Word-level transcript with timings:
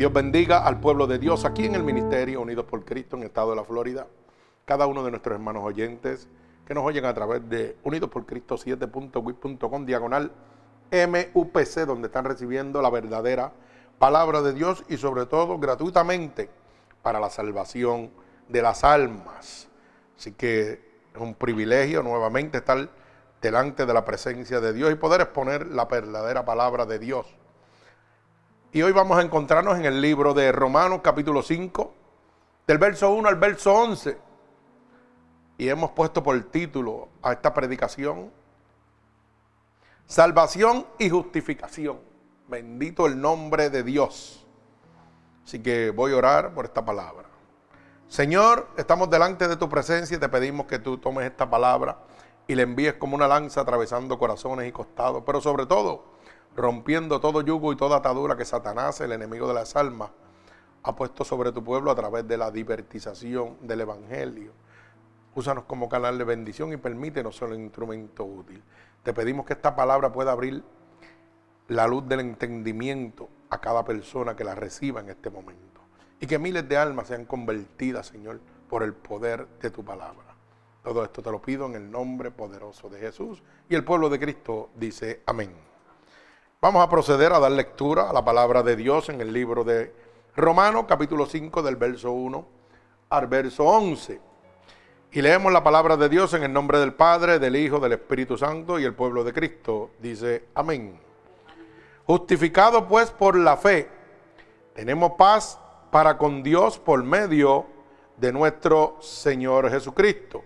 Dios 0.00 0.14
bendiga 0.14 0.64
al 0.64 0.80
pueblo 0.80 1.06
de 1.06 1.18
Dios 1.18 1.44
aquí 1.44 1.66
en 1.66 1.74
el 1.74 1.82
Ministerio 1.82 2.40
Unidos 2.40 2.64
por 2.64 2.86
Cristo 2.86 3.16
en 3.16 3.22
el 3.22 3.28
estado 3.28 3.50
de 3.50 3.56
la 3.56 3.64
Florida. 3.64 4.06
Cada 4.64 4.86
uno 4.86 5.04
de 5.04 5.10
nuestros 5.10 5.34
hermanos 5.34 5.62
oyentes 5.62 6.26
que 6.64 6.72
nos 6.72 6.86
oyen 6.86 7.04
a 7.04 7.12
través 7.12 7.46
de 7.50 7.76
Unidos 7.84 8.08
por 8.08 8.24
Cristo 8.24 8.56
7.wit.com 8.56 9.84
diagonal 9.84 10.32
MUPC, 10.90 11.80
donde 11.84 12.06
están 12.06 12.24
recibiendo 12.24 12.80
la 12.80 12.88
verdadera 12.88 13.52
palabra 13.98 14.40
de 14.40 14.54
Dios 14.54 14.84
y 14.88 14.96
sobre 14.96 15.26
todo 15.26 15.58
gratuitamente 15.58 16.48
para 17.02 17.20
la 17.20 17.28
salvación 17.28 18.10
de 18.48 18.62
las 18.62 18.84
almas. 18.84 19.68
Así 20.16 20.32
que 20.32 20.80
es 21.14 21.20
un 21.20 21.34
privilegio 21.34 22.02
nuevamente 22.02 22.56
estar 22.56 22.88
delante 23.42 23.84
de 23.84 23.92
la 23.92 24.06
presencia 24.06 24.60
de 24.60 24.72
Dios 24.72 24.90
y 24.90 24.94
poder 24.94 25.20
exponer 25.20 25.66
la 25.66 25.84
verdadera 25.84 26.46
palabra 26.46 26.86
de 26.86 26.98
Dios. 26.98 27.26
Y 28.72 28.82
hoy 28.82 28.92
vamos 28.92 29.18
a 29.18 29.22
encontrarnos 29.22 29.76
en 29.80 29.84
el 29.84 30.00
libro 30.00 30.32
de 30.32 30.52
Romanos 30.52 31.00
capítulo 31.02 31.42
5, 31.42 31.92
del 32.68 32.78
verso 32.78 33.10
1 33.10 33.28
al 33.28 33.34
verso 33.34 33.74
11. 33.74 34.16
Y 35.58 35.68
hemos 35.68 35.90
puesto 35.90 36.22
por 36.22 36.40
título 36.44 37.08
a 37.20 37.32
esta 37.32 37.52
predicación, 37.52 38.30
Salvación 40.06 40.86
y 41.00 41.10
justificación. 41.10 41.98
Bendito 42.46 43.06
el 43.06 43.20
nombre 43.20 43.70
de 43.70 43.82
Dios. 43.82 44.46
Así 45.44 45.60
que 45.60 45.90
voy 45.90 46.12
a 46.12 46.18
orar 46.18 46.54
por 46.54 46.64
esta 46.64 46.84
palabra. 46.84 47.26
Señor, 48.06 48.68
estamos 48.76 49.10
delante 49.10 49.48
de 49.48 49.56
tu 49.56 49.68
presencia 49.68 50.16
y 50.16 50.20
te 50.20 50.28
pedimos 50.28 50.66
que 50.66 50.78
tú 50.78 50.96
tomes 50.98 51.28
esta 51.28 51.50
palabra 51.50 51.98
y 52.46 52.54
la 52.54 52.62
envíes 52.62 52.94
como 52.94 53.16
una 53.16 53.26
lanza 53.26 53.62
atravesando 53.62 54.16
corazones 54.16 54.68
y 54.68 54.72
costados, 54.72 55.24
pero 55.26 55.40
sobre 55.40 55.66
todo 55.66 56.19
rompiendo 56.56 57.20
todo 57.20 57.42
yugo 57.42 57.72
y 57.72 57.76
toda 57.76 57.98
atadura 57.98 58.36
que 58.36 58.44
Satanás, 58.44 59.00
el 59.00 59.12
enemigo 59.12 59.48
de 59.48 59.54
las 59.54 59.76
almas, 59.76 60.10
ha 60.82 60.96
puesto 60.96 61.24
sobre 61.24 61.52
tu 61.52 61.62
pueblo 61.62 61.90
a 61.90 61.94
través 61.94 62.26
de 62.26 62.36
la 62.36 62.50
divertización 62.50 63.56
del 63.60 63.82
Evangelio. 63.82 64.52
Úsanos 65.34 65.64
como 65.64 65.88
canal 65.88 66.18
de 66.18 66.24
bendición 66.24 66.72
y 66.72 66.76
permítenos 66.76 67.36
ser 67.36 67.48
un 67.48 67.60
instrumento 67.60 68.24
útil. 68.24 68.62
Te 69.02 69.12
pedimos 69.12 69.46
que 69.46 69.52
esta 69.52 69.76
palabra 69.76 70.12
pueda 70.12 70.32
abrir 70.32 70.62
la 71.68 71.86
luz 71.86 72.06
del 72.08 72.20
entendimiento 72.20 73.28
a 73.48 73.60
cada 73.60 73.84
persona 73.84 74.34
que 74.34 74.44
la 74.44 74.54
reciba 74.54 75.00
en 75.00 75.10
este 75.10 75.30
momento. 75.30 75.80
Y 76.18 76.26
que 76.26 76.38
miles 76.38 76.68
de 76.68 76.76
almas 76.76 77.08
sean 77.08 77.24
convertidas, 77.24 78.08
Señor, 78.08 78.40
por 78.68 78.82
el 78.82 78.92
poder 78.92 79.46
de 79.60 79.70
tu 79.70 79.84
palabra. 79.84 80.34
Todo 80.82 81.04
esto 81.04 81.22
te 81.22 81.30
lo 81.30 81.40
pido 81.40 81.66
en 81.66 81.76
el 81.76 81.90
nombre 81.90 82.30
poderoso 82.30 82.88
de 82.88 82.98
Jesús. 82.98 83.42
Y 83.68 83.74
el 83.74 83.84
pueblo 83.84 84.08
de 84.08 84.18
Cristo 84.18 84.70
dice 84.74 85.22
amén. 85.26 85.69
Vamos 86.62 86.84
a 86.84 86.90
proceder 86.90 87.32
a 87.32 87.38
dar 87.38 87.52
lectura 87.52 88.10
a 88.10 88.12
la 88.12 88.22
palabra 88.22 88.62
de 88.62 88.76
Dios 88.76 89.08
en 89.08 89.18
el 89.22 89.32
libro 89.32 89.64
de 89.64 89.94
Romanos, 90.36 90.84
capítulo 90.86 91.24
5, 91.24 91.62
del 91.62 91.76
verso 91.76 92.12
1 92.12 92.46
al 93.08 93.26
verso 93.28 93.64
11. 93.64 94.20
Y 95.12 95.22
leemos 95.22 95.54
la 95.54 95.64
palabra 95.64 95.96
de 95.96 96.10
Dios 96.10 96.34
en 96.34 96.42
el 96.42 96.52
nombre 96.52 96.78
del 96.78 96.92
Padre, 96.92 97.38
del 97.38 97.56
Hijo, 97.56 97.80
del 97.80 97.92
Espíritu 97.92 98.36
Santo 98.36 98.78
y 98.78 98.84
el 98.84 98.92
pueblo 98.92 99.24
de 99.24 99.32
Cristo. 99.32 99.92
Dice, 100.00 100.48
amén. 100.54 101.00
Justificado 102.04 102.86
pues 102.86 103.10
por 103.10 103.38
la 103.38 103.56
fe, 103.56 103.88
tenemos 104.74 105.12
paz 105.12 105.58
para 105.90 106.18
con 106.18 106.42
Dios 106.42 106.78
por 106.78 107.02
medio 107.02 107.64
de 108.18 108.34
nuestro 108.34 108.98
Señor 109.00 109.70
Jesucristo, 109.70 110.44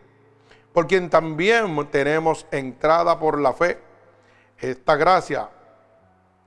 por 0.73 0.87
quien 0.87 1.11
también 1.11 1.89
tenemos 1.91 2.47
entrada 2.53 3.19
por 3.19 3.41
la 3.41 3.53
fe 3.53 3.81
esta 4.61 4.95
gracia 4.95 5.51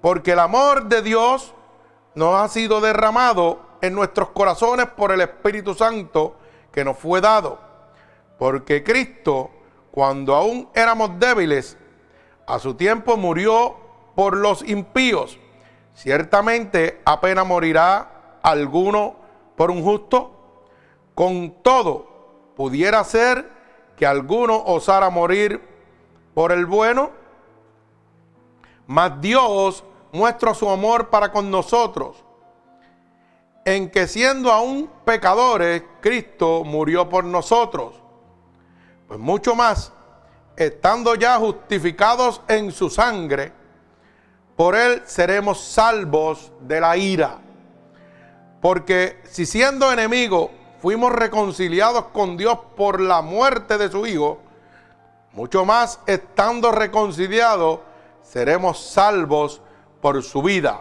porque 0.00 0.32
el 0.32 0.38
amor 0.38 0.86
de 0.86 1.02
Dios 1.02 1.54
nos 2.14 2.34
ha 2.40 2.48
sido 2.48 2.80
derramado 2.80 3.60
en 3.80 3.94
nuestros 3.94 4.30
corazones 4.30 4.86
por 4.86 5.12
el 5.12 5.20
Espíritu 5.20 5.74
Santo 5.74 6.36
que 6.72 6.84
nos 6.84 6.98
fue 6.98 7.20
dado. 7.20 7.58
Porque 8.38 8.82
Cristo, 8.82 9.50
cuando 9.90 10.34
aún 10.34 10.68
éramos 10.74 11.18
débiles, 11.18 11.76
a 12.46 12.58
su 12.58 12.74
tiempo 12.74 13.16
murió 13.16 13.76
por 14.14 14.36
los 14.36 14.62
impíos. 14.66 15.38
Ciertamente 15.94 17.00
apenas 17.04 17.46
morirá 17.46 18.38
alguno 18.42 19.16
por 19.56 19.70
un 19.70 19.82
justo. 19.82 20.32
Con 21.14 21.62
todo, 21.62 22.52
pudiera 22.56 23.02
ser 23.04 23.50
que 23.96 24.06
alguno 24.06 24.62
osara 24.66 25.10
morir 25.10 25.60
por 26.34 26.52
el 26.52 26.66
bueno. 26.66 27.10
Mas 28.86 29.20
Dios 29.20 29.84
muestra 30.12 30.54
su 30.54 30.68
amor 30.68 31.08
para 31.10 31.32
con 31.32 31.50
nosotros, 31.50 32.24
en 33.64 33.90
que 33.90 34.06
siendo 34.06 34.52
aún 34.52 34.90
pecadores, 35.04 35.82
Cristo 36.00 36.62
murió 36.64 37.08
por 37.08 37.24
nosotros. 37.24 37.94
Pues 39.08 39.18
mucho 39.18 39.54
más, 39.54 39.92
estando 40.56 41.14
ya 41.14 41.36
justificados 41.38 42.40
en 42.48 42.70
su 42.70 42.88
sangre, 42.88 43.52
por 44.56 44.74
él 44.74 45.02
seremos 45.04 45.60
salvos 45.60 46.52
de 46.60 46.80
la 46.80 46.96
ira. 46.96 47.38
Porque 48.60 49.20
si 49.24 49.44
siendo 49.44 49.92
enemigos 49.92 50.50
fuimos 50.80 51.12
reconciliados 51.12 52.06
con 52.06 52.36
Dios 52.36 52.58
por 52.76 53.00
la 53.00 53.20
muerte 53.20 53.76
de 53.76 53.90
su 53.90 54.06
Hijo, 54.06 54.38
mucho 55.32 55.64
más 55.64 56.00
estando 56.06 56.72
reconciliados 56.72 57.80
seremos 58.28 58.78
salvos 58.78 59.62
por 60.00 60.22
su 60.22 60.42
vida. 60.42 60.80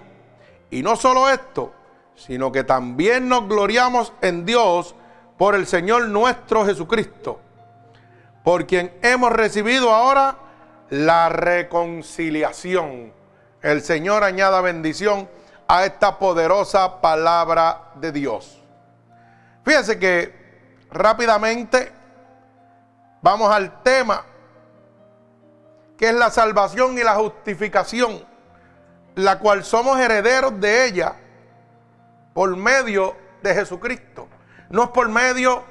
Y 0.72 0.82
no 0.82 0.96
solo 0.96 1.30
esto, 1.30 1.74
sino 2.16 2.52
que 2.52 2.64
también 2.64 3.30
nos 3.30 3.48
gloriamos 3.48 4.14
en 4.22 4.46
Dios 4.46 4.96
por 5.38 5.56
el 5.56 5.68
Señor 5.68 6.08
nuestro 6.08 6.66
Jesucristo, 6.66 7.40
por 8.44 8.66
quien 8.66 8.98
hemos 9.02 9.32
recibido 9.32 9.94
ahora 9.94 10.38
la 10.90 11.30
reconciliación. 11.30 13.14
El 13.62 13.82
Señor 13.82 14.24
añada 14.24 14.62
bendición 14.62 15.30
a 15.68 15.86
esta 15.86 16.18
poderosa 16.20 17.02
palabra 17.02 17.92
de 17.96 18.12
Dios. 18.12 18.62
Fíjense 19.64 19.98
que 20.00 20.86
rápidamente 20.92 21.92
vamos 23.22 23.52
al 23.52 23.82
tema 23.82 24.24
que 25.98 26.10
es 26.10 26.16
la 26.16 26.30
salvación 26.30 26.98
y 26.98 27.04
la 27.04 27.16
justificación 27.16 28.26
la 29.16 29.40
cual 29.40 29.64
somos 29.64 30.00
herederos 30.00 30.60
de 30.60 30.86
ella 30.86 31.16
por 32.34 32.56
medio 32.56 33.16
de 33.42 33.56
Jesucristo. 33.56 34.28
No 34.70 34.84
es 34.84 34.90
por 34.90 35.08
medio 35.10 35.64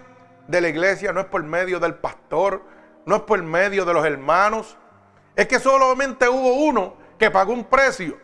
de 0.49 0.61
la 0.61 0.69
iglesia, 0.69 1.13
no 1.13 1.21
es 1.21 1.27
por 1.27 1.43
medio 1.43 1.79
del 1.79 1.95
pastor, 1.95 2.63
no 3.05 3.17
es 3.17 3.23
por 3.23 3.43
medio 3.43 3.85
de 3.85 3.93
los 3.93 4.05
hermanos. 4.05 4.77
Es 5.37 5.47
que 5.47 5.61
solamente 5.61 6.29
hubo 6.29 6.55
uno 6.55 6.95
que 7.19 7.31
pagó 7.31 7.53
un 7.53 7.65
precio 7.65 8.19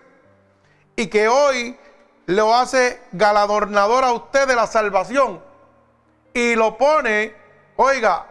y 0.97 1.09
que 1.09 1.29
hoy 1.29 1.79
lo 2.27 2.55
hace 2.55 3.03
galadornador 3.13 4.05
a 4.05 4.13
usted 4.13 4.47
de 4.47 4.57
la 4.57 4.67
salvación 4.67 5.43
y 6.33 6.55
lo 6.55 6.79
pone, 6.79 7.35
oiga, 7.77 8.27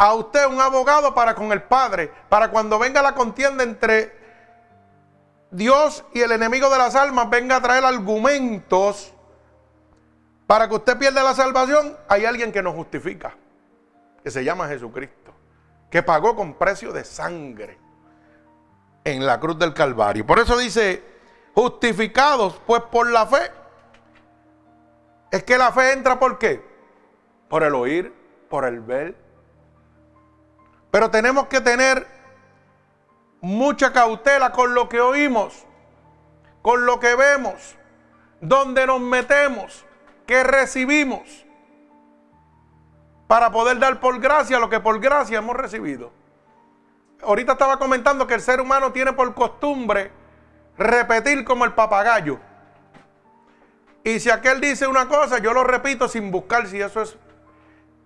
a 0.00 0.14
usted 0.14 0.46
un 0.46 0.58
abogado 0.58 1.14
para 1.14 1.34
con 1.34 1.52
el 1.52 1.62
Padre, 1.62 2.10
para 2.30 2.50
cuando 2.50 2.78
venga 2.78 3.02
la 3.02 3.14
contienda 3.14 3.62
entre 3.62 4.18
Dios 5.50 6.02
y 6.14 6.22
el 6.22 6.32
enemigo 6.32 6.70
de 6.70 6.78
las 6.78 6.94
almas 6.94 7.28
venga 7.28 7.56
a 7.56 7.60
traer 7.60 7.84
argumentos 7.84 9.12
para 10.46 10.70
que 10.70 10.76
usted 10.76 10.96
pierda 10.96 11.22
la 11.22 11.34
salvación, 11.34 11.98
hay 12.08 12.24
alguien 12.24 12.50
que 12.50 12.62
nos 12.62 12.74
justifica, 12.74 13.36
que 14.24 14.30
se 14.30 14.42
llama 14.42 14.68
Jesucristo, 14.68 15.34
que 15.90 16.02
pagó 16.02 16.34
con 16.34 16.54
precio 16.54 16.94
de 16.94 17.04
sangre 17.04 17.78
en 19.04 19.26
la 19.26 19.38
cruz 19.38 19.58
del 19.58 19.74
Calvario. 19.74 20.26
Por 20.26 20.38
eso 20.38 20.56
dice, 20.56 21.04
justificados 21.54 22.58
pues 22.66 22.80
por 22.84 23.10
la 23.10 23.26
fe. 23.26 23.50
Es 25.30 25.44
que 25.44 25.58
la 25.58 25.70
fe 25.72 25.92
entra 25.92 26.18
por 26.18 26.38
qué? 26.38 26.64
Por 27.50 27.64
el 27.64 27.74
oír, 27.74 28.14
por 28.48 28.64
el 28.64 28.80
ver. 28.80 29.29
Pero 30.90 31.10
tenemos 31.10 31.46
que 31.46 31.60
tener 31.60 32.06
mucha 33.40 33.92
cautela 33.92 34.52
con 34.52 34.74
lo 34.74 34.88
que 34.88 35.00
oímos, 35.00 35.66
con 36.62 36.84
lo 36.84 37.00
que 37.00 37.14
vemos, 37.14 37.76
donde 38.40 38.86
nos 38.86 39.00
metemos, 39.00 39.84
que 40.26 40.42
recibimos, 40.42 41.46
para 43.26 43.50
poder 43.50 43.78
dar 43.78 44.00
por 44.00 44.18
gracia 44.18 44.58
lo 44.58 44.68
que 44.68 44.80
por 44.80 44.98
gracia 45.00 45.38
hemos 45.38 45.56
recibido. 45.56 46.12
Ahorita 47.22 47.52
estaba 47.52 47.78
comentando 47.78 48.26
que 48.26 48.34
el 48.34 48.40
ser 48.40 48.60
humano 48.60 48.92
tiene 48.92 49.12
por 49.12 49.34
costumbre 49.34 50.10
repetir 50.76 51.44
como 51.44 51.64
el 51.64 51.72
papagayo. 51.72 52.40
Y 54.02 54.18
si 54.18 54.30
aquel 54.30 54.60
dice 54.60 54.86
una 54.86 55.06
cosa, 55.06 55.38
yo 55.38 55.52
lo 55.52 55.62
repito 55.62 56.08
sin 56.08 56.30
buscar 56.30 56.66
si 56.66 56.80
eso 56.80 57.02
es 57.02 57.16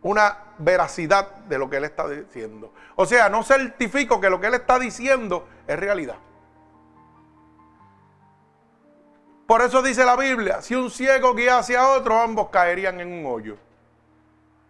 una 0.04 0.36
veracidad 0.58 1.30
de 1.46 1.58
lo 1.58 1.68
que 1.68 1.78
él 1.78 1.84
está 1.84 2.06
diciendo. 2.06 2.72
O 2.94 3.06
sea, 3.06 3.30
no 3.30 3.42
certifico 3.42 4.20
que 4.20 4.30
lo 4.30 4.38
que 4.38 4.48
él 4.48 4.54
está 4.54 4.78
diciendo 4.78 5.48
es 5.66 5.78
realidad. 5.78 6.16
Por 9.46 9.62
eso 9.62 9.82
dice 9.82 10.04
la 10.04 10.16
Biblia, 10.16 10.60
si 10.60 10.74
un 10.74 10.90
ciego 10.90 11.34
guía 11.34 11.58
hacia 11.58 11.88
otro, 11.88 12.20
ambos 12.20 12.50
caerían 12.50 13.00
en 13.00 13.12
un 13.12 13.26
hoyo. 13.26 13.56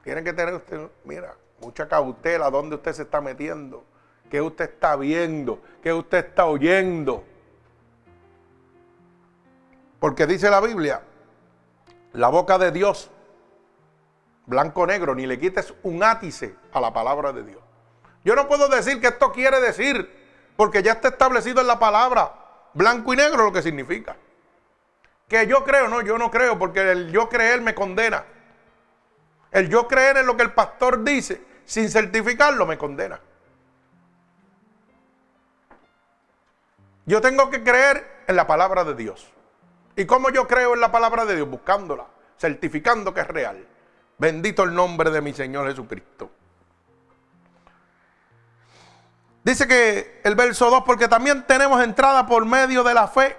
Tiene 0.05 0.23
que 0.23 0.33
tener 0.33 0.55
usted, 0.55 0.89
mira, 1.05 1.35
mucha 1.61 1.89
cautela 1.89 2.49
dónde 2.49 2.77
usted 2.77 2.93
se 2.93 3.03
está 3.03 3.21
metiendo, 3.21 3.85
qué 4.31 4.41
usted 4.41 4.71
está 4.71 4.95
viendo, 4.95 5.61
qué 5.83 5.93
usted 5.93 6.27
está 6.27 6.47
oyendo. 6.47 7.25
Porque 9.99 10.27
dice 10.27 10.49
la 10.49 10.61
Biblia, 10.61 11.03
la 12.13 12.29
boca 12.29 12.57
de 12.57 12.71
Dios, 12.71 13.11
blanco 14.47 14.87
negro, 14.87 15.15
ni 15.15 15.27
le 15.27 15.39
quites 15.39 15.75
un 15.83 16.03
átice 16.03 16.55
a 16.73 16.81
la 16.81 16.93
palabra 16.93 17.33
de 17.33 17.43
Dios. 17.45 17.63
Yo 18.25 18.35
no 18.35 18.49
puedo 18.49 18.69
decir 18.69 19.01
que 19.01 19.09
esto 19.09 19.33
quiere 19.33 19.61
decir, 19.61 20.11
porque 20.57 20.83
ya 20.83 20.93
está 20.93 21.09
establecido 21.09 21.61
en 21.61 21.67
la 21.67 21.79
palabra, 21.79 22.33
blanco 22.73 23.13
y 23.13 23.17
negro 23.17 23.45
lo 23.45 23.53
que 23.53 23.63
significa. 23.63 24.17
Que 25.29 25.47
yo 25.47 25.65
creo, 25.65 25.89
no, 25.89 26.01
yo 26.01 26.19
no 26.19 26.31
creo, 26.31 26.59
porque 26.59 26.93
el 26.93 27.11
yo 27.11 27.29
creer 27.29 27.61
me 27.61 27.75
condena. 27.75 28.25
El 29.51 29.69
yo 29.69 29.87
creer 29.87 30.19
en 30.19 30.27
lo 30.27 30.37
que 30.37 30.43
el 30.43 30.53
pastor 30.53 31.05
dice, 31.05 31.43
sin 31.65 31.89
certificarlo, 31.89 32.67
me 32.67 32.77
condena. 32.77 33.21
Yo 37.07 37.21
tengo 37.21 37.51
que 37.51 37.63
creer 37.63 38.25
en 38.27 38.37
la 38.37 38.47
palabra 38.47 38.85
de 38.85 38.95
Dios. 38.95 39.31
¿Y 39.97 40.07
cómo 40.07 40.31
yo 40.31 40.49
creo 40.49 40.75
en 40.75 40.81
la 40.81 40.91
palabra 40.91 41.25
de 41.25 41.37
Dios? 41.37 41.49
Buscándola, 41.49 42.07
certificando 42.39 43.13
que 43.13 43.21
es 43.21 43.29
real. 43.29 43.67
Bendito 44.19 44.63
el 44.63 44.75
nombre 44.75 45.11
de 45.11 45.21
mi 45.21 45.33
Señor 45.33 45.69
Jesucristo. 45.69 46.31
Dice 49.43 49.69
que 49.69 50.21
el 50.25 50.35
verso 50.35 50.71
2, 50.71 50.85
porque 50.85 51.07
también 51.07 51.47
tenemos 51.47 51.83
entrada 51.83 52.27
por 52.27 52.47
medio 52.47 52.83
de 52.83 52.95
la 52.95 53.09
fe 53.09 53.37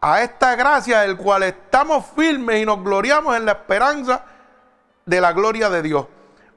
a 0.00 0.22
esta 0.22 0.56
gracia, 0.56 1.04
el 1.04 1.16
cual 1.16 1.44
estamos 1.44 2.04
firmes 2.16 2.62
y 2.62 2.66
nos 2.66 2.82
gloriamos 2.82 3.36
en 3.36 3.46
la 3.46 3.52
esperanza 3.52 4.24
de 5.04 5.20
la 5.20 5.32
gloria 5.32 5.70
de 5.70 5.82
Dios. 5.82 6.06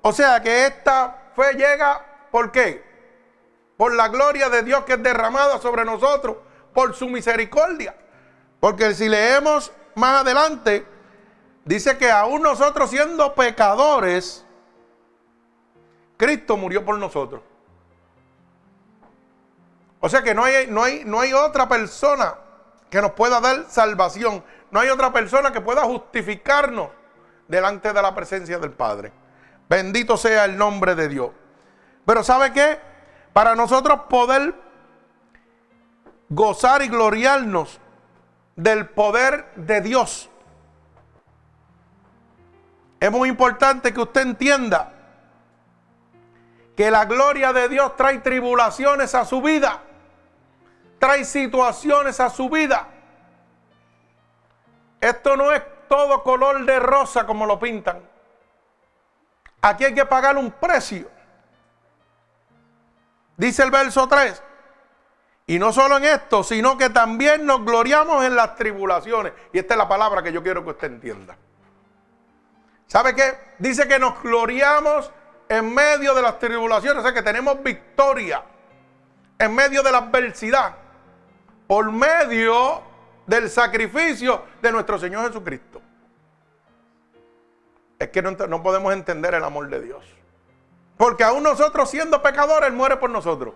O 0.01 0.11
sea 0.11 0.41
que 0.41 0.65
esta 0.65 1.31
fe 1.35 1.53
llega, 1.53 2.03
¿por 2.31 2.51
qué? 2.51 2.83
Por 3.77 3.93
la 3.93 4.07
gloria 4.07 4.49
de 4.49 4.63
Dios 4.63 4.83
que 4.85 4.93
es 4.93 5.03
derramada 5.03 5.59
sobre 5.59 5.85
nosotros, 5.85 6.37
por 6.73 6.95
su 6.95 7.07
misericordia. 7.09 7.95
Porque 8.59 8.93
si 8.95 9.07
leemos 9.07 9.71
más 9.95 10.21
adelante, 10.21 10.85
dice 11.69 11.99
que 11.99 12.09
aún 12.09 12.41
nosotros 12.41 12.89
siendo 12.89 13.35
pecadores, 13.35 14.43
Cristo 16.17 16.57
murió 16.57 16.83
por 16.83 16.97
nosotros. 16.97 17.43
O 19.99 20.09
sea 20.09 20.23
que 20.23 20.33
no 20.33 20.43
hay, 20.45 20.65
no 20.67 20.83
hay, 20.83 21.03
no 21.05 21.19
hay 21.19 21.31
otra 21.31 21.69
persona 21.69 22.33
que 22.89 22.99
nos 23.01 23.11
pueda 23.11 23.39
dar 23.39 23.65
salvación. 23.69 24.43
No 24.71 24.79
hay 24.79 24.89
otra 24.89 25.13
persona 25.13 25.51
que 25.51 25.61
pueda 25.61 25.83
justificarnos 25.83 26.89
delante 27.47 27.93
de 27.93 28.01
la 28.01 28.15
presencia 28.15 28.57
del 28.57 28.71
Padre. 28.71 29.11
Bendito 29.69 30.17
sea 30.17 30.45
el 30.45 30.57
nombre 30.57 30.95
de 30.95 31.07
Dios. 31.07 31.29
Pero 32.03 32.23
¿sabe 32.23 32.51
qué? 32.51 32.79
Para 33.31 33.53
nosotros 33.53 34.01
poder 34.09 34.55
gozar 36.29 36.81
y 36.81 36.87
gloriarnos 36.87 37.79
del 38.55 38.89
poder 38.89 39.51
de 39.55 39.81
Dios. 39.81 40.31
Es 42.99 43.11
muy 43.11 43.29
importante 43.29 43.93
que 43.93 44.01
usted 44.01 44.21
entienda 44.21 44.91
que 46.75 46.91
la 46.91 47.05
gloria 47.05 47.53
de 47.53 47.69
Dios 47.69 47.95
trae 47.95 48.19
tribulaciones 48.19 49.15
a 49.15 49.25
su 49.25 49.41
vida, 49.41 49.81
trae 50.97 51.23
situaciones 51.23 52.19
a 52.19 52.29
su 52.29 52.49
vida. 52.49 52.87
Esto 54.99 55.37
no 55.37 55.51
es 55.51 55.61
todo 55.87 56.23
color 56.23 56.65
de 56.65 56.79
rosa 56.79 57.25
como 57.25 57.45
lo 57.45 57.59
pintan. 57.59 58.01
Aquí 59.61 59.85
hay 59.85 59.93
que 59.93 60.05
pagar 60.05 60.37
un 60.37 60.51
precio. 60.51 61.09
Dice 63.37 63.63
el 63.63 63.71
verso 63.71 64.07
3, 64.07 64.43
y 65.47 65.57
no 65.57 65.71
solo 65.73 65.97
en 65.97 66.03
esto, 66.03 66.43
sino 66.43 66.77
que 66.77 66.89
también 66.89 67.45
nos 67.45 67.63
gloriamos 67.65 68.23
en 68.23 68.35
las 68.35 68.55
tribulaciones. 68.55 69.33
Y 69.51 69.59
esta 69.59 69.73
es 69.73 69.77
la 69.77 69.87
palabra 69.87 70.21
que 70.21 70.31
yo 70.31 70.43
quiero 70.43 70.63
que 70.63 70.71
usted 70.71 70.87
entienda. 70.87 71.37
¿Sabe 72.89 73.13
qué? 73.13 73.37
Dice 73.59 73.87
que 73.87 73.99
nos 73.99 74.21
gloriamos 74.21 75.11
en 75.47 75.73
medio 75.73 76.15
de 76.15 76.23
las 76.23 76.39
tribulaciones, 76.39 76.99
o 76.99 77.03
sea 77.03 77.13
que 77.13 77.21
tenemos 77.21 77.61
victoria 77.61 78.43
en 79.37 79.53
medio 79.53 79.83
de 79.83 79.91
la 79.91 79.99
adversidad, 79.99 80.75
por 81.67 81.91
medio 81.91 82.81
del 83.27 83.47
sacrificio 83.47 84.43
de 84.59 84.71
nuestro 84.71 84.97
Señor 84.97 85.27
Jesucristo. 85.27 85.81
Es 87.99 88.09
que 88.09 88.23
no, 88.23 88.31
no 88.31 88.63
podemos 88.63 88.91
entender 88.91 89.35
el 89.35 89.43
amor 89.43 89.69
de 89.69 89.81
Dios. 89.81 90.03
Porque 90.97 91.23
aún 91.23 91.43
nosotros 91.43 91.91
siendo 91.91 92.23
pecadores, 92.23 92.69
Él 92.69 92.75
muere 92.75 92.97
por 92.97 93.11
nosotros. 93.11 93.53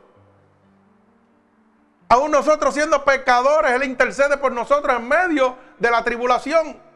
Aún 2.08 2.30
nosotros 2.30 2.76
siendo 2.76 3.04
pecadores, 3.04 3.72
Él 3.72 3.84
intercede 3.84 4.38
por 4.38 4.52
nosotros 4.52 4.96
en 4.96 5.08
medio 5.08 5.56
de 5.80 5.90
la 5.90 6.04
tribulación 6.04 6.93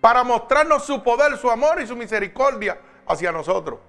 para 0.00 0.24
mostrarnos 0.24 0.84
su 0.84 1.02
poder, 1.02 1.36
su 1.36 1.50
amor 1.50 1.80
y 1.80 1.86
su 1.86 1.96
misericordia 1.96 2.78
hacia 3.06 3.32
nosotros. 3.32 3.80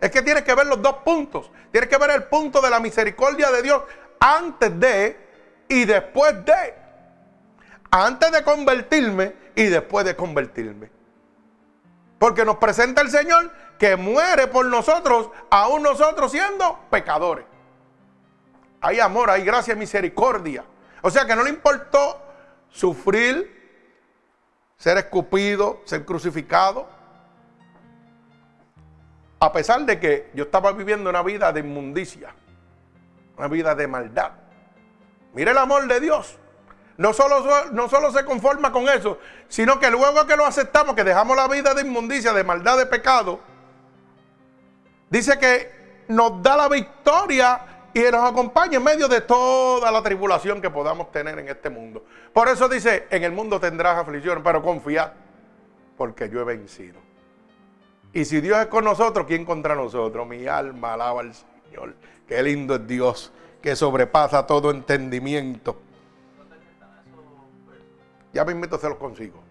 Es 0.00 0.10
que 0.10 0.22
tienes 0.22 0.44
que 0.44 0.54
ver 0.54 0.66
los 0.66 0.80
dos 0.80 0.96
puntos. 1.04 1.50
Tienes 1.72 1.90
que 1.90 1.98
ver 1.98 2.10
el 2.10 2.24
punto 2.24 2.60
de 2.60 2.70
la 2.70 2.78
misericordia 2.78 3.50
de 3.50 3.62
Dios 3.62 3.82
antes 4.20 4.78
de 4.78 5.16
y 5.68 5.84
después 5.84 6.44
de. 6.44 6.74
Antes 7.90 8.30
de 8.30 8.44
convertirme 8.44 9.34
y 9.54 9.64
después 9.64 10.04
de 10.04 10.14
convertirme. 10.14 10.90
Porque 12.18 12.44
nos 12.44 12.56
presenta 12.56 13.02
el 13.02 13.10
Señor 13.10 13.50
que 13.78 13.96
muere 13.96 14.46
por 14.48 14.66
nosotros, 14.66 15.30
aún 15.50 15.82
nosotros 15.82 16.30
siendo 16.30 16.78
pecadores 16.90 17.44
hay 18.80 19.00
amor, 19.00 19.30
hay 19.30 19.44
gracia, 19.44 19.74
misericordia. 19.74 20.64
O 21.02 21.10
sea 21.10 21.26
que 21.26 21.34
no 21.34 21.42
le 21.42 21.50
importó 21.50 22.20
sufrir, 22.70 23.57
ser 24.78 24.96
escupido, 24.96 25.82
ser 25.84 26.04
crucificado. 26.04 26.88
A 29.40 29.52
pesar 29.52 29.84
de 29.84 30.00
que 30.00 30.30
yo 30.34 30.44
estaba 30.44 30.72
viviendo 30.72 31.10
una 31.10 31.22
vida 31.22 31.52
de 31.52 31.60
inmundicia, 31.60 32.34
una 33.36 33.48
vida 33.48 33.74
de 33.74 33.86
maldad. 33.86 34.32
Mire 35.34 35.50
el 35.50 35.58
amor 35.58 35.86
de 35.86 36.00
Dios. 36.00 36.38
No 36.96 37.12
solo, 37.12 37.44
no 37.70 37.88
solo 37.88 38.10
se 38.10 38.24
conforma 38.24 38.72
con 38.72 38.88
eso, 38.88 39.18
sino 39.46 39.78
que 39.78 39.88
luego 39.88 40.26
que 40.26 40.36
lo 40.36 40.44
aceptamos, 40.44 40.96
que 40.96 41.04
dejamos 41.04 41.36
la 41.36 41.46
vida 41.46 41.72
de 41.72 41.82
inmundicia, 41.82 42.32
de 42.32 42.42
maldad, 42.42 42.76
de 42.76 42.86
pecado, 42.86 43.38
dice 45.08 45.38
que 45.38 46.04
nos 46.08 46.42
da 46.42 46.56
la 46.56 46.68
victoria 46.68 47.60
y 47.98 48.10
nos 48.12 48.30
acompaña 48.30 48.76
en 48.76 48.84
medio 48.84 49.08
de 49.08 49.20
toda 49.22 49.90
la 49.90 50.02
tribulación 50.02 50.60
que 50.60 50.70
podamos 50.70 51.10
tener 51.10 51.38
en 51.38 51.48
este 51.48 51.68
mundo. 51.68 52.04
Por 52.32 52.48
eso 52.48 52.68
dice, 52.68 53.06
en 53.10 53.24
el 53.24 53.32
mundo 53.32 53.58
tendrás 53.58 53.98
aflicción, 53.98 54.42
pero 54.42 54.62
confía, 54.62 55.12
porque 55.96 56.28
yo 56.28 56.40
he 56.40 56.44
vencido. 56.44 57.00
Y 58.12 58.24
si 58.24 58.40
Dios 58.40 58.58
es 58.58 58.66
con 58.66 58.84
nosotros, 58.84 59.26
¿quién 59.26 59.44
contra 59.44 59.74
nosotros? 59.74 60.26
Mi 60.26 60.46
alma 60.46 60.94
alaba 60.94 61.20
al 61.20 61.32
Señor. 61.34 61.94
Qué 62.26 62.42
lindo 62.42 62.76
es 62.76 62.86
Dios, 62.86 63.32
que 63.60 63.74
sobrepasa 63.74 64.46
todo 64.46 64.70
entendimiento. 64.70 65.80
Ya 68.32 68.44
me 68.44 68.52
invito 68.52 68.78
se 68.78 68.88
los 68.88 68.98
consigo. 68.98 69.42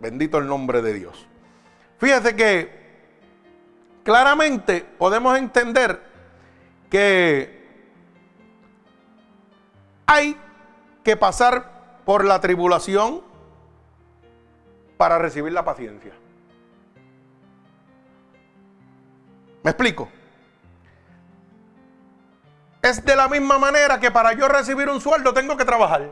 Bendito 0.00 0.38
el 0.38 0.46
nombre 0.46 0.82
de 0.82 0.92
Dios. 0.92 1.26
Fíjese 1.98 2.36
que 2.36 2.70
claramente 4.02 4.84
podemos 4.98 5.38
entender 5.38 6.02
que 6.90 7.53
hay 10.06 10.36
que 11.02 11.16
pasar 11.16 12.00
por 12.04 12.24
la 12.24 12.40
tribulación 12.40 13.22
para 14.96 15.18
recibir 15.18 15.52
la 15.52 15.64
paciencia. 15.64 16.12
¿Me 19.62 19.70
explico? 19.70 20.08
Es 22.82 23.02
de 23.02 23.16
la 23.16 23.28
misma 23.28 23.58
manera 23.58 23.98
que 23.98 24.10
para 24.10 24.34
yo 24.34 24.46
recibir 24.46 24.88
un 24.90 25.00
sueldo 25.00 25.32
tengo 25.32 25.56
que 25.56 25.64
trabajar. 25.64 26.10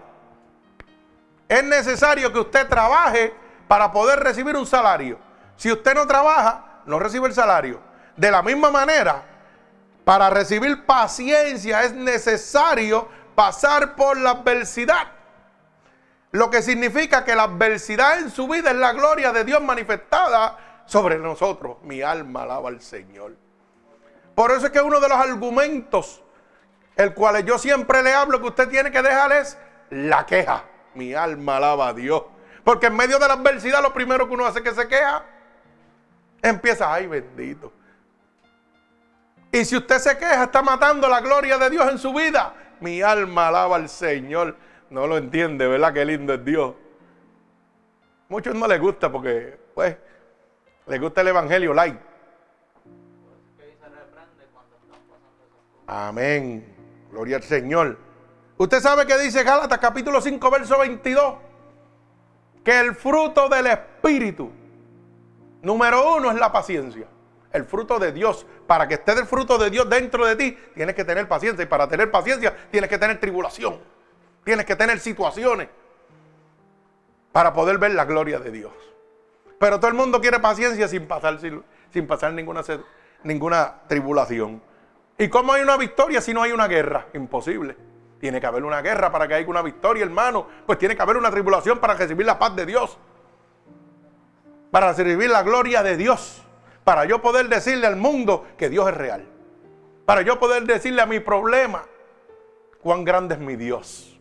es 1.49 1.65
necesario 1.65 2.33
que 2.33 2.39
usted 2.39 2.67
trabaje 2.67 3.35
para 3.69 3.93
poder 3.93 4.21
recibir 4.21 4.57
un 4.57 4.67
salario. 4.67 5.19
Si 5.57 5.71
usted 5.71 5.95
no 5.95 6.07
trabaja, 6.07 6.81
no 6.87 6.99
recibe 6.99 7.29
el 7.29 7.35
salario. 7.35 7.79
De 8.17 8.31
la 8.31 8.43
misma 8.43 8.71
manera, 8.71 9.23
para 10.05 10.31
recibir 10.31 10.87
paciencia 10.87 11.83
es 11.83 11.93
necesario 11.93 13.07
pasar 13.43 13.97
por 13.97 14.17
la 14.19 14.31
adversidad. 14.31 15.09
Lo 16.31 16.49
que 16.49 16.63
significa 16.63 17.25
que 17.25 17.35
la 17.35 17.43
adversidad 17.43 18.21
en 18.21 18.31
su 18.31 18.47
vida 18.47 18.71
es 18.71 18.77
la 18.77 18.93
gloria 18.93 19.33
de 19.33 19.43
Dios 19.43 19.61
manifestada 19.61 20.83
sobre 20.87 21.19
nosotros. 21.19 21.79
Mi 21.83 22.03
alma 22.03 22.45
alaba 22.45 22.69
al 22.69 22.81
Señor. 22.81 23.35
Por 24.37 24.53
eso 24.53 24.67
es 24.67 24.73
que 24.73 24.81
uno 24.81 25.01
de 25.01 25.09
los 25.09 25.19
argumentos, 25.19 26.23
el 26.95 27.15
cual 27.15 27.45
yo 27.45 27.59
siempre 27.59 28.01
le 28.05 28.15
hablo 28.15 28.41
que 28.41 28.47
usted 28.47 28.69
tiene 28.69 28.93
que 28.93 29.03
dejar 29.03 29.33
es 29.33 29.59
la 29.91 30.25
queja. 30.25 30.63
Mi 30.95 31.13
alma 31.13 31.57
alaba 31.57 31.89
a 31.89 31.95
Dios. 31.95 32.23
Porque 32.63 32.87
en 32.87 32.95
medio 32.95 33.19
de 33.19 33.27
la 33.27 33.35
adversidad 33.35 33.83
lo 33.83 33.93
primero 33.93 34.29
que 34.29 34.35
uno 34.35 34.47
hace 34.47 34.61
es 34.61 34.65
que 34.65 34.75
se 34.75 34.87
queja. 34.87 35.25
Empieza, 36.41 36.95
ay 36.95 37.09
bendito. 37.09 37.73
Y 39.51 39.65
si 39.65 39.77
usted 39.77 39.99
se 39.99 40.17
queja, 40.17 40.45
está 40.45 40.63
matando 40.63 41.09
la 41.09 41.21
gloria 41.21 41.59
de 41.59 41.71
Dios 41.71 41.91
en 41.91 41.99
su 41.99 42.15
vida. 42.15 42.55
Mi 42.83 43.01
alma 43.01 43.49
alaba 43.49 43.77
al 43.77 43.89
Señor. 43.89 44.57
No 44.91 45.07
lo 45.07 45.17
entiende, 45.17 45.67
¿verdad? 45.67 45.95
Qué 45.95 46.05
lindo 46.05 46.35
es 46.35 46.45
Dios. 46.45 46.75
Muchos 48.29 48.55
no 48.55 48.67
les 48.67 48.81
gusta 48.81 49.11
porque, 49.11 49.57
pues, 49.75 49.97
les 50.87 51.01
gusta 51.01 51.21
el 51.21 51.29
Evangelio 51.29 51.73
light. 51.73 51.97
Amén. 55.87 56.75
Gloria 57.11 57.37
al 57.37 57.43
Señor. 57.43 57.99
Usted 58.57 58.81
sabe 58.81 59.07
que 59.07 59.19
dice 59.19 59.45
Gálatas 59.45 59.79
capítulo 59.79 60.21
5, 60.21 60.51
verso 60.51 60.79
22. 60.79 61.35
Que 62.65 62.81
el 62.81 62.95
fruto 62.95 63.49
del 63.49 63.67
Espíritu, 63.67 64.51
número 65.63 66.17
uno, 66.17 66.31
es 66.31 66.37
la 66.37 66.51
paciencia. 66.51 67.07
El 67.53 67.65
fruto 67.65 67.99
de 67.99 68.13
Dios. 68.13 68.47
Para 68.67 68.89
que 68.89 68.95
esté 68.95 69.13
el 69.13 69.27
fruto 69.27 69.59
de 69.59 69.71
Dios 69.71 69.89
dentro 69.89 70.27
de 70.27 70.37
ti, 70.37 70.59
tienes 70.75 70.95
que 70.95 71.05
tener 71.05 71.29
paciencia. 71.29 71.63
Y 71.63 71.67
para 71.67 71.89
tener 71.89 72.11
paciencia, 72.11 72.57
tienes 72.71 72.89
que 72.89 72.99
tener 72.99 73.21
tribulación. 73.21 73.79
Tienes 74.45 74.67
que 74.67 74.77
tener 74.77 74.99
situaciones 74.99 75.69
para 77.33 77.53
poder 77.53 77.79
ver 77.79 77.93
la 77.93 78.05
gloria 78.05 78.39
de 78.39 78.51
Dios. 78.51 78.73
Pero 79.59 79.79
todo 79.79 79.89
el 79.89 79.95
mundo 79.95 80.21
quiere 80.21 80.41
paciencia 80.41 80.89
sin 80.89 81.07
pasar, 81.07 81.39
sin, 81.41 82.07
pasar 82.07 82.33
ninguna, 82.33 82.63
ninguna 83.23 83.75
tribulación. 83.87 84.61
¿Y 85.19 85.29
cómo 85.29 85.53
hay 85.53 85.63
una 85.63 85.77
victoria 85.77 86.21
si 86.21 86.35
no 86.35 86.43
hay 86.43 86.53
una 86.53 86.67
guerra? 86.67 87.07
Imposible. 87.15 87.77
Tiene 88.19 88.41
que 88.41 88.47
haber 88.47 88.65
una 88.65 88.83
guerra 88.83 89.11
para 89.11 89.27
que 89.29 89.35
haya 89.35 89.47
una 89.49 89.63
victoria, 89.63 90.05
hermano. 90.05 90.47
Pues 90.67 90.79
tiene 90.79 90.97
que 90.97 91.03
haber 91.03 91.17
una 91.17 91.31
tribulación 91.31 91.79
para 91.79 91.95
recibir 91.95 92.27
la 92.27 92.39
paz 92.39 92.55
de 92.57 92.67
Dios. 92.67 92.99
Para 94.71 94.93
recibir 94.93 95.31
la 95.31 95.43
gloria 95.43 95.83
de 95.83 95.97
Dios. 95.97 96.43
Para 96.85 97.05
yo 97.05 97.23
poder 97.23 97.49
decirle 97.49 97.87
al 97.87 97.97
mundo 97.97 98.47
que 98.57 98.69
Dios 98.69 98.89
es 98.89 98.97
real. 98.97 99.27
Para 100.05 100.23
yo 100.23 100.39
poder 100.39 100.65
decirle 100.65 101.03
a 101.03 101.07
mi 101.07 101.21
problema 101.21 101.85
cuán 102.83 103.05
grande 103.05 103.35
es 103.35 103.41
mi 103.41 103.57
Dios. 103.57 104.21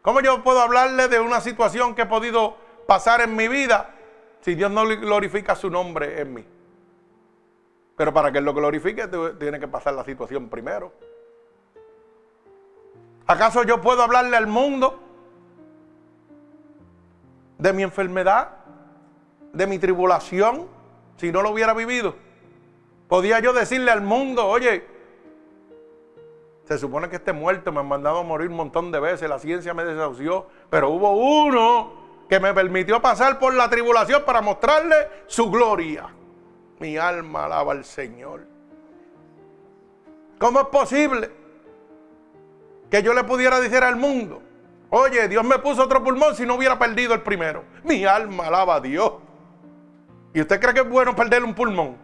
¿Cómo 0.00 0.20
yo 0.20 0.42
puedo 0.42 0.60
hablarle 0.60 1.08
de 1.08 1.20
una 1.20 1.40
situación 1.40 1.94
que 1.94 2.02
he 2.02 2.06
podido 2.06 2.56
pasar 2.86 3.20
en 3.20 3.36
mi 3.36 3.46
vida 3.48 3.94
si 4.40 4.54
Dios 4.54 4.70
no 4.70 4.84
glorifica 4.86 5.54
su 5.54 5.70
nombre 5.70 6.20
en 6.20 6.34
mí? 6.34 6.46
Pero 7.96 8.12
para 8.12 8.32
que 8.32 8.38
Él 8.38 8.44
lo 8.44 8.54
glorifique, 8.54 9.06
tiene 9.38 9.60
que 9.60 9.68
pasar 9.68 9.94
la 9.94 10.04
situación 10.04 10.48
primero. 10.48 10.92
¿Acaso 13.26 13.62
yo 13.62 13.80
puedo 13.80 14.02
hablarle 14.02 14.36
al 14.36 14.46
mundo 14.46 14.98
de 17.58 17.72
mi 17.72 17.84
enfermedad, 17.84 18.61
de 19.52 19.66
mi 19.66 19.78
tribulación, 19.78 20.66
si 21.16 21.30
no 21.30 21.42
lo 21.42 21.50
hubiera 21.50 21.74
vivido? 21.74 22.14
¿Podía 23.08 23.40
yo 23.40 23.52
decirle 23.52 23.90
al 23.90 24.00
mundo, 24.00 24.46
oye, 24.46 24.86
se 26.64 26.78
supone 26.78 27.08
que 27.08 27.16
este 27.16 27.32
muerto 27.32 27.72
me 27.72 27.80
han 27.80 27.88
mandado 27.88 28.20
a 28.20 28.22
morir 28.22 28.48
un 28.48 28.56
montón 28.56 28.90
de 28.90 29.00
veces, 29.00 29.28
la 29.28 29.38
ciencia 29.38 29.74
me 29.74 29.84
desahució, 29.84 30.46
pero 30.70 30.90
hubo 30.90 31.12
uno 31.12 31.92
que 32.28 32.40
me 32.40 32.54
permitió 32.54 33.02
pasar 33.02 33.38
por 33.38 33.52
la 33.52 33.68
tribulación 33.68 34.22
para 34.24 34.40
mostrarle 34.40 34.96
su 35.26 35.50
gloria. 35.50 36.08
Mi 36.78 36.96
alma 36.96 37.44
alaba 37.44 37.72
al 37.72 37.84
Señor. 37.84 38.46
¿Cómo 40.38 40.60
es 40.60 40.66
posible 40.68 41.30
que 42.90 43.02
yo 43.02 43.12
le 43.12 43.24
pudiera 43.24 43.60
decir 43.60 43.84
al 43.84 43.96
mundo, 43.96 44.40
oye, 44.90 45.28
Dios 45.28 45.44
me 45.44 45.58
puso 45.58 45.82
otro 45.82 46.02
pulmón 46.02 46.34
si 46.34 46.46
no 46.46 46.54
hubiera 46.54 46.78
perdido 46.78 47.12
el 47.12 47.20
primero? 47.20 47.64
Mi 47.84 48.04
alma 48.04 48.46
alaba 48.46 48.76
a 48.76 48.80
Dios. 48.80 49.12
¿Y 50.34 50.40
usted 50.40 50.60
cree 50.60 50.74
que 50.74 50.80
es 50.80 50.88
bueno 50.88 51.14
perder 51.14 51.44
un 51.44 51.54
pulmón? 51.54 51.96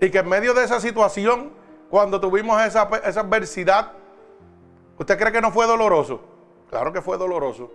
Y 0.00 0.10
que 0.10 0.18
en 0.18 0.28
medio 0.28 0.54
de 0.54 0.64
esa 0.64 0.80
situación 0.80 1.52
cuando 1.90 2.20
tuvimos 2.20 2.60
esa, 2.62 2.82
adversidad, 2.82 3.92
¿usted 4.98 5.18
cree 5.18 5.32
que 5.32 5.40
no 5.40 5.50
fue 5.50 5.66
doloroso? 5.66 6.20
Claro 6.68 6.92
que 6.92 7.00
fue 7.00 7.16
doloroso. 7.16 7.72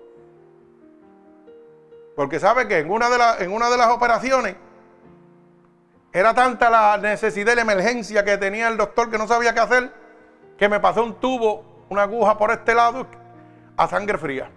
Porque 2.16 2.40
sabe 2.40 2.68
que 2.68 2.80
en 2.80 2.92
una 2.92 3.10
de, 3.10 3.46
en 3.46 3.54
una 3.54 3.70
de 3.70 3.78
las 3.78 3.88
operaciones 3.90 4.56
era 6.12 6.34
tanta 6.34 6.70
la 6.70 6.98
necesidad 6.98 7.54
y 7.54 7.56
la 7.56 7.62
emergencia 7.62 8.26
que 8.26 8.38
tenía 8.38 8.68
el 8.68 8.78
doctor 8.78 9.10
que 9.10 9.18
no 9.18 9.28
sabía 9.28 9.54
qué 9.54 9.62
hacer, 9.62 9.94
que 10.58 10.68
me 10.68 10.80
pasó 10.80 11.04
un 11.04 11.16
tubo, 11.16 11.86
una 11.90 12.04
aguja 12.04 12.38
por 12.38 12.52
este 12.52 12.76
lado, 12.76 13.08
a 13.78 13.88
sangre 13.88 14.18
fría, 14.18 14.52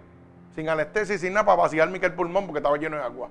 sin 0.53 0.67
anestesia 0.67 1.15
y 1.15 1.19
sin 1.19 1.33
nada 1.33 1.45
para 1.45 1.61
vaciarme 1.61 1.99
que 1.99 2.07
el 2.07 2.13
pulmón 2.13 2.45
porque 2.45 2.59
estaba 2.59 2.77
lleno 2.77 2.97
de 2.97 3.03
agua. 3.03 3.29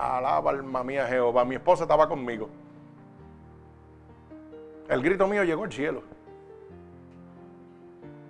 Alaba 0.00 0.50
alma 0.50 0.82
mía 0.82 1.06
Jehová, 1.06 1.44
mi 1.44 1.56
esposa 1.56 1.84
estaba 1.84 2.08
conmigo. 2.08 2.48
El 4.88 5.02
grito 5.02 5.28
mío 5.28 5.44
llegó 5.44 5.64
al 5.64 5.72
cielo. 5.72 6.02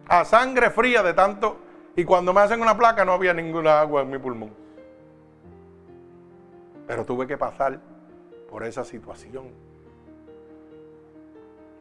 A 0.09 0.25
sangre 0.25 0.71
fría 0.71 1.05
de 1.05 1.15
tanto. 1.15 1.59
Y 1.95 2.05
cuando 2.05 2.33
me 2.33 2.41
hacen 2.41 2.61
una 2.61 2.77
placa 2.77 3.05
no 3.05 3.13
había 3.13 3.33
ninguna 3.33 3.81
agua 3.81 4.03
en 4.03 4.11
mi 4.11 4.19
pulmón. 4.19 4.51
Pero 6.89 7.05
tuve 7.05 7.29
que 7.29 7.39
pasar 7.39 7.79
por 8.51 8.65
esa 8.65 8.85
situación 8.85 9.51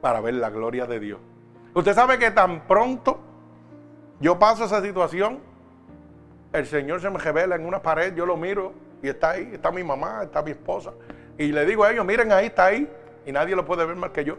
para 0.02 0.22
ver 0.22 0.36
la 0.36 0.52
gloria 0.52 0.86
de 0.86 1.00
Dios. 1.00 1.20
Usted 1.74 1.96
sabe 1.96 2.20
que 2.20 2.30
tan 2.30 2.68
pronto 2.68 3.20
yo 4.20 4.38
paso 4.38 4.66
esa 4.66 4.84
situación, 4.84 5.40
el 6.54 6.68
Señor 6.68 7.02
se 7.02 7.10
me 7.10 7.18
revela 7.18 7.56
en 7.56 7.66
una 7.66 7.82
pared, 7.82 8.14
yo 8.14 8.28
lo 8.28 8.38
miro 8.38 8.89
y 9.02 9.10
está 9.10 9.32
ahí, 9.32 9.50
está 9.54 9.72
mi 9.72 9.84
mamá, 9.84 10.24
está 10.24 10.42
mi 10.42 10.52
esposa. 10.52 10.94
Y 11.38 11.52
le 11.52 11.66
digo 11.66 11.84
a 11.84 11.92
ellos, 11.92 12.06
miren 12.06 12.32
ahí, 12.32 12.48
está 12.48 12.66
ahí. 12.66 12.88
Y 13.26 13.32
nadie 13.32 13.56
lo 13.56 13.66
puede 13.66 13.86
ver 13.86 13.96
más 13.96 14.12
que 14.12 14.26
yo. 14.26 14.38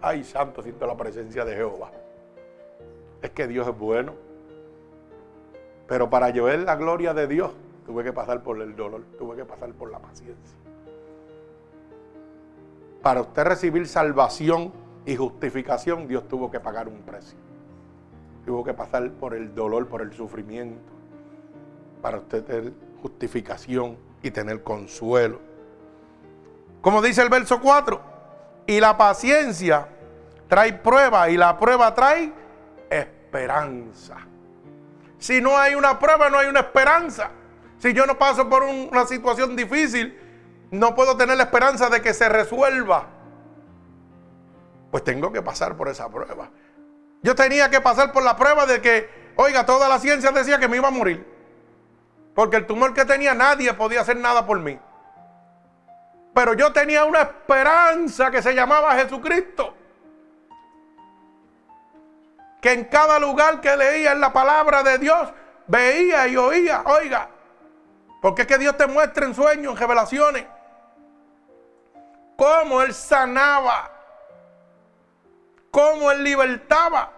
Ay, 0.00 0.24
santo, 0.24 0.62
siento 0.62 0.86
la 0.86 0.96
presencia 0.96 1.44
de 1.44 1.54
Jehová. 1.54 1.90
Es 3.22 3.30
que 3.30 3.46
Dios 3.46 3.66
es 3.66 3.78
bueno. 3.78 4.14
Pero 5.86 6.10
para 6.10 6.30
llevar 6.30 6.58
la 6.58 6.76
gloria 6.76 7.14
de 7.14 7.28
Dios, 7.28 7.52
tuve 7.84 8.02
que 8.02 8.12
pasar 8.12 8.42
por 8.42 8.60
el 8.60 8.74
dolor, 8.74 9.02
tuve 9.18 9.36
que 9.36 9.44
pasar 9.44 9.70
por 9.72 9.90
la 9.90 10.00
paciencia. 10.00 10.56
Para 13.02 13.20
usted 13.20 13.44
recibir 13.44 13.86
salvación 13.86 14.72
y 15.04 15.14
justificación, 15.14 16.08
Dios 16.08 16.26
tuvo 16.26 16.50
que 16.50 16.58
pagar 16.58 16.88
un 16.88 17.02
precio. 17.02 17.38
Tuvo 18.44 18.64
que 18.64 18.74
pasar 18.74 19.08
por 19.12 19.34
el 19.34 19.54
dolor, 19.54 19.86
por 19.86 20.02
el 20.02 20.12
sufrimiento. 20.12 20.92
Para 22.02 22.18
usted 22.18 22.44
tener 22.44 22.72
justificación 23.06 23.96
y 24.22 24.30
tener 24.32 24.62
consuelo. 24.62 25.40
Como 26.80 27.00
dice 27.00 27.22
el 27.22 27.28
verso 27.28 27.60
4, 27.60 28.00
y 28.66 28.80
la 28.80 28.96
paciencia 28.96 29.86
trae 30.48 30.72
prueba 30.72 31.30
y 31.30 31.36
la 31.36 31.56
prueba 31.56 31.94
trae 31.94 32.32
esperanza. 32.90 34.16
Si 35.18 35.40
no 35.40 35.56
hay 35.56 35.74
una 35.74 35.98
prueba, 35.98 36.28
no 36.28 36.38
hay 36.38 36.48
una 36.48 36.60
esperanza. 36.60 37.30
Si 37.78 37.92
yo 37.92 38.06
no 38.06 38.18
paso 38.18 38.48
por 38.48 38.64
una 38.64 39.06
situación 39.06 39.54
difícil, 39.54 40.18
no 40.72 40.94
puedo 40.94 41.16
tener 41.16 41.36
la 41.36 41.44
esperanza 41.44 41.88
de 41.88 42.02
que 42.02 42.12
se 42.12 42.28
resuelva. 42.28 43.06
Pues 44.90 45.04
tengo 45.04 45.32
que 45.32 45.42
pasar 45.42 45.76
por 45.76 45.88
esa 45.88 46.08
prueba. 46.08 46.50
Yo 47.22 47.34
tenía 47.34 47.70
que 47.70 47.80
pasar 47.80 48.12
por 48.12 48.24
la 48.24 48.36
prueba 48.36 48.66
de 48.66 48.80
que, 48.80 49.08
oiga, 49.36 49.64
toda 49.64 49.88
la 49.88 50.00
ciencia 50.00 50.32
decía 50.32 50.58
que 50.58 50.68
me 50.68 50.76
iba 50.76 50.88
a 50.88 50.92
morir. 50.92 51.35
Porque 52.36 52.58
el 52.58 52.66
tumor 52.66 52.92
que 52.92 53.06
tenía 53.06 53.32
nadie 53.32 53.72
podía 53.72 54.02
hacer 54.02 54.18
nada 54.18 54.44
por 54.44 54.60
mí. 54.60 54.78
Pero 56.34 56.52
yo 56.52 56.70
tenía 56.70 57.06
una 57.06 57.22
esperanza 57.22 58.30
que 58.30 58.42
se 58.42 58.54
llamaba 58.54 58.94
Jesucristo. 58.94 59.74
Que 62.60 62.72
en 62.72 62.84
cada 62.84 63.18
lugar 63.18 63.62
que 63.62 63.74
leía 63.74 64.12
en 64.12 64.20
la 64.20 64.34
palabra 64.34 64.82
de 64.82 64.98
Dios, 64.98 65.30
veía 65.66 66.28
y 66.28 66.36
oía, 66.36 66.82
oiga. 66.84 67.30
Porque 68.20 68.42
es 68.42 68.48
que 68.48 68.58
Dios 68.58 68.76
te 68.76 68.86
muestra 68.86 69.24
en 69.24 69.34
sueños, 69.34 69.72
en 69.72 69.78
revelaciones, 69.78 70.44
cómo 72.36 72.82
Él 72.82 72.92
sanaba, 72.92 73.90
cómo 75.70 76.10
Él 76.10 76.22
libertaba. 76.22 77.15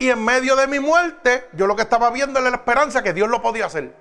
Y 0.00 0.08
en 0.08 0.24
medio 0.24 0.56
de 0.56 0.66
mi 0.66 0.80
muerte, 0.80 1.48
yo 1.52 1.66
lo 1.66 1.76
que 1.76 1.82
estaba 1.82 2.10
viendo 2.10 2.40
era 2.40 2.48
la 2.48 2.56
esperanza 2.56 3.02
que 3.02 3.12
Dios 3.12 3.28
lo 3.28 3.42
podía 3.42 3.66
hacer. 3.66 3.94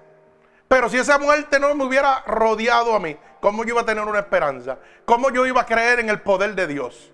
Pero 0.70 0.88
si 0.88 0.98
esa 0.98 1.20
muerte 1.20 1.60
no 1.60 1.76
me 1.76 1.84
hubiera 1.84 2.22
rodeado 2.26 2.96
a 2.96 3.02
mí, 3.02 3.18
¿cómo 3.42 3.66
yo 3.66 3.72
iba 3.72 3.82
a 3.82 3.86
tener 3.86 4.06
una 4.06 4.20
esperanza? 4.20 4.80
¿Cómo 5.04 5.30
yo 5.30 5.46
iba 5.46 5.60
a 5.60 5.66
creer 5.66 6.00
en 6.00 6.08
el 6.08 6.22
poder 6.22 6.56
de 6.56 6.68
Dios? 6.68 7.12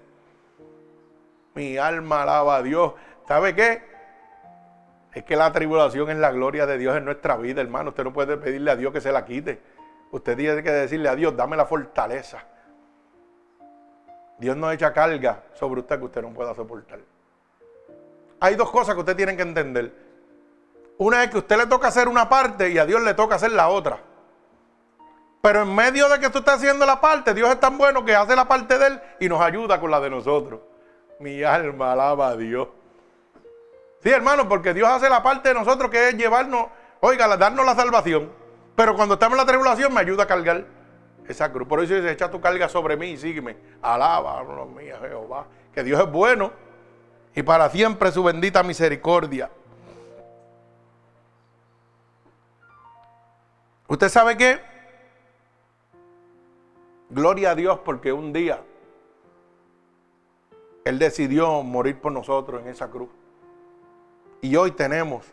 Mi 1.56 1.80
alma 1.80 2.22
alaba 2.22 2.58
a 2.58 2.62
Dios. 2.62 2.94
¿Sabe 3.28 3.56
qué? 3.56 3.82
Es 5.16 5.24
que 5.24 5.36
la 5.36 5.52
tribulación 5.52 6.12
es 6.12 6.18
la 6.18 6.32
gloria 6.32 6.68
de 6.68 6.78
Dios 6.78 6.96
en 6.96 7.06
nuestra 7.06 7.38
vida, 7.38 7.62
hermano. 7.62 7.90
Usted 7.90 8.04
no 8.04 8.14
puede 8.14 8.38
pedirle 8.38 8.70
a 8.70 8.76
Dios 8.76 8.94
que 8.94 9.02
se 9.02 9.12
la 9.12 9.26
quite. 9.26 9.64
Usted 10.12 10.38
tiene 10.38 10.62
que 10.62 10.72
decirle 10.72 11.10
a 11.10 11.16
Dios, 11.16 11.36
dame 11.36 11.58
la 11.58 11.66
fortaleza. 11.66 12.44
Dios 14.38 14.56
no 14.56 14.70
echa 14.72 14.94
carga 14.94 15.42
sobre 15.54 15.80
usted 15.80 15.98
que 15.98 16.06
usted 16.06 16.22
no 16.22 16.30
pueda 16.36 16.54
soportar. 16.54 17.00
Hay 18.46 18.54
dos 18.54 18.70
cosas 18.70 18.94
que 18.94 19.00
usted 19.00 19.16
tiene 19.16 19.36
que 19.36 19.42
entender. 19.42 19.92
Una 21.00 21.24
es 21.24 21.32
que 21.32 21.40
usted 21.40 21.58
le 21.58 21.66
toca 21.66 21.88
hacer 21.88 22.08
una 22.08 22.30
parte 22.30 22.70
y 22.70 22.78
a 22.78 22.86
Dios 22.86 23.02
le 23.02 23.16
toca 23.16 23.38
hacer 23.38 23.52
la 23.52 23.70
otra. 23.70 23.98
Pero 25.42 25.64
en 25.64 25.74
medio 25.74 26.08
de 26.10 26.20
que 26.20 26.30
tú 26.30 26.38
estás 26.38 26.58
haciendo 26.58 26.86
la 26.86 27.02
parte, 27.02 27.34
Dios 27.34 27.50
es 27.50 27.60
tan 27.60 27.76
bueno 27.80 28.06
que 28.06 28.16
hace 28.16 28.36
la 28.36 28.48
parte 28.48 28.78
de 28.78 28.86
Él 28.86 29.02
y 29.20 29.30
nos 29.30 29.42
ayuda 29.42 29.80
con 29.80 29.90
la 29.90 30.00
de 30.00 30.12
nosotros. 30.12 30.60
Mi 31.20 31.42
alma 31.42 31.94
alaba 31.94 32.28
a 32.28 32.36
Dios. 32.36 32.68
Sí, 34.04 34.12
hermano, 34.12 34.48
porque 34.48 34.76
Dios 34.76 34.88
hace 34.90 35.10
la 35.10 35.24
parte 35.24 35.50
de 35.50 35.56
nosotros 35.56 35.90
que 35.90 36.10
es 36.10 36.16
llevarnos, 36.16 36.68
oiga, 37.00 37.36
darnos 37.38 37.66
la 37.66 37.74
salvación. 37.74 38.32
Pero 38.76 38.96
cuando 38.96 39.16
estamos 39.16 39.40
en 39.40 39.44
la 39.44 39.52
tribulación 39.52 39.92
me 39.92 40.02
ayuda 40.02 40.26
a 40.26 40.28
cargar 40.28 40.66
esa 41.28 41.52
cruz. 41.52 41.68
Por 41.68 41.84
eso 41.84 41.96
dice, 41.96 42.12
echa 42.12 42.30
tu 42.30 42.40
carga 42.40 42.70
sobre 42.70 42.96
mí 42.96 43.08
y 43.08 43.18
sígueme. 43.18 43.58
Alaba, 43.82 44.44
oh, 44.44 44.68
mía, 44.68 45.00
Jehová. 45.02 45.48
Que 45.74 45.84
Dios 45.84 46.00
es 46.00 46.12
bueno 46.12 46.52
y 47.36 47.44
para 47.44 47.70
siempre 47.70 48.12
su 48.12 48.24
bendita 48.24 48.64
misericordia. 48.64 49.52
¿Usted 53.88 54.10
sabe 54.10 54.38
qué? 54.38 54.62
Gloria 57.10 57.52
a 57.52 57.56
Dios 57.56 57.80
porque 57.84 58.14
un 58.14 58.32
día 58.32 58.62
Él 60.86 60.98
decidió 60.98 61.62
morir 61.62 62.00
por 62.00 62.14
nosotros 62.14 62.62
en 62.62 62.70
esa 62.70 62.90
cruz. 62.90 63.10
Y 64.42 64.56
hoy 64.56 64.72
tenemos 64.72 65.26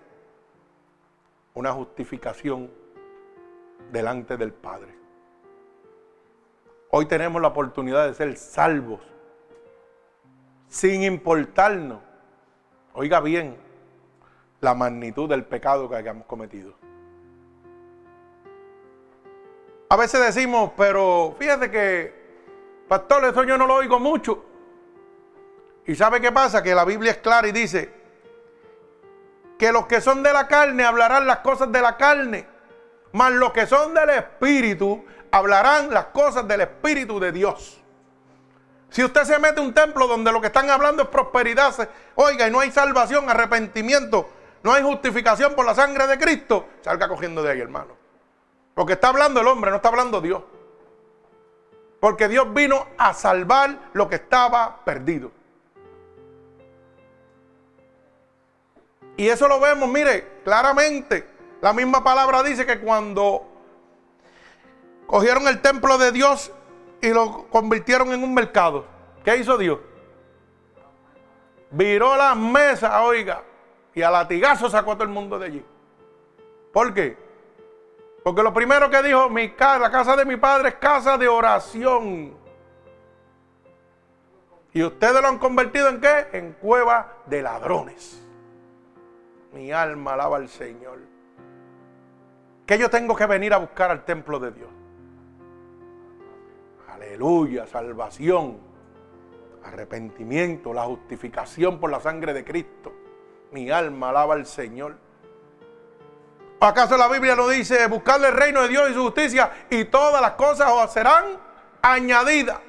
una 1.54 1.72
justificación 1.72 2.70
delante 3.92 4.36
del 4.36 4.52
Padre. 4.52 4.92
Hoy 6.90 7.06
tenemos 7.06 7.40
la 7.40 7.48
oportunidad 7.48 8.06
de 8.06 8.14
ser 8.14 8.36
salvos 8.36 9.11
sin 10.72 11.02
importarnos, 11.02 12.00
oiga 12.94 13.20
bien, 13.20 13.58
la 14.62 14.72
magnitud 14.72 15.28
del 15.28 15.44
pecado 15.44 15.86
que 15.86 15.96
hayamos 15.96 16.26
cometido. 16.26 16.72
A 19.90 19.96
veces 19.96 20.34
decimos, 20.34 20.72
pero 20.74 21.36
fíjate 21.38 21.70
que, 21.70 22.14
pastor, 22.88 23.26
eso 23.26 23.44
yo 23.44 23.58
no 23.58 23.66
lo 23.66 23.74
oigo 23.74 24.00
mucho. 24.00 24.46
¿Y 25.86 25.94
sabe 25.94 26.22
qué 26.22 26.32
pasa? 26.32 26.62
Que 26.62 26.74
la 26.74 26.86
Biblia 26.86 27.12
es 27.12 27.18
clara 27.18 27.46
y 27.46 27.52
dice 27.52 27.92
que 29.58 29.72
los 29.72 29.86
que 29.86 30.00
son 30.00 30.22
de 30.22 30.32
la 30.32 30.48
carne 30.48 30.84
hablarán 30.84 31.26
las 31.26 31.40
cosas 31.40 31.70
de 31.70 31.82
la 31.82 31.98
carne, 31.98 32.46
mas 33.12 33.30
los 33.32 33.52
que 33.52 33.66
son 33.66 33.92
del 33.92 34.08
Espíritu 34.08 35.04
hablarán 35.30 35.92
las 35.92 36.06
cosas 36.06 36.48
del 36.48 36.62
Espíritu 36.62 37.20
de 37.20 37.30
Dios. 37.30 37.81
Si 38.92 39.02
usted 39.02 39.24
se 39.24 39.38
mete 39.38 39.58
a 39.58 39.62
un 39.62 39.72
templo 39.72 40.06
donde 40.06 40.30
lo 40.30 40.40
que 40.42 40.48
están 40.48 40.68
hablando 40.68 41.04
es 41.04 41.08
prosperidad, 41.08 41.88
oiga, 42.14 42.46
y 42.46 42.50
no 42.50 42.60
hay 42.60 42.70
salvación, 42.70 43.28
arrepentimiento, 43.28 44.28
no 44.62 44.70
hay 44.70 44.82
justificación 44.82 45.54
por 45.54 45.64
la 45.64 45.74
sangre 45.74 46.06
de 46.06 46.18
Cristo, 46.18 46.68
salga 46.82 47.08
cogiendo 47.08 47.42
de 47.42 47.52
ahí, 47.52 47.60
hermano. 47.60 47.96
Porque 48.74 48.92
está 48.92 49.08
hablando 49.08 49.40
el 49.40 49.46
hombre, 49.46 49.70
no 49.70 49.76
está 49.76 49.88
hablando 49.88 50.20
Dios. 50.20 50.42
Porque 52.00 52.28
Dios 52.28 52.52
vino 52.52 52.86
a 52.98 53.14
salvar 53.14 53.78
lo 53.94 54.10
que 54.10 54.16
estaba 54.16 54.84
perdido. 54.84 55.32
Y 59.16 59.26
eso 59.26 59.48
lo 59.48 59.58
vemos, 59.58 59.88
mire, 59.88 60.40
claramente. 60.44 61.26
La 61.62 61.72
misma 61.72 62.04
palabra 62.04 62.42
dice 62.42 62.66
que 62.66 62.78
cuando 62.78 63.46
cogieron 65.06 65.48
el 65.48 65.62
templo 65.62 65.96
de 65.96 66.12
Dios 66.12 66.52
y 67.02 67.08
lo 67.08 67.48
convirtieron 67.48 68.12
en 68.12 68.22
un 68.22 68.32
mercado, 68.32 68.86
¿qué 69.24 69.36
hizo 69.36 69.58
Dios? 69.58 69.80
Viró 71.72 72.16
las 72.16 72.36
mesas, 72.36 72.92
oiga, 73.02 73.42
y 73.92 74.02
a 74.02 74.10
latigazo 74.10 74.70
sacó 74.70 74.92
a 74.92 74.94
todo 74.94 75.04
el 75.04 75.10
mundo 75.10 75.36
de 75.38 75.46
allí. 75.46 75.64
¿Por 76.72 76.94
qué? 76.94 77.18
Porque 78.22 78.42
lo 78.42 78.54
primero 78.54 78.88
que 78.88 79.02
dijo, 79.02 79.28
mi 79.28 79.50
casa, 79.50 79.80
la 79.80 79.90
casa 79.90 80.14
de 80.16 80.24
mi 80.24 80.36
padre 80.36 80.68
es 80.68 80.74
casa 80.76 81.18
de 81.18 81.26
oración. 81.26 82.34
Y 84.72 84.84
ustedes 84.84 85.20
lo 85.20 85.26
han 85.26 85.38
convertido 85.38 85.88
en 85.88 86.00
qué? 86.00 86.28
En 86.32 86.52
cueva 86.52 87.14
de 87.26 87.42
ladrones. 87.42 88.22
Mi 89.52 89.72
alma 89.72 90.14
alaba 90.14 90.36
al 90.36 90.48
Señor. 90.48 91.00
Que 92.64 92.78
yo 92.78 92.88
tengo 92.88 93.16
que 93.16 93.26
venir 93.26 93.52
a 93.52 93.58
buscar 93.58 93.90
al 93.90 94.04
templo 94.04 94.38
de 94.38 94.52
Dios. 94.52 94.70
Aleluya, 97.02 97.66
salvación, 97.66 98.58
arrepentimiento, 99.64 100.72
la 100.72 100.84
justificación 100.84 101.80
por 101.80 101.90
la 101.90 101.98
sangre 101.98 102.32
de 102.32 102.44
Cristo. 102.44 102.92
Mi 103.50 103.72
alma 103.72 104.10
alaba 104.10 104.34
al 104.34 104.46
Señor. 104.46 104.94
¿Acaso 106.60 106.96
la 106.96 107.08
Biblia 107.08 107.34
no 107.34 107.48
dice 107.48 107.88
buscarle 107.88 108.28
el 108.28 108.34
reino 108.34 108.62
de 108.62 108.68
Dios 108.68 108.90
y 108.90 108.94
su 108.94 109.02
justicia 109.02 109.50
y 109.68 109.86
todas 109.86 110.22
las 110.22 110.32
cosas 110.32 110.70
os 110.70 110.92
serán 110.92 111.24
añadidas? 111.82 112.60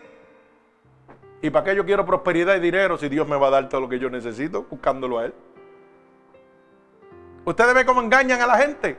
¿Y 1.43 1.51
para 1.51 1.65
qué 1.65 1.75
yo 1.75 1.85
quiero 1.85 2.03
prosperidad 2.03 2.55
y 2.55 2.59
dinero 2.59 2.97
si 2.97 3.09
Dios 3.09 3.27
me 3.27 3.37
va 3.37 3.47
a 3.47 3.51
dar 3.51 3.69
todo 3.69 3.81
lo 3.81 3.89
que 3.89 3.99
yo 3.99 4.09
necesito 4.09 4.63
buscándolo 4.63 5.19
a 5.19 5.25
Él? 5.25 5.33
Ustedes 7.45 7.75
ven 7.75 7.85
cómo 7.85 8.01
engañan 8.01 8.41
a 8.41 8.47
la 8.47 8.57
gente. 8.57 8.97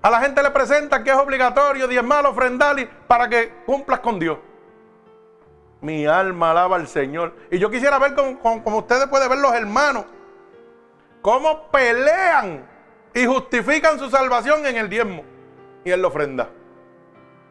A 0.00 0.10
la 0.10 0.20
gente 0.20 0.42
le 0.42 0.50
presentan 0.50 1.02
que 1.02 1.10
es 1.10 1.16
obligatorio 1.16 1.88
diezmar, 1.88 2.24
ofrendar 2.26 2.76
para 3.08 3.28
que 3.28 3.52
cumplas 3.66 4.00
con 4.00 4.18
Dios. 4.18 4.38
Mi 5.80 6.06
alma 6.06 6.52
alaba 6.52 6.76
al 6.76 6.86
Señor. 6.86 7.34
Y 7.50 7.58
yo 7.58 7.70
quisiera 7.70 7.98
ver 7.98 8.14
como 8.14 8.78
ustedes 8.78 9.06
pueden 9.08 9.28
ver 9.28 9.38
los 9.38 9.54
hermanos, 9.54 10.04
cómo 11.20 11.68
pelean 11.70 12.64
y 13.14 13.26
justifican 13.26 13.98
su 13.98 14.08
salvación 14.08 14.66
en 14.66 14.76
el 14.76 14.88
diezmo 14.88 15.24
y 15.84 15.90
en 15.90 16.00
la 16.00 16.08
ofrenda. 16.08 16.48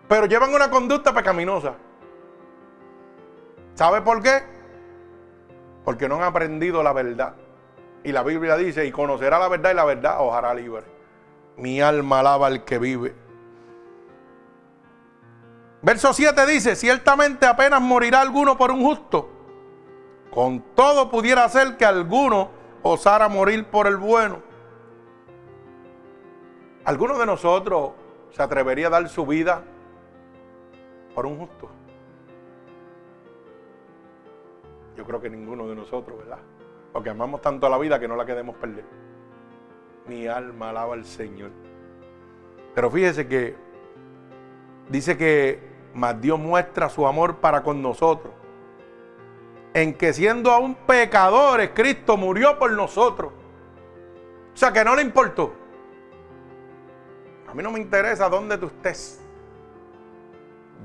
Pero 0.07 0.25
llevan 0.25 0.53
una 0.53 0.69
conducta 0.69 1.13
pecaminosa. 1.13 1.73
¿Sabe 3.75 4.01
por 4.01 4.23
qué? 4.23 4.43
Porque 5.83 6.07
no 6.07 6.15
han 6.15 6.23
aprendido 6.23 6.81
la 6.81 6.93
verdad. 6.93 7.35
Y 8.03 8.13
la 8.13 8.23
Biblia 8.23 8.55
dice, 8.55 8.85
y 8.85 8.91
conocerá 8.91 9.37
la 9.37 9.49
verdad 9.49 9.71
y 9.71 9.73
la 9.73 9.85
verdad 9.85 10.17
os 10.19 10.33
hará 10.33 10.53
libre. 10.53 10.96
Mi 11.57 11.81
alma 11.81 12.19
alaba 12.19 12.47
al 12.47 12.63
que 12.63 12.79
vive. 12.79 13.15
Verso 15.81 16.13
7 16.13 16.45
dice, 16.45 16.75
ciertamente 16.75 17.45
apenas 17.45 17.81
morirá 17.81 18.21
alguno 18.21 18.57
por 18.57 18.71
un 18.71 18.83
justo. 18.83 19.29
Con 20.31 20.61
todo 20.75 21.09
pudiera 21.09 21.47
ser 21.49 21.77
que 21.77 21.85
alguno 21.85 22.49
osara 22.83 23.27
morir 23.27 23.65
por 23.65 23.87
el 23.87 23.97
bueno. 23.97 24.41
¿Alguno 26.85 27.17
de 27.17 27.25
nosotros 27.25 27.91
se 28.31 28.41
atrevería 28.41 28.87
a 28.87 28.91
dar 28.91 29.09
su 29.09 29.25
vida 29.25 29.63
por 31.13 31.25
un 31.25 31.39
justo? 31.39 31.69
Yo 34.95 35.05
creo 35.05 35.21
que 35.21 35.29
ninguno 35.29 35.67
de 35.67 35.75
nosotros, 35.75 36.17
¿verdad? 36.17 36.39
Porque 36.93 37.09
amamos 37.09 37.41
tanto 37.41 37.69
la 37.69 37.77
vida 37.77 37.99
que 37.99 38.07
no 38.07 38.15
la 38.15 38.25
queremos 38.25 38.55
perder. 38.55 38.85
Mi 40.07 40.27
alma 40.27 40.69
alaba 40.69 40.93
al 40.93 41.05
Señor. 41.05 41.51
Pero 42.73 42.89
fíjese 42.91 43.27
que 43.27 43.55
dice 44.89 45.17
que 45.17 45.59
más 45.93 46.19
Dios 46.21 46.39
muestra 46.39 46.89
su 46.89 47.05
amor 47.07 47.37
para 47.37 47.63
con 47.63 47.81
nosotros. 47.81 48.33
En 49.73 49.93
que 49.93 50.13
siendo 50.13 50.51
aún 50.51 50.75
pecadores, 50.75 51.71
Cristo 51.73 52.17
murió 52.17 52.57
por 52.57 52.71
nosotros. 52.71 53.33
O 54.53 54.57
sea 54.57 54.71
que 54.71 54.83
no 54.83 54.95
le 54.95 55.01
importó. 55.01 55.53
A 57.47 57.53
mí 57.53 57.63
no 57.63 57.71
me 57.71 57.79
interesa 57.79 58.29
dónde 58.29 58.57
tú 58.57 58.67
estés. 58.67 59.21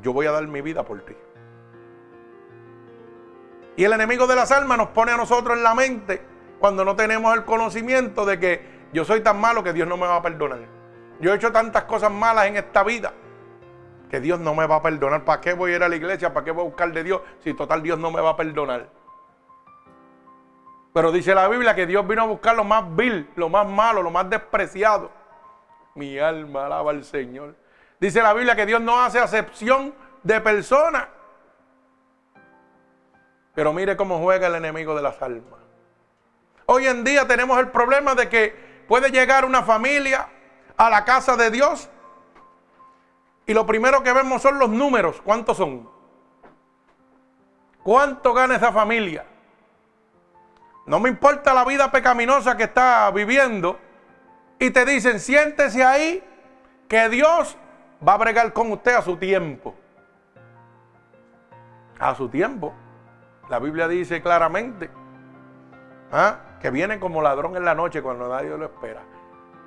Yo 0.03 0.13
voy 0.13 0.27
a 0.27 0.33
dar 0.33 0.47
mi 0.47 0.61
vida 0.61 0.85
por 0.85 1.01
ti. 1.03 1.15
Y 3.77 3.85
el 3.85 3.93
enemigo 3.93 4.27
de 4.27 4.37
las 4.37 4.53
almas 4.53 4.79
nos 4.79 4.89
pone 4.89 5.13
a 5.13 5.17
nosotros 5.17 5.57
en 5.57 5.63
la 5.63 5.75
mente 5.75 6.23
cuando 6.59 6.85
no 6.85 6.95
tenemos 6.95 7.35
el 7.35 7.45
conocimiento 7.45 8.25
de 8.25 8.39
que 8.39 8.72
yo 8.93 9.05
soy 9.05 9.21
tan 9.21 9.41
malo 9.41 9.63
que 9.63 9.73
Dios 9.73 9.89
no 9.89 9.97
me 9.97 10.07
va 10.07 10.17
a 10.17 10.23
perdonar. 10.23 10.61
Yo 11.21 11.33
he 11.33 11.37
hecho 11.37 11.53
tantas 11.53 11.85
cosas 11.85 12.11
malas 12.11 12.47
en 12.47 12.57
esta 12.57 12.83
vida 12.83 13.13
que 14.11 14.21
Dios 14.21 14.39
no 14.41 14.55
me 14.55 14.67
va 14.67 14.77
a 14.77 14.83
perdonar. 14.83 15.25
¿Para 15.25 15.41
qué 15.41 15.55
voy 15.55 15.73
a 15.73 15.77
ir 15.77 15.83
a 15.83 15.89
la 15.89 15.97
iglesia? 15.97 16.35
¿Para 16.35 16.45
qué 16.45 16.51
voy 16.51 16.63
a 16.63 16.69
buscar 16.69 16.93
de 16.93 17.03
Dios 17.03 17.23
si 17.41 17.55
total 17.55 17.83
Dios 17.83 17.99
no 17.99 18.11
me 18.11 18.21
va 18.21 18.31
a 18.31 18.37
perdonar? 18.37 18.89
Pero 20.93 21.11
dice 21.11 21.35
la 21.35 21.49
Biblia 21.49 21.75
que 21.75 21.87
Dios 21.87 22.07
vino 22.07 22.23
a 22.23 22.27
buscar 22.27 22.55
lo 22.55 22.65
más 22.65 22.85
vil, 22.95 23.31
lo 23.37 23.49
más 23.49 23.67
malo, 23.67 24.03
lo 24.03 24.11
más 24.11 24.29
despreciado. 24.29 25.11
Mi 25.95 26.19
alma 26.19 26.67
alaba 26.67 26.91
al 26.91 27.05
Señor. 27.05 27.55
Dice 27.99 28.21
la 28.21 28.35
Biblia 28.35 28.55
que 28.55 28.67
Dios 28.67 28.81
no 28.81 29.01
hace 29.01 29.19
acepción 29.19 29.95
de 30.23 30.41
personas. 30.41 31.07
Pero 33.55 33.73
mire 33.73 33.97
cómo 33.97 34.19
juega 34.19 34.49
el 34.49 34.57
enemigo 34.57 34.95
de 34.95 35.03
las 35.03 35.23
almas. 35.23 35.61
Hoy 36.67 36.87
en 36.87 37.05
día 37.05 37.27
tenemos 37.27 37.59
el 37.59 37.69
problema 37.69 38.15
de 38.15 38.29
que 38.29 38.72
puede 38.93 39.11
llegar 39.11 39.47
una 39.47 39.63
familia 39.63 40.29
a 40.77 40.91
la 40.91 41.03
casa 41.07 41.35
de 41.35 41.51
Dios 41.51 41.89
y 43.47 43.55
lo 43.55 43.65
primero 43.65 44.03
que 44.03 44.13
vemos 44.13 44.43
son 44.43 44.59
los 44.59 44.69
números. 44.69 45.19
¿Cuántos 45.23 45.57
son? 45.57 45.89
¿Cuánto 47.83 48.35
gana 48.35 48.57
esa 48.57 48.71
familia? 48.71 49.25
No 50.85 51.01
me 51.01 51.09
importa 51.09 51.55
la 51.55 51.65
vida 51.65 51.91
pecaminosa 51.91 52.55
que 52.55 52.65
está 52.65 53.11
viviendo. 53.13 53.81
Y 54.59 54.69
te 54.73 54.85
dicen, 54.85 55.21
siéntese 55.21 55.83
ahí, 55.83 56.23
que 56.87 57.09
Dios 57.09 57.57
va 58.07 58.13
a 58.13 58.19
bregar 58.19 58.53
con 58.53 58.73
usted 58.73 58.95
a 58.95 59.01
su 59.01 59.17
tiempo. 59.17 59.75
A 61.99 62.15
su 62.15 62.29
tiempo. 62.29 62.75
La 63.49 63.59
Biblia 63.59 63.89
dice 63.89 64.21
claramente 64.21 64.91
¿ah? 66.13 66.37
Que 66.63 66.71
viene 66.71 67.01
como 67.01 67.21
ladrón 67.21 67.57
en 67.57 67.65
la 67.65 67.75
noche 67.75 68.01
cuando 68.01 68.29
nadie 68.29 68.57
lo 68.57 68.65
espera. 68.65 69.03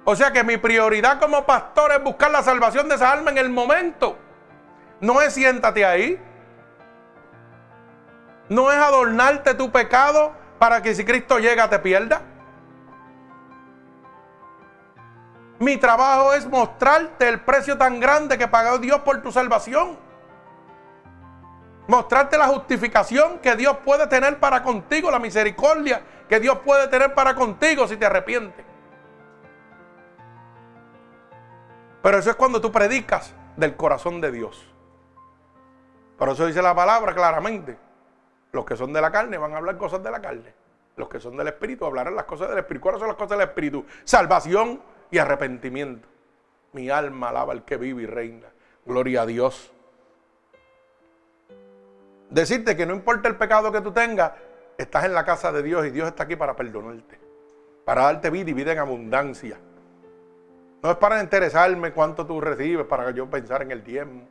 O 0.05 0.15
sea 0.15 0.31
que 0.31 0.43
mi 0.45 0.55
prioridad 0.55 1.19
como 1.19 1.45
pastor 1.45 1.91
es 1.91 2.01
buscar 2.01 2.31
la 2.31 2.41
salvación 2.41 2.87
de 2.87 2.95
esa 2.95 3.11
alma 3.11 3.31
en 3.31 3.37
el 3.37 3.49
momento. 3.49 4.17
No 5.01 5.21
es 5.21 5.33
siéntate 5.33 5.85
ahí. 5.85 6.19
No 8.47 8.71
es 8.71 8.77
adornarte 8.77 9.55
tu 9.55 9.71
pecado 9.71 10.31
para 10.57 10.81
que 10.81 10.95
si 10.95 11.03
Cristo 11.03 11.37
llega 11.37 11.69
te 11.69 11.79
pierda. 11.79 12.21
Mi 15.59 15.77
trabajo 15.77 16.33
es 16.33 16.47
mostrarte 16.47 17.27
el 17.27 17.41
precio 17.41 17.77
tan 17.77 17.99
grande 17.99 18.37
que 18.37 18.47
pagó 18.47 18.77
Dios 18.77 19.01
por 19.01 19.21
tu 19.21 19.31
salvación. 19.33 19.97
Mostrarte 21.87 22.37
la 22.37 22.47
justificación 22.47 23.39
que 23.39 23.55
Dios 23.55 23.77
puede 23.83 24.07
tener 24.07 24.39
para 24.39 24.63
contigo, 24.63 25.11
la 25.11 25.19
misericordia 25.19 26.01
que 26.27 26.39
Dios 26.39 26.59
puede 26.59 26.87
tener 26.87 27.13
para 27.13 27.35
contigo 27.35 27.87
si 27.87 27.97
te 27.97 28.05
arrepientes. 28.05 28.65
Pero 32.01 32.19
eso 32.19 32.29
es 32.29 32.35
cuando 32.35 32.61
tú 32.61 32.71
predicas 32.71 33.33
del 33.57 33.75
corazón 33.75 34.21
de 34.21 34.31
Dios. 34.31 34.63
Por 36.17 36.29
eso 36.29 36.45
dice 36.45 36.61
la 36.61 36.75
palabra 36.75 37.13
claramente. 37.13 37.77
Los 38.51 38.63
que 38.63 38.77
son 38.77 38.93
de 38.93 39.01
la 39.01 39.11
carne 39.11 39.37
van 39.37 39.53
a 39.53 39.57
hablar 39.57 39.77
cosas 39.77 40.01
de 40.01 40.11
la 40.11 40.21
carne. 40.21 40.53
Los 40.95 41.09
que 41.09 41.19
son 41.19 41.35
del 41.35 41.47
Espíritu 41.47 41.85
hablarán 41.85 42.15
las 42.15 42.25
cosas 42.25 42.49
del 42.49 42.59
Espíritu. 42.59 42.83
¿Cuáles 42.83 42.99
son 42.99 43.07
las 43.07 43.17
cosas 43.17 43.37
del 43.37 43.47
Espíritu? 43.47 43.85
Salvación 44.03 44.81
y 45.11 45.17
arrepentimiento. 45.17 46.07
Mi 46.71 46.89
alma 46.89 47.29
alaba 47.29 47.53
al 47.53 47.65
que 47.65 47.77
vive 47.77 48.03
y 48.03 48.05
reina. 48.05 48.47
Gloria 48.85 49.23
a 49.23 49.25
Dios. 49.25 49.73
Decirte 52.29 52.75
que 52.77 52.85
no 52.85 52.93
importa 52.93 53.27
el 53.27 53.35
pecado 53.35 53.71
que 53.71 53.81
tú 53.81 53.91
tengas, 53.91 54.31
estás 54.77 55.05
en 55.05 55.13
la 55.13 55.25
casa 55.25 55.51
de 55.51 55.63
Dios 55.63 55.85
y 55.85 55.89
Dios 55.89 56.07
está 56.07 56.23
aquí 56.23 56.35
para 56.35 56.55
perdonarte, 56.55 57.19
para 57.85 58.03
darte 58.03 58.29
vida 58.29 58.49
y 58.49 58.53
vida 58.53 58.71
en 58.71 58.79
abundancia. 58.79 59.57
No 60.83 60.91
es 60.91 60.97
para 60.97 61.21
interesarme 61.21 61.91
cuánto 61.91 62.25
tú 62.25 62.39
recibes, 62.41 62.85
para 62.85 63.11
yo 63.11 63.29
pensar 63.29 63.61
en 63.61 63.71
el 63.71 63.83
tiempo. 63.83 64.27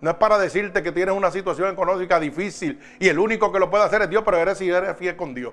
No 0.00 0.10
es 0.10 0.16
para 0.16 0.38
decirte 0.38 0.82
que 0.82 0.92
tienes 0.92 1.14
una 1.14 1.30
situación 1.30 1.72
económica 1.72 2.20
difícil 2.20 2.80
y 2.98 3.08
el 3.08 3.18
único 3.18 3.52
que 3.52 3.58
lo 3.58 3.68
puede 3.68 3.84
hacer 3.84 4.02
es 4.02 4.10
Dios, 4.10 4.22
pero 4.24 4.36
eres 4.38 4.58
si 4.58 4.70
eres 4.70 4.96
fiel 4.96 5.16
con 5.16 5.34
Dios. 5.34 5.52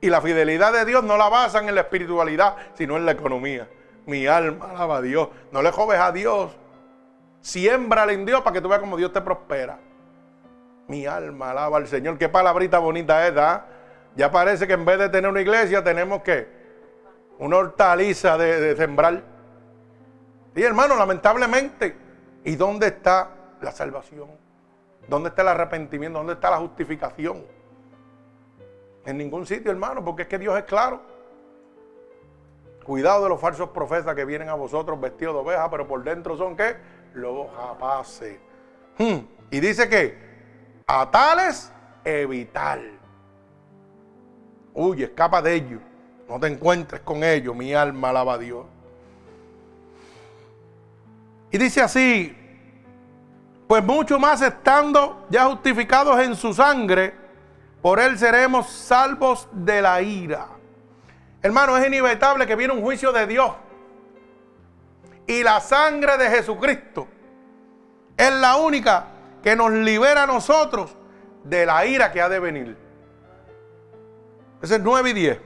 Y 0.00 0.10
la 0.10 0.20
fidelidad 0.20 0.72
de 0.72 0.84
Dios 0.84 1.02
no 1.02 1.16
la 1.16 1.28
basan 1.28 1.68
en 1.68 1.74
la 1.74 1.80
espiritualidad, 1.80 2.56
sino 2.74 2.96
en 2.96 3.06
la 3.06 3.12
economía. 3.12 3.68
Mi 4.04 4.26
alma 4.26 4.70
alaba 4.70 4.98
a 4.98 5.02
Dios. 5.02 5.30
No 5.50 5.62
le 5.62 5.72
joves 5.72 5.98
a 5.98 6.12
Dios. 6.12 6.56
Siémbrale 7.40 8.12
en 8.12 8.26
Dios 8.26 8.42
para 8.42 8.54
que 8.54 8.60
tú 8.60 8.68
veas 8.68 8.80
cómo 8.80 8.96
Dios 8.96 9.12
te 9.12 9.20
prospera. 9.20 9.78
Mi 10.88 11.06
alma 11.06 11.50
alaba 11.50 11.78
al 11.78 11.88
Señor. 11.88 12.18
Qué 12.18 12.28
palabrita 12.28 12.78
bonita 12.78 13.26
es, 13.26 13.36
¿ah? 13.36 13.66
Ya 14.14 14.30
parece 14.30 14.66
que 14.66 14.72
en 14.72 14.84
vez 14.84 14.98
de 14.98 15.08
tener 15.08 15.30
una 15.30 15.40
iglesia 15.40 15.82
tenemos 15.82 16.22
que 16.22 16.48
una 17.38 17.58
hortaliza 17.58 18.38
de, 18.38 18.74
sembrar. 18.76 19.22
Y 20.54 20.62
hermano, 20.62 20.96
lamentablemente, 20.96 21.96
¿y 22.44 22.56
dónde 22.56 22.86
está 22.86 23.30
la 23.60 23.72
salvación? 23.72 24.30
¿Dónde 25.06 25.28
está 25.28 25.42
el 25.42 25.48
arrepentimiento? 25.48 26.18
¿Dónde 26.18 26.34
está 26.34 26.50
la 26.50 26.58
justificación? 26.58 27.44
En 29.04 29.18
ningún 29.18 29.46
sitio, 29.46 29.70
hermano, 29.70 30.04
porque 30.04 30.22
es 30.22 30.28
que 30.28 30.38
Dios 30.38 30.56
es 30.56 30.64
claro. 30.64 31.00
Cuidado 32.84 33.24
de 33.24 33.28
los 33.28 33.40
falsos 33.40 33.70
profetas 33.70 34.14
que 34.14 34.24
vienen 34.24 34.48
a 34.48 34.54
vosotros 34.54 34.98
vestidos 35.00 35.34
de 35.34 35.40
oveja, 35.40 35.70
pero 35.70 35.86
por 35.86 36.02
dentro 36.02 36.36
son 36.36 36.56
qué? 36.56 36.76
Los 37.14 37.52
rapaces. 37.54 38.38
Hmm. 38.96 39.18
Y 39.50 39.60
dice 39.60 39.88
que 39.88 40.25
a 40.88 41.10
tales 41.10 41.72
evitar. 42.04 42.80
Uy, 44.72 45.02
escapa 45.02 45.42
de 45.42 45.54
ellos. 45.54 45.80
No 46.28 46.38
te 46.38 46.46
encuentres 46.46 47.00
con 47.00 47.24
ellos. 47.24 47.56
Mi 47.56 47.74
alma 47.74 48.10
alaba 48.10 48.34
a 48.34 48.38
Dios. 48.38 48.66
Y 51.50 51.58
dice 51.58 51.80
así, 51.80 52.36
pues 53.66 53.82
mucho 53.82 54.18
más 54.18 54.40
estando 54.42 55.26
ya 55.28 55.46
justificados 55.46 56.20
en 56.20 56.36
su 56.36 56.54
sangre, 56.54 57.14
por 57.82 57.98
él 57.98 58.16
seremos 58.18 58.68
salvos 58.68 59.48
de 59.52 59.82
la 59.82 60.00
ira. 60.02 60.48
Hermano, 61.42 61.76
es 61.76 61.86
inevitable 61.86 62.46
que 62.46 62.54
viene 62.54 62.74
un 62.74 62.82
juicio 62.82 63.10
de 63.12 63.26
Dios. 63.26 63.52
Y 65.26 65.42
la 65.42 65.60
sangre 65.60 66.16
de 66.16 66.30
Jesucristo 66.30 67.08
es 68.16 68.32
la 68.32 68.56
única 68.56 69.15
que 69.46 69.54
nos 69.54 69.70
libera 69.70 70.24
a 70.24 70.26
nosotros 70.26 70.96
de 71.44 71.66
la 71.66 71.86
ira 71.86 72.10
que 72.10 72.20
ha 72.20 72.28
de 72.28 72.40
venir. 72.40 72.76
Ese 74.60 74.74
es 74.74 74.80
9 74.80 75.10
y 75.10 75.12
10. 75.12 75.40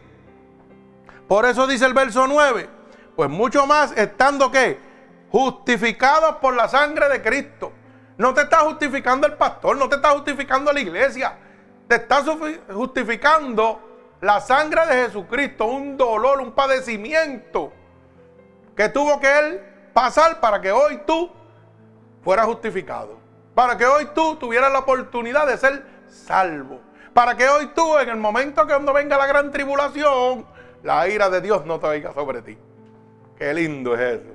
Por 1.28 1.44
eso 1.44 1.66
dice 1.66 1.84
el 1.84 1.92
verso 1.92 2.26
9, 2.26 2.66
pues 3.14 3.28
mucho 3.28 3.66
más 3.66 3.92
estando 3.92 4.50
que 4.50 4.78
justificados 5.30 6.36
por 6.36 6.54
la 6.56 6.66
sangre 6.66 7.10
de 7.10 7.20
Cristo. 7.20 7.72
No 8.16 8.32
te 8.32 8.40
está 8.40 8.60
justificando 8.60 9.26
el 9.26 9.34
pastor, 9.34 9.76
no 9.76 9.86
te 9.86 9.96
está 9.96 10.12
justificando 10.12 10.72
la 10.72 10.80
iglesia. 10.80 11.36
Te 11.86 11.96
está 11.96 12.24
justificando 12.72 13.82
la 14.22 14.40
sangre 14.40 14.86
de 14.86 14.94
Jesucristo, 15.04 15.66
un 15.66 15.98
dolor, 15.98 16.40
un 16.40 16.52
padecimiento 16.52 17.70
que 18.74 18.88
tuvo 18.88 19.20
que 19.20 19.38
él 19.40 19.60
pasar 19.92 20.40
para 20.40 20.58
que 20.58 20.72
hoy 20.72 21.02
tú 21.06 21.30
fueras 22.24 22.46
justificado. 22.46 23.19
Para 23.60 23.76
que 23.76 23.84
hoy 23.84 24.08
tú 24.14 24.36
tuvieras 24.36 24.72
la 24.72 24.78
oportunidad 24.78 25.46
de 25.46 25.58
ser 25.58 25.84
salvo. 26.08 26.80
Para 27.12 27.36
que 27.36 27.46
hoy 27.46 27.66
tú, 27.74 27.98
en 27.98 28.08
el 28.08 28.16
momento 28.16 28.66
que 28.66 28.72
cuando 28.72 28.94
venga 28.94 29.18
la 29.18 29.26
gran 29.26 29.50
tribulación, 29.50 30.46
la 30.82 31.06
ira 31.06 31.28
de 31.28 31.42
Dios 31.42 31.66
no 31.66 31.78
te 31.78 31.86
venga 31.86 32.10
sobre 32.14 32.40
ti. 32.40 32.56
Qué 33.36 33.52
lindo 33.52 33.94
es 33.94 34.00
eso. 34.00 34.30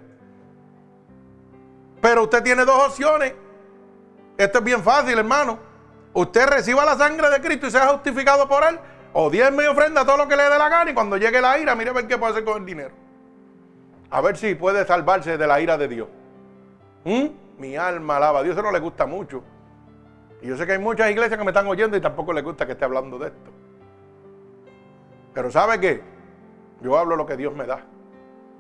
Pero 2.00 2.22
usted 2.22 2.44
tiene 2.44 2.66
dos 2.66 2.90
opciones. 2.90 3.34
Esto 4.38 4.60
es 4.60 4.64
bien 4.64 4.84
fácil, 4.84 5.18
hermano. 5.18 5.58
Usted 6.14 6.46
reciba 6.46 6.86
la 6.86 6.96
sangre 6.96 7.28
de 7.32 7.42
Cristo 7.42 7.66
y 7.66 7.72
sea 7.72 7.88
justificado 7.88 8.48
por 8.48 8.64
él. 8.64 8.80
O 9.14 9.32
diezme 9.32 9.64
y 9.64 9.66
ofrenda 9.66 10.06
todo 10.06 10.18
lo 10.18 10.28
que 10.28 10.36
le 10.36 10.44
dé 10.44 10.50
la 10.60 10.70
gana. 10.70 10.92
Y 10.92 10.94
cuando 10.94 11.18
llegue 11.18 11.42
la 11.42 11.58
ira, 11.58 11.74
mire 11.74 11.90
a 11.90 11.94
ver 11.94 12.06
qué 12.06 12.20
puede 12.20 12.34
hacer 12.34 12.46
con 12.46 12.60
el 12.60 12.66
dinero. 12.68 12.94
A 14.12 14.22
ver 14.22 14.38
si 14.38 14.54
puede 14.54 14.86
salvarse 14.86 15.36
de 15.36 15.48
la 15.48 15.60
ira 15.60 15.80
de 15.80 15.88
Dios. 15.88 16.10
¿Mm? 17.06 17.45
Mi 17.58 17.76
alma 17.76 18.18
alaba 18.18 18.40
a 18.40 18.44
Dios. 18.44 18.56
No 18.56 18.72
le 18.72 18.80
gusta 18.80 19.06
mucho. 19.06 19.44
Y 20.42 20.48
yo 20.48 20.58
sé 20.58 20.66
que 20.66 20.74
hay 20.74 20.80
muchas 20.80 21.10
iglesias 21.10 21.38
que 21.38 21.44
me 21.44 21.52
están 21.52 21.68
oyendo 21.68 21.98
y 21.98 22.02
tampoco 22.02 22.34
les 22.34 22.44
gusta 22.44 22.66
que 22.66 22.74
esté 22.74 22.86
hablando 22.86 23.18
de 23.18 23.28
esto. 23.28 23.52
Pero 25.34 25.52
¿sabe 25.52 25.80
qué? 25.80 26.02
Yo 26.82 26.98
hablo 26.98 27.16
lo 27.16 27.26
que 27.26 27.38
Dios 27.38 27.56
me 27.56 27.66
da. 27.66 27.84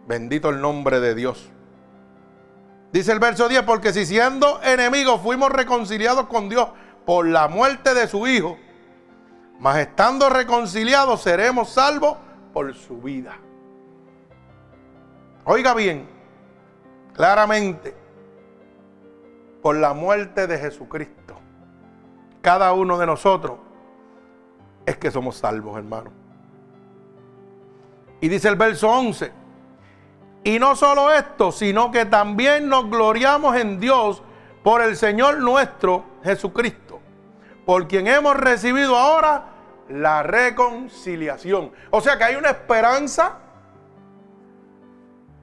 Bendito 0.07 0.49
el 0.49 0.61
nombre 0.61 0.99
de 0.99 1.15
Dios. 1.15 1.51
Dice 2.91 3.11
el 3.11 3.19
verso 3.19 3.49
10, 3.49 3.63
porque 3.63 3.91
si 3.91 4.05
siendo 4.05 4.61
enemigos 4.63 5.21
fuimos 5.21 5.51
reconciliados 5.51 6.27
con 6.27 6.47
Dios 6.49 6.69
por 7.05 7.27
la 7.27 7.47
muerte 7.47 7.93
de 7.93 8.07
su 8.07 8.25
Hijo, 8.25 8.57
mas 9.59 9.77
estando 9.77 10.29
reconciliados 10.29 11.21
seremos 11.21 11.69
salvos 11.69 12.17
por 12.53 12.73
su 12.73 13.01
vida. 13.01 13.37
Oiga 15.43 15.73
bien, 15.73 16.07
claramente, 17.13 17.95
por 19.65 19.77
la 19.77 19.95
muerte 19.95 20.45
de 20.45 20.59
Jesucristo, 20.59 21.41
cada 22.43 22.71
uno 22.73 22.99
de 22.99 23.07
nosotros 23.07 23.57
es 24.85 24.95
que 24.97 25.09
somos 25.09 25.37
salvos, 25.37 25.75
hermano. 25.75 26.11
Y 28.21 28.27
dice 28.27 28.47
el 28.47 28.57
verso 28.57 28.91
11, 28.91 29.31
y 30.43 30.59
no 30.59 30.75
solo 30.75 31.11
esto, 31.11 31.51
sino 31.51 31.89
que 31.89 32.05
también 32.05 32.69
nos 32.69 32.91
gloriamos 32.91 33.55
en 33.55 33.79
Dios 33.79 34.21
por 34.63 34.83
el 34.83 34.95
Señor 34.95 35.39
nuestro 35.39 36.05
Jesucristo, 36.23 36.99
por 37.65 37.87
quien 37.87 38.05
hemos 38.05 38.37
recibido 38.37 38.95
ahora 38.95 39.45
La 39.89 40.21
reconciliación. 40.21 41.71
O 41.89 42.01
sea 42.01 42.19
que 42.19 42.23
hay 42.25 42.35
una 42.35 42.51
esperanza 42.51 43.39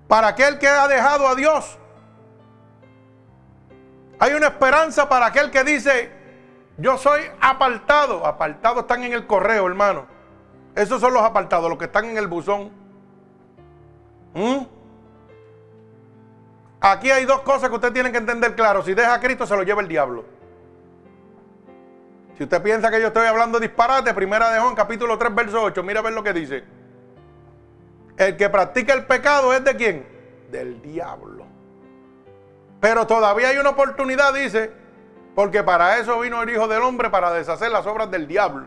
para 0.06 0.28
aquel 0.28 0.61
que 0.61 0.68
ha 0.68 0.87
dejado 0.87 1.26
a 1.26 1.35
Dios. 1.35 1.80
Hay 4.22 4.35
una 4.35 4.46
esperanza 4.46 5.08
para 5.08 5.26
aquel 5.26 5.50
que 5.50 5.64
dice, 5.64 6.08
yo 6.76 6.96
soy 6.96 7.22
apartado. 7.40 8.24
Apartados 8.24 8.82
están 8.82 9.02
en 9.02 9.14
el 9.14 9.26
correo, 9.26 9.66
hermano. 9.66 10.06
Esos 10.76 11.00
son 11.00 11.12
los 11.12 11.24
apartados, 11.24 11.68
los 11.68 11.76
que 11.76 11.87
están 11.87 12.04
en 12.04 12.16
el 12.16 12.28
buzón. 12.28 12.70
¿Mm? 14.32 14.58
Aquí 16.82 17.11
hay 17.11 17.24
dos 17.24 17.40
cosas 17.40 17.68
que 17.68 17.74
usted 17.74 17.92
tiene 17.92 18.12
que 18.12 18.18
entender 18.18 18.54
claro. 18.54 18.85
Si 18.85 18.94
deja 18.94 19.12
a 19.12 19.18
Cristo, 19.18 19.44
se 19.44 19.56
lo 19.56 19.64
lleva 19.64 19.82
el 19.82 19.88
diablo. 19.88 20.24
Si 22.38 22.44
usted 22.44 22.62
piensa 22.62 22.92
que 22.92 23.00
yo 23.00 23.08
estoy 23.08 23.26
hablando 23.26 23.58
disparate, 23.58 24.14
primera 24.14 24.52
de 24.52 24.61
Juan, 24.61 24.76
capítulo 24.76 25.18
3, 25.18 25.35
verso 25.35 25.62
8, 25.64 25.82
mira 25.82 25.98
a 25.98 26.02
ver 26.04 26.12
lo 26.12 26.22
que 26.22 26.32
dice. 26.32 26.62
El 28.16 28.37
que 28.37 28.48
practica 28.48 28.94
el 28.94 29.04
pecado 29.04 29.52
es 29.52 29.64
de 29.64 29.74
quién? 29.74 30.06
Del 30.48 30.80
diablo. 30.80 31.41
Pero 32.82 33.06
todavía 33.06 33.50
hay 33.50 33.58
una 33.58 33.70
oportunidad, 33.70 34.34
dice, 34.34 34.72
porque 35.36 35.62
para 35.62 35.98
eso 35.98 36.18
vino 36.18 36.42
el 36.42 36.50
Hijo 36.50 36.66
del 36.66 36.82
Hombre, 36.82 37.10
para 37.10 37.32
deshacer 37.32 37.70
las 37.70 37.86
obras 37.86 38.10
del 38.10 38.26
diablo. 38.26 38.66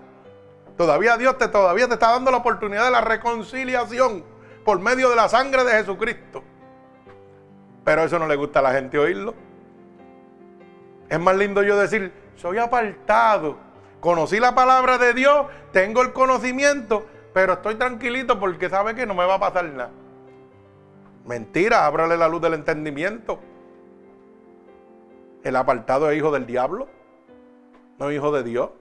Todavía 0.77 1.17
Dios 1.17 1.37
te, 1.37 1.49
todavía 1.49 1.89
te 1.89 1.95
está 1.95 2.11
dando 2.11 2.31
la 2.31 2.37
oportunidad 2.37 2.85
de 2.85 2.91
la 2.91 3.01
reconciliación 3.01 4.23
por 4.63 4.79
medio 4.79 5.09
de 5.09 5.17
la 5.17 5.27
sangre 5.27 5.65
de 5.65 5.71
Jesucristo. 5.73 6.41
Pero 7.83 8.05
eso 8.05 8.17
no 8.17 8.25
le 8.25 8.37
gusta 8.37 8.59
a 8.59 8.61
la 8.61 8.71
gente 8.71 8.97
oírlo. 8.97 9.33
Es 11.09 11.19
más 11.19 11.35
lindo 11.35 11.61
yo 11.61 11.77
decir, 11.77 12.13
soy 12.37 12.57
apartado. 12.57 13.57
Conocí 13.99 14.39
la 14.39 14.55
palabra 14.55 14.97
de 14.97 15.13
Dios, 15.13 15.47
tengo 15.73 16.01
el 16.01 16.13
conocimiento, 16.13 17.05
pero 17.33 17.51
estoy 17.51 17.75
tranquilito 17.75 18.39
porque 18.39 18.69
sabe 18.69 18.95
que 18.95 19.05
no 19.05 19.13
me 19.13 19.25
va 19.25 19.33
a 19.33 19.39
pasar 19.41 19.65
nada. 19.65 19.91
Mentira, 21.25 21.85
ábrale 21.85 22.15
la 22.15 22.29
luz 22.29 22.41
del 22.41 22.53
entendimiento. 22.53 23.41
El 25.45 25.55
apartado 25.55 26.09
es 26.09 26.17
hijo 26.17 26.31
del 26.31 26.47
diablo, 26.47 26.87
no 27.99 28.11
hijo 28.11 28.31
de 28.31 28.41
Dios. 28.41 28.71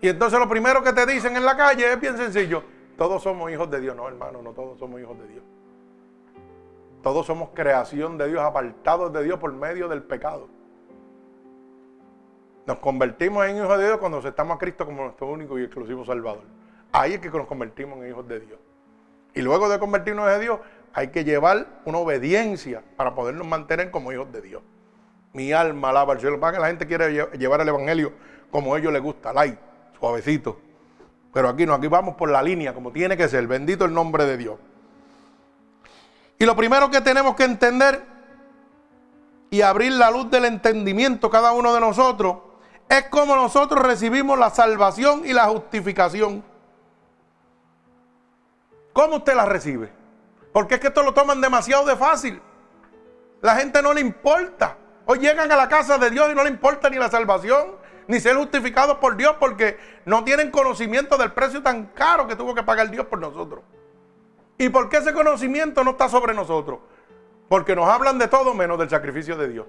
Y 0.00 0.08
entonces 0.08 0.40
lo 0.40 0.48
primero 0.48 0.82
que 0.82 0.94
te 0.94 1.04
dicen 1.04 1.36
en 1.36 1.44
la 1.44 1.54
calle 1.58 1.92
es 1.92 2.00
bien 2.00 2.16
sencillo. 2.16 2.64
Todos 2.96 3.22
somos 3.22 3.50
hijos 3.52 3.70
de 3.70 3.80
Dios. 3.82 3.94
No, 3.94 4.08
hermano, 4.08 4.40
no 4.40 4.52
todos 4.52 4.78
somos 4.78 4.98
hijos 4.98 5.18
de 5.18 5.28
Dios. 5.28 5.44
Todos 7.02 7.26
somos 7.26 7.50
creación 7.52 8.16
de 8.16 8.28
Dios, 8.28 8.40
apartados 8.40 9.12
de 9.12 9.22
Dios 9.22 9.38
por 9.38 9.52
medio 9.52 9.88
del 9.88 10.02
pecado. 10.02 10.48
Nos 12.64 12.78
convertimos 12.78 13.46
en 13.46 13.58
hijos 13.58 13.76
de 13.76 13.84
Dios 13.84 13.98
cuando 13.98 14.18
aceptamos 14.18 14.56
a 14.56 14.58
Cristo 14.58 14.86
como 14.86 15.02
nuestro 15.02 15.26
único 15.26 15.58
y 15.58 15.64
exclusivo 15.64 16.02
Salvador. 16.06 16.44
Ahí 16.92 17.12
es 17.12 17.20
que 17.20 17.28
nos 17.28 17.46
convertimos 17.46 17.98
en 17.98 18.08
hijos 18.08 18.26
de 18.26 18.40
Dios. 18.40 18.58
Y 19.34 19.42
luego 19.42 19.68
de 19.68 19.78
convertirnos 19.78 20.30
en 20.30 20.40
Dios, 20.40 20.60
hay 20.94 21.08
que 21.08 21.24
llevar 21.24 21.66
una 21.84 21.98
obediencia 21.98 22.82
para 22.96 23.14
podernos 23.14 23.46
mantener 23.46 23.90
como 23.90 24.12
hijos 24.12 24.30
de 24.32 24.42
Dios. 24.42 24.62
Mi 25.32 25.52
alma 25.52 25.90
alaba 25.90 26.12
al 26.12 26.20
cielo. 26.20 26.38
Para 26.38 26.54
que 26.54 26.60
la 26.60 26.66
gente 26.68 26.86
quiere 26.86 27.28
llevar 27.38 27.60
el 27.62 27.68
Evangelio 27.68 28.12
como 28.50 28.74
a 28.74 28.78
ellos 28.78 28.92
les 28.92 29.02
gusta, 29.02 29.32
light, 29.32 29.58
suavecito. 29.98 30.60
Pero 31.32 31.48
aquí 31.48 31.64
no, 31.64 31.72
aquí 31.72 31.86
vamos 31.86 32.16
por 32.16 32.30
la 32.30 32.42
línea, 32.42 32.74
como 32.74 32.92
tiene 32.92 33.16
que 33.16 33.28
ser. 33.28 33.46
Bendito 33.46 33.86
el 33.86 33.94
nombre 33.94 34.26
de 34.26 34.36
Dios. 34.36 34.58
Y 36.38 36.44
lo 36.44 36.54
primero 36.54 36.90
que 36.90 37.00
tenemos 37.00 37.34
que 37.34 37.44
entender 37.44 38.02
y 39.50 39.62
abrir 39.62 39.92
la 39.92 40.10
luz 40.10 40.30
del 40.30 40.44
entendimiento 40.44 41.30
cada 41.30 41.52
uno 41.52 41.72
de 41.72 41.80
nosotros 41.80 42.36
es 42.88 43.04
cómo 43.04 43.34
nosotros 43.34 43.82
recibimos 43.82 44.38
la 44.38 44.50
salvación 44.50 45.22
y 45.24 45.32
la 45.32 45.44
justificación. 45.44 46.44
¿Cómo 48.92 49.16
usted 49.16 49.34
la 49.34 49.46
recibe? 49.46 50.01
Porque 50.52 50.74
es 50.74 50.80
que 50.80 50.88
esto 50.88 51.02
lo 51.02 51.14
toman 51.14 51.40
demasiado 51.40 51.84
de 51.86 51.96
fácil. 51.96 52.40
La 53.40 53.56
gente 53.56 53.82
no 53.82 53.92
le 53.92 54.00
importa. 54.00 54.76
Hoy 55.06 55.18
llegan 55.18 55.50
a 55.50 55.56
la 55.56 55.68
casa 55.68 55.98
de 55.98 56.10
Dios 56.10 56.30
y 56.30 56.34
no 56.34 56.44
le 56.44 56.50
importa 56.50 56.88
ni 56.90 56.96
la 56.96 57.10
salvación, 57.10 57.76
ni 58.06 58.20
ser 58.20 58.36
justificados 58.36 58.98
por 58.98 59.16
Dios 59.16 59.36
porque 59.40 59.78
no 60.04 60.22
tienen 60.24 60.50
conocimiento 60.50 61.16
del 61.16 61.32
precio 61.32 61.62
tan 61.62 61.86
caro 61.86 62.28
que 62.28 62.36
tuvo 62.36 62.54
que 62.54 62.62
pagar 62.62 62.90
Dios 62.90 63.06
por 63.06 63.18
nosotros. 63.18 63.64
¿Y 64.58 64.68
por 64.68 64.88
qué 64.88 64.98
ese 64.98 65.12
conocimiento 65.12 65.82
no 65.82 65.92
está 65.92 66.08
sobre 66.08 66.34
nosotros? 66.34 66.80
Porque 67.48 67.74
nos 67.74 67.88
hablan 67.88 68.18
de 68.18 68.28
todo 68.28 68.54
menos 68.54 68.78
del 68.78 68.90
sacrificio 68.90 69.36
de 69.36 69.48
Dios. 69.48 69.66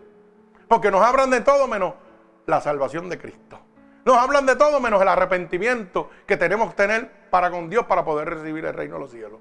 Porque 0.68 0.92
nos 0.92 1.02
hablan 1.02 1.30
de 1.30 1.42
todo 1.42 1.68
menos 1.68 1.96
la 2.46 2.62
salvación 2.62 3.10
de 3.10 3.18
Cristo. 3.18 3.60
Nos 4.06 4.18
hablan 4.18 4.46
de 4.46 4.56
todo 4.56 4.80
menos 4.80 5.02
el 5.02 5.08
arrepentimiento 5.08 6.10
que 6.28 6.38
tenemos 6.38 6.70
que 6.72 6.76
tener 6.76 7.30
para 7.30 7.50
con 7.50 7.70
Dios 7.70 7.86
para 7.86 8.04
poder 8.04 8.30
recibir 8.30 8.66
el 8.66 8.74
reino 8.74 8.96
de 8.96 9.02
los 9.02 9.12
cielos. 9.12 9.40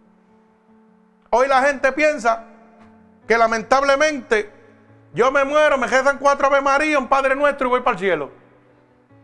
Hoy 1.34 1.48
la 1.48 1.62
gente 1.62 1.90
piensa 1.92 2.44
que 3.26 3.38
lamentablemente 3.38 4.52
yo 5.14 5.32
me 5.32 5.44
muero, 5.44 5.78
me 5.78 5.86
rezan 5.86 6.18
cuatro 6.18 6.46
Ave 6.46 6.60
María, 6.60 6.98
un 6.98 7.08
Padre 7.08 7.34
Nuestro 7.34 7.68
y 7.68 7.70
voy 7.70 7.80
para 7.80 7.94
el 7.94 7.98
cielo. 7.98 8.30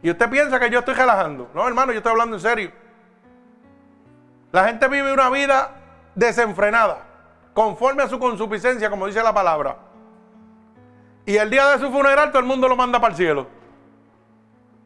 Y 0.00 0.10
usted 0.10 0.30
piensa 0.30 0.58
que 0.58 0.70
yo 0.70 0.78
estoy 0.78 0.94
relajando. 0.94 1.50
No, 1.52 1.68
hermano, 1.68 1.92
yo 1.92 1.98
estoy 1.98 2.12
hablando 2.12 2.36
en 2.36 2.40
serio. 2.40 2.72
La 4.52 4.64
gente 4.64 4.88
vive 4.88 5.12
una 5.12 5.28
vida 5.28 5.72
desenfrenada, 6.14 7.04
conforme 7.52 8.02
a 8.02 8.08
su 8.08 8.18
consuficiencia, 8.18 8.88
como 8.88 9.06
dice 9.06 9.22
la 9.22 9.34
palabra. 9.34 9.76
Y 11.26 11.36
el 11.36 11.50
día 11.50 11.66
de 11.72 11.78
su 11.78 11.92
funeral 11.92 12.30
todo 12.30 12.40
el 12.40 12.46
mundo 12.46 12.68
lo 12.68 12.76
manda 12.76 12.98
para 12.98 13.10
el 13.10 13.18
cielo. 13.18 13.48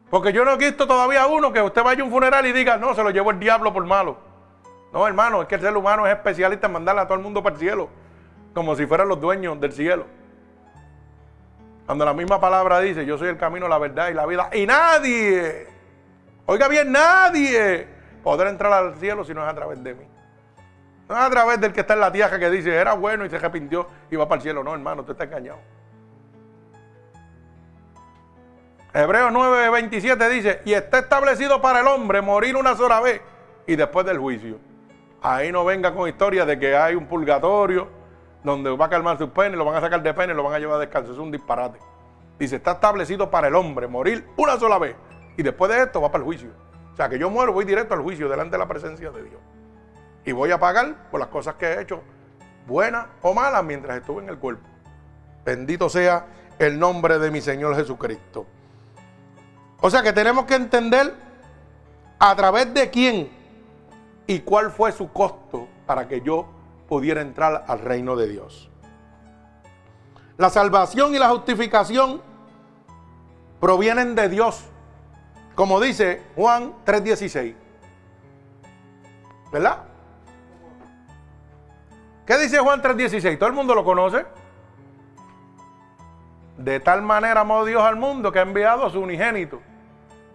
Porque 0.09 0.33
yo 0.33 0.43
no 0.43 0.51
he 0.51 0.57
visto 0.57 0.85
todavía 0.85 1.25
uno 1.27 1.53
que 1.53 1.61
usted 1.61 1.83
vaya 1.83 2.01
a 2.01 2.05
un 2.05 2.11
funeral 2.11 2.45
y 2.45 2.51
diga, 2.51 2.75
no, 2.75 2.93
se 2.93 3.01
lo 3.01 3.11
llevó 3.11 3.31
el 3.31 3.39
diablo 3.39 3.71
por 3.71 3.85
malo. 3.85 4.32
No, 4.93 5.07
hermano, 5.07 5.41
es 5.41 5.47
que 5.47 5.55
el 5.55 5.61
ser 5.61 5.75
humano 5.75 6.05
es 6.05 6.13
especialista 6.13 6.67
en 6.67 6.73
mandarle 6.73 7.01
a 7.01 7.05
todo 7.05 7.15
el 7.15 7.23
mundo 7.23 7.41
para 7.41 7.55
el 7.55 7.59
cielo, 7.59 7.89
como 8.53 8.75
si 8.75 8.85
fueran 8.85 9.07
los 9.07 9.19
dueños 9.19 9.59
del 9.59 9.73
cielo. 9.73 10.05
Cuando 11.87 12.05
la 12.05 12.13
misma 12.13 12.39
palabra 12.39 12.79
dice, 12.79 13.03
yo 13.03 13.17
soy 13.17 13.29
el 13.29 13.37
camino, 13.37 13.67
la 13.67 13.79
verdad 13.79 14.09
y 14.09 14.13
la 14.13 14.27
vida, 14.27 14.51
y 14.53 14.67
nadie, 14.67 15.67
oiga 16.45 16.67
bien, 16.67 16.91
nadie 16.91 17.87
podrá 18.23 18.51
entrar 18.51 18.71
al 18.71 18.93
cielo 18.95 19.25
si 19.25 19.33
no 19.33 19.41
es 19.43 19.49
a 19.49 19.55
través 19.55 19.83
de 19.83 19.95
mí. 19.95 20.05
No 21.09 21.15
es 21.15 21.21
a 21.21 21.29
través 21.31 21.59
del 21.59 21.73
que 21.73 21.81
está 21.81 21.95
en 21.95 21.99
la 21.99 22.11
tierra 22.11 22.37
que 22.37 22.51
dice, 22.51 22.73
era 22.73 22.93
bueno 22.93 23.25
y 23.25 23.31
se 23.31 23.37
arrepintió 23.37 23.87
y 24.11 24.15
va 24.15 24.27
para 24.27 24.37
el 24.37 24.43
cielo. 24.43 24.63
No, 24.63 24.75
hermano, 24.75 25.01
usted 25.01 25.13
está 25.13 25.23
engañado. 25.23 25.59
Hebreos 28.93 29.31
9:27 29.31 30.29
dice, 30.29 30.61
y 30.65 30.73
está 30.73 30.99
establecido 30.99 31.59
para 31.63 31.79
el 31.79 31.87
hombre 31.87 32.21
morir 32.21 32.55
una 32.55 32.75
sola 32.75 33.01
vez 33.01 33.21
y 33.65 33.75
después 33.75 34.05
del 34.05 34.19
juicio. 34.19 34.59
Ahí 35.23 35.53
no 35.53 35.63
venga 35.63 35.95
con 35.95 36.09
historia 36.09 36.45
de 36.45 36.59
que 36.59 36.75
hay 36.75 36.95
un 36.95 37.07
purgatorio 37.07 37.87
donde 38.43 38.69
va 38.75 38.87
a 38.87 38.89
calmar 38.89 39.17
sus 39.17 39.29
penas, 39.29 39.57
lo 39.57 39.63
van 39.63 39.77
a 39.77 39.81
sacar 39.81 40.03
de 40.03 40.13
pena 40.13 40.33
y 40.33 40.35
lo 40.35 40.43
van 40.43 40.53
a 40.53 40.59
llevar 40.59 40.75
a 40.75 40.79
descanso. 40.79 41.13
Es 41.13 41.17
un 41.17 41.31
disparate. 41.31 41.79
Dice, 42.37 42.57
está 42.57 42.73
establecido 42.73 43.31
para 43.31 43.47
el 43.47 43.55
hombre 43.55 43.87
morir 43.87 44.27
una 44.35 44.59
sola 44.59 44.77
vez 44.77 44.97
y 45.37 45.43
después 45.43 45.71
de 45.71 45.81
esto 45.81 46.01
va 46.01 46.11
para 46.11 46.23
el 46.23 46.25
juicio. 46.25 46.49
O 46.91 46.95
sea, 46.97 47.07
que 47.07 47.17
yo 47.17 47.29
muero, 47.29 47.53
voy 47.53 47.63
directo 47.63 47.93
al 47.93 48.01
juicio 48.01 48.27
delante 48.27 48.51
de 48.51 48.57
la 48.57 48.67
presencia 48.67 49.11
de 49.11 49.23
Dios. 49.23 49.39
Y 50.25 50.33
voy 50.33 50.51
a 50.51 50.59
pagar 50.59 51.09
por 51.09 51.21
las 51.21 51.29
cosas 51.29 51.55
que 51.55 51.67
he 51.67 51.81
hecho, 51.81 52.01
buenas 52.67 53.07
o 53.21 53.33
malas, 53.33 53.63
mientras 53.63 53.97
estuve 53.97 54.23
en 54.23 54.29
el 54.29 54.37
cuerpo. 54.37 54.67
Bendito 55.45 55.87
sea 55.87 56.25
el 56.59 56.77
nombre 56.77 57.17
de 57.17 57.31
mi 57.31 57.39
Señor 57.39 57.75
Jesucristo. 57.77 58.45
O 59.79 59.89
sea 59.89 60.03
que 60.03 60.11
tenemos 60.11 60.45
que 60.45 60.55
entender 60.55 61.13
a 62.19 62.35
través 62.35 62.73
de 62.73 62.89
quién 62.89 63.42
y 64.27 64.39
cuál 64.39 64.71
fue 64.71 64.91
su 64.91 65.11
costo 65.11 65.67
para 65.85 66.07
que 66.07 66.21
yo 66.21 66.45
pudiera 66.87 67.21
entrar 67.21 67.65
al 67.67 67.79
reino 67.79 68.15
de 68.15 68.27
Dios. 68.27 68.69
La 70.37 70.49
salvación 70.49 71.13
y 71.13 71.19
la 71.19 71.29
justificación 71.29 72.21
provienen 73.59 74.15
de 74.15 74.29
Dios, 74.29 74.63
como 75.55 75.79
dice 75.79 76.21
Juan 76.35 76.73
3:16. 76.85 77.55
¿Verdad? 79.51 79.83
¿Qué 82.25 82.37
dice 82.37 82.59
Juan 82.59 82.81
3:16? 82.81 83.37
¿Todo 83.37 83.47
el 83.47 83.55
mundo 83.55 83.75
lo 83.75 83.83
conoce? 83.83 84.25
De 86.57 86.79
tal 86.79 87.01
manera 87.01 87.41
amó 87.41 87.65
Dios 87.65 87.83
al 87.83 87.95
mundo 87.95 88.31
que 88.31 88.39
ha 88.39 88.43
enviado 88.43 88.85
a 88.85 88.89
su 88.89 88.99
unigénito. 88.99 89.61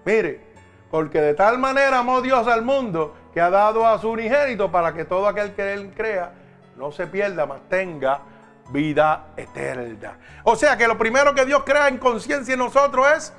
Mire, 0.05 0.49
porque 0.91 1.21
de 1.21 1.35
tal 1.35 1.59
manera 1.59 1.99
amó 1.99 2.21
Dios 2.23 2.47
al 2.47 2.63
mundo 2.63 3.15
que 3.39 3.43
ha 3.43 3.51
dado 3.51 3.87
a 3.87 3.97
su 4.01 4.11
unigénito 4.11 4.69
para 4.69 4.93
que 4.93 5.05
todo 5.05 5.29
aquel 5.29 5.55
que 5.55 5.73
él 5.73 5.93
crea 5.97 6.33
no 6.75 6.91
se 6.91 7.07
pierda, 7.07 7.47
mas 7.47 7.61
tenga 7.69 8.19
vida 8.71 9.29
eterna. 9.37 10.19
O 10.43 10.57
sea 10.57 10.77
que 10.77 10.89
lo 10.89 10.99
primero 10.99 11.33
que 11.37 11.45
Dios 11.45 11.63
crea 11.65 11.87
en 11.87 11.99
conciencia 11.99 12.55
en 12.55 12.59
nosotros 12.59 13.07
es 13.17 13.33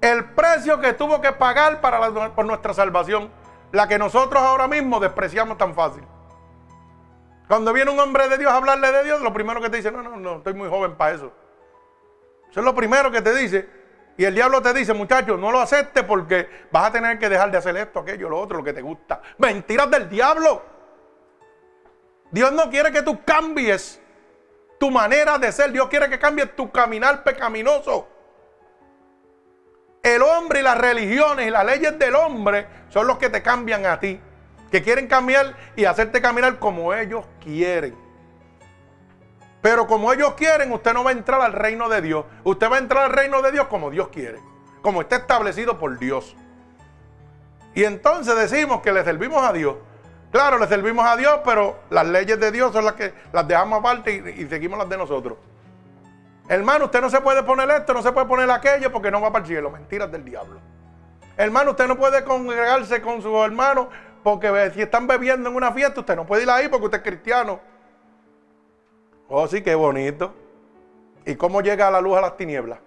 el 0.00 0.24
precio 0.30 0.80
que 0.80 0.94
tuvo 0.94 1.20
que 1.20 1.32
pagar 1.32 1.82
para 1.82 2.30
por 2.30 2.46
nuestra 2.46 2.72
salvación, 2.72 3.28
la 3.72 3.86
que 3.86 3.98
nosotros 3.98 4.42
ahora 4.42 4.66
mismo 4.66 4.98
despreciamos 4.98 5.58
tan 5.58 5.74
fácil. 5.74 6.02
Cuando 7.46 7.74
viene 7.74 7.90
un 7.90 8.00
hombre 8.00 8.26
de 8.26 8.38
Dios 8.38 8.50
a 8.50 8.56
hablarle 8.56 8.90
de 8.90 9.04
Dios, 9.04 9.20
lo 9.20 9.34
primero 9.34 9.60
que 9.60 9.68
te 9.68 9.76
dice, 9.76 9.92
no, 9.92 10.02
no, 10.02 10.16
no, 10.16 10.36
estoy 10.36 10.54
muy 10.54 10.70
joven 10.70 10.94
para 10.94 11.14
eso. 11.14 11.30
Eso 12.50 12.60
es 12.60 12.64
lo 12.64 12.74
primero 12.74 13.10
que 13.10 13.20
te 13.20 13.34
dice. 13.34 13.68
Y 14.16 14.24
el 14.24 14.34
diablo 14.34 14.60
te 14.60 14.74
dice, 14.74 14.92
muchachos, 14.92 15.38
no 15.38 15.50
lo 15.50 15.60
aceptes 15.60 16.04
porque 16.04 16.48
vas 16.70 16.88
a 16.88 16.92
tener 16.92 17.18
que 17.18 17.28
dejar 17.28 17.50
de 17.50 17.58
hacer 17.58 17.76
esto, 17.76 18.00
aquello, 18.00 18.28
lo 18.28 18.38
otro, 18.38 18.58
lo 18.58 18.64
que 18.64 18.72
te 18.72 18.82
gusta. 18.82 19.22
Mentiras 19.38 19.90
del 19.90 20.08
diablo. 20.08 20.62
Dios 22.30 22.52
no 22.52 22.68
quiere 22.70 22.92
que 22.92 23.02
tú 23.02 23.24
cambies 23.24 24.00
tu 24.78 24.90
manera 24.90 25.38
de 25.38 25.50
ser. 25.52 25.72
Dios 25.72 25.88
quiere 25.88 26.08
que 26.08 26.18
cambies 26.18 26.54
tu 26.54 26.70
caminar 26.70 27.24
pecaminoso. 27.24 28.08
El 30.02 30.22
hombre 30.22 30.60
y 30.60 30.62
las 30.62 30.78
religiones 30.78 31.46
y 31.46 31.50
las 31.50 31.64
leyes 31.64 31.98
del 31.98 32.14
hombre 32.14 32.66
son 32.88 33.06
los 33.06 33.18
que 33.18 33.28
te 33.28 33.42
cambian 33.42 33.84
a 33.86 34.00
ti. 34.00 34.20
Que 34.70 34.82
quieren 34.82 35.06
cambiar 35.06 35.56
y 35.76 35.84
hacerte 35.84 36.20
caminar 36.20 36.58
como 36.58 36.94
ellos 36.94 37.24
quieren. 37.42 38.09
Pero 39.62 39.86
como 39.86 40.12
ellos 40.12 40.34
quieren, 40.34 40.72
usted 40.72 40.94
no 40.94 41.04
va 41.04 41.10
a 41.10 41.12
entrar 41.12 41.40
al 41.40 41.52
reino 41.52 41.88
de 41.88 42.00
Dios. 42.00 42.24
Usted 42.44 42.70
va 42.70 42.76
a 42.76 42.78
entrar 42.78 43.04
al 43.04 43.12
reino 43.12 43.42
de 43.42 43.52
Dios 43.52 43.66
como 43.66 43.90
Dios 43.90 44.08
quiere. 44.08 44.38
Como 44.80 45.02
está 45.02 45.16
establecido 45.16 45.78
por 45.78 45.98
Dios. 45.98 46.34
Y 47.74 47.84
entonces 47.84 48.34
decimos 48.36 48.80
que 48.80 48.92
le 48.92 49.04
servimos 49.04 49.42
a 49.42 49.52
Dios. 49.52 49.76
Claro, 50.32 50.58
le 50.58 50.66
servimos 50.68 51.04
a 51.06 51.16
Dios, 51.16 51.40
pero 51.44 51.80
las 51.90 52.06
leyes 52.06 52.38
de 52.38 52.52
Dios 52.52 52.72
son 52.72 52.84
las 52.84 52.94
que 52.94 53.12
las 53.32 53.46
dejamos 53.46 53.80
aparte 53.80 54.34
y, 54.36 54.46
seguimos 54.46 54.78
las 54.78 54.88
de 54.88 54.96
nosotros. 54.96 55.38
Hermano, 56.48 56.86
usted 56.86 57.00
no 57.00 57.10
se 57.10 57.20
puede 57.20 57.42
poner 57.42 57.70
esto, 57.70 57.92
no 57.92 58.02
se 58.02 58.12
puede 58.12 58.26
poner 58.26 58.50
aquello 58.50 58.90
porque 58.90 59.10
no 59.10 59.20
va 59.20 59.32
para 59.32 59.44
el 59.44 59.48
cielo. 59.48 59.70
Mentiras 59.70 60.10
del 60.10 60.24
diablo. 60.24 60.60
Hermano, 61.36 61.72
usted 61.72 61.86
no 61.86 61.96
puede 61.96 62.24
congregarse 62.24 63.02
con 63.02 63.22
sus 63.22 63.34
hermanos 63.44 63.88
porque 64.22 64.70
si 64.74 64.82
están 64.82 65.06
bebiendo 65.06 65.48
en 65.48 65.56
una 65.56 65.72
fiesta, 65.72 66.00
usted 66.00 66.16
no 66.16 66.26
puede 66.26 66.44
ir 66.44 66.50
ahí 66.50 66.68
porque 66.68 66.86
usted 66.86 66.98
es 66.98 67.04
cristiano. 67.04 67.60
Oh, 69.32 69.46
sí, 69.46 69.62
qué 69.62 69.76
bonito. 69.76 70.34
¿Y 71.24 71.36
cómo 71.36 71.60
llega 71.60 71.88
la 71.90 72.00
luz 72.00 72.18
a 72.18 72.20
las 72.20 72.36
tinieblas? 72.36 72.80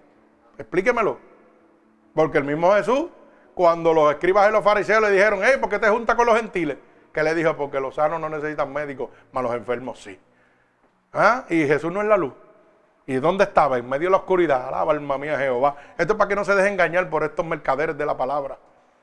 Explíquemelo. 0.58 1.18
Porque 2.14 2.38
el 2.38 2.44
mismo 2.44 2.72
Jesús, 2.74 3.06
cuando 3.54 3.94
los 3.94 4.12
escribas 4.12 4.50
y 4.50 4.52
los 4.52 4.62
fariseos 4.62 5.00
le 5.00 5.10
dijeron, 5.10 5.40
hey, 5.42 5.54
¿por 5.58 5.70
qué 5.70 5.78
te 5.78 5.88
juntas 5.88 6.14
con 6.14 6.26
los 6.26 6.36
gentiles? 6.36 6.76
Que 7.14 7.22
le 7.22 7.34
dijo, 7.34 7.56
porque 7.56 7.80
los 7.80 7.94
sanos 7.94 8.20
no 8.20 8.28
necesitan 8.28 8.70
médicos, 8.72 9.08
mas 9.32 9.42
los 9.42 9.54
enfermos 9.54 10.02
sí. 10.02 10.20
¿Ah? 11.14 11.46
Y 11.48 11.66
Jesús 11.66 11.90
no 11.90 12.02
es 12.02 12.08
la 12.08 12.18
luz. 12.18 12.34
¿Y 13.06 13.14
dónde 13.14 13.44
estaba? 13.44 13.78
En 13.78 13.88
medio 13.88 14.08
de 14.08 14.10
la 14.10 14.18
oscuridad. 14.18 14.68
Alaba 14.68 14.92
alma 14.92 15.16
mía 15.16 15.38
Jehová. 15.38 15.76
Esto 15.96 16.12
es 16.12 16.18
para 16.18 16.28
que 16.28 16.36
no 16.36 16.44
se 16.44 16.54
deje 16.54 16.68
engañar 16.68 17.08
por 17.08 17.24
estos 17.24 17.46
mercaderes 17.46 17.96
de 17.96 18.04
la 18.04 18.16
palabra 18.16 18.58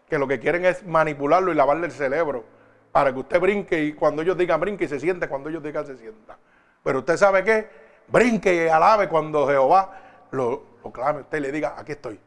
que 0.07 0.19
lo 0.19 0.27
que 0.27 0.39
quieren 0.39 0.65
es 0.65 0.85
manipularlo 0.85 1.51
y 1.53 1.55
lavarle 1.55 1.85
el 1.85 1.91
cerebro 1.91 2.43
para 2.91 3.13
que 3.13 3.19
usted 3.19 3.39
brinque 3.39 3.81
y 3.81 3.93
cuando 3.93 4.21
ellos 4.21 4.37
digan 4.37 4.59
brinque 4.59 4.83
y 4.83 4.87
se 4.89 4.99
siente, 4.99 5.29
cuando 5.29 5.49
ellos 5.49 5.63
digan 5.63 5.85
se 5.85 5.97
sienta. 5.97 6.37
Pero 6.83 6.99
usted 6.99 7.17
sabe 7.17 7.43
qué, 7.43 7.69
brinque 8.07 8.65
y 8.65 8.67
alabe 8.67 9.07
cuando 9.07 9.47
Jehová 9.47 9.99
lo, 10.31 10.63
lo 10.83 10.91
clame, 10.91 11.21
usted 11.21 11.39
le 11.39 11.51
diga, 11.51 11.75
aquí 11.77 11.93
estoy. 11.93 12.19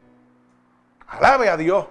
Alabe 1.07 1.49
a 1.49 1.57
Dios, 1.57 1.87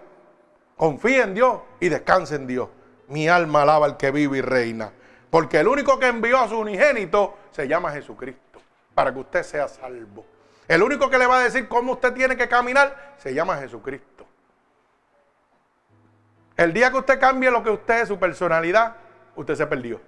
confíe 0.77 1.23
en 1.23 1.35
Dios 1.35 1.61
y 1.81 1.89
descanse 1.89 2.37
en 2.37 2.47
Dios. 2.47 2.69
Mi 3.09 3.29
alma 3.29 3.63
alaba 3.63 3.87
al 3.87 3.97
que 3.97 4.11
vive 4.11 4.39
y 4.39 4.41
reina. 4.41 4.93
Porque 5.31 5.59
el 5.59 5.69
único 5.69 5.99
que 5.99 6.07
envió 6.07 6.39
a 6.39 6.49
su 6.49 6.59
unigénito 6.59 7.37
se 7.51 7.69
llama 7.69 7.91
Jesucristo, 7.91 8.61
para 8.95 9.13
que 9.13 9.19
usted 9.19 9.43
sea 9.43 9.69
salvo. 9.69 10.25
El 10.67 10.83
único 10.83 11.11
que 11.11 11.19
le 11.19 11.27
va 11.27 11.41
a 11.41 11.43
decir 11.43 11.69
cómo 11.69 11.93
usted 11.93 12.13
tiene 12.15 12.37
que 12.37 12.49
caminar 12.49 13.15
se 13.19 13.35
llama 13.35 13.57
Jesucristo. 13.59 14.27
El 16.57 16.73
día 16.73 16.91
que 16.91 16.99
usted 16.99 17.19
cambie 17.19 17.51
lo 17.51 17.63
que 17.63 17.71
usted 17.71 18.03
es, 18.03 18.09
su 18.09 18.19
personalidad, 18.19 18.97
usted 19.35 19.57
se 19.57 19.67
perdió. 19.67 20.01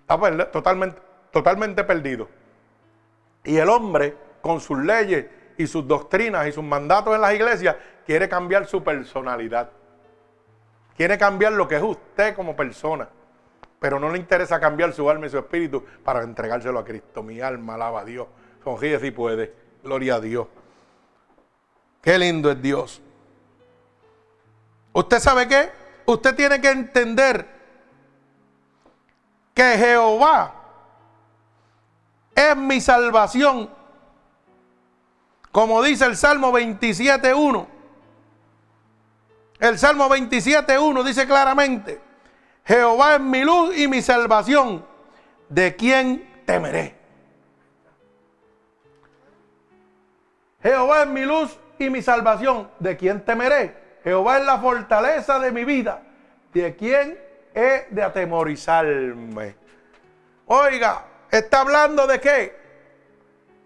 Está 0.00 0.50
totalmente, 0.50 1.00
totalmente 1.36 1.84
perdido. 1.84 2.30
Y 3.44 3.58
el 3.58 3.68
hombre, 3.68 4.16
con 4.40 4.58
sus 4.58 4.78
leyes 4.78 5.26
y 5.58 5.66
sus 5.66 5.86
doctrinas 5.86 6.48
y 6.48 6.52
sus 6.52 6.64
mandatos 6.64 7.14
en 7.14 7.20
las 7.20 7.34
iglesias, 7.34 7.76
quiere 8.06 8.26
cambiar 8.26 8.66
su 8.66 8.82
personalidad. 8.82 9.68
Quiere 10.96 11.18
cambiar 11.18 11.52
lo 11.52 11.68
que 11.68 11.76
es 11.76 11.82
usted 11.82 12.34
como 12.34 12.56
persona. 12.56 13.06
Pero 13.78 14.00
no 14.00 14.10
le 14.10 14.16
interesa 14.16 14.58
cambiar 14.58 14.94
su 14.94 15.10
alma 15.10 15.26
y 15.26 15.28
su 15.28 15.36
espíritu 15.36 15.84
para 16.02 16.22
entregárselo 16.22 16.78
a 16.78 16.84
Cristo. 16.86 17.22
Mi 17.22 17.38
alma 17.42 17.74
alaba 17.74 18.00
a 18.00 18.04
Dios. 18.06 18.28
Sonríe 18.64 18.98
si 18.98 19.10
puede. 19.10 19.52
Gloria 19.84 20.14
a 20.14 20.20
Dios. 20.20 20.46
Qué 22.00 22.16
lindo 22.16 22.50
es 22.50 22.62
Dios. 22.62 23.02
¿Usted 24.94 25.18
sabe 25.18 25.46
qué? 25.46 25.68
Usted 26.06 26.34
tiene 26.34 26.62
que 26.62 26.70
entender 26.70 27.46
que 29.52 29.76
Jehová 29.76 30.55
es 32.36 32.56
mi 32.56 32.80
salvación. 32.80 33.70
Como 35.50 35.82
dice 35.82 36.04
el 36.04 36.16
Salmo 36.16 36.52
27.1. 36.52 37.66
El 39.58 39.78
Salmo 39.78 40.08
27.1 40.10 41.02
dice 41.02 41.26
claramente, 41.26 41.98
Jehová 42.66 43.14
es 43.14 43.20
mi 43.20 43.42
luz 43.42 43.76
y 43.76 43.88
mi 43.88 44.02
salvación. 44.02 44.84
¿De 45.48 45.74
quién 45.76 46.42
temeré? 46.44 46.94
Jehová 50.62 51.04
es 51.04 51.08
mi 51.08 51.24
luz 51.24 51.58
y 51.78 51.88
mi 51.88 52.02
salvación. 52.02 52.68
¿De 52.78 52.98
quién 52.98 53.24
temeré? 53.24 53.98
Jehová 54.04 54.38
es 54.38 54.44
la 54.44 54.58
fortaleza 54.58 55.38
de 55.38 55.52
mi 55.52 55.64
vida. 55.64 56.02
¿De 56.52 56.76
quién 56.76 57.18
he 57.54 57.86
de 57.90 58.02
atemorizarme? 58.02 59.56
Oiga, 60.46 61.04
está 61.30 61.60
hablando 61.60 62.06
de 62.06 62.20
qué? 62.20 62.56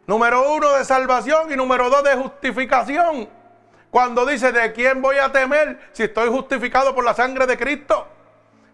Número 0.06 0.52
uno 0.52 0.72
de 0.72 0.84
salvación 0.84 1.52
y 1.52 1.56
número 1.56 1.88
dos 1.88 2.02
de 2.02 2.16
justificación. 2.16 3.28
Cuando 3.90 4.24
dice 4.26 4.52
de 4.52 4.72
quién 4.72 5.02
voy 5.02 5.18
a 5.18 5.30
temer 5.30 5.90
si 5.92 6.04
estoy 6.04 6.28
justificado 6.28 6.94
por 6.94 7.04
la 7.04 7.14
sangre 7.14 7.46
de 7.46 7.56
Cristo. 7.56 8.06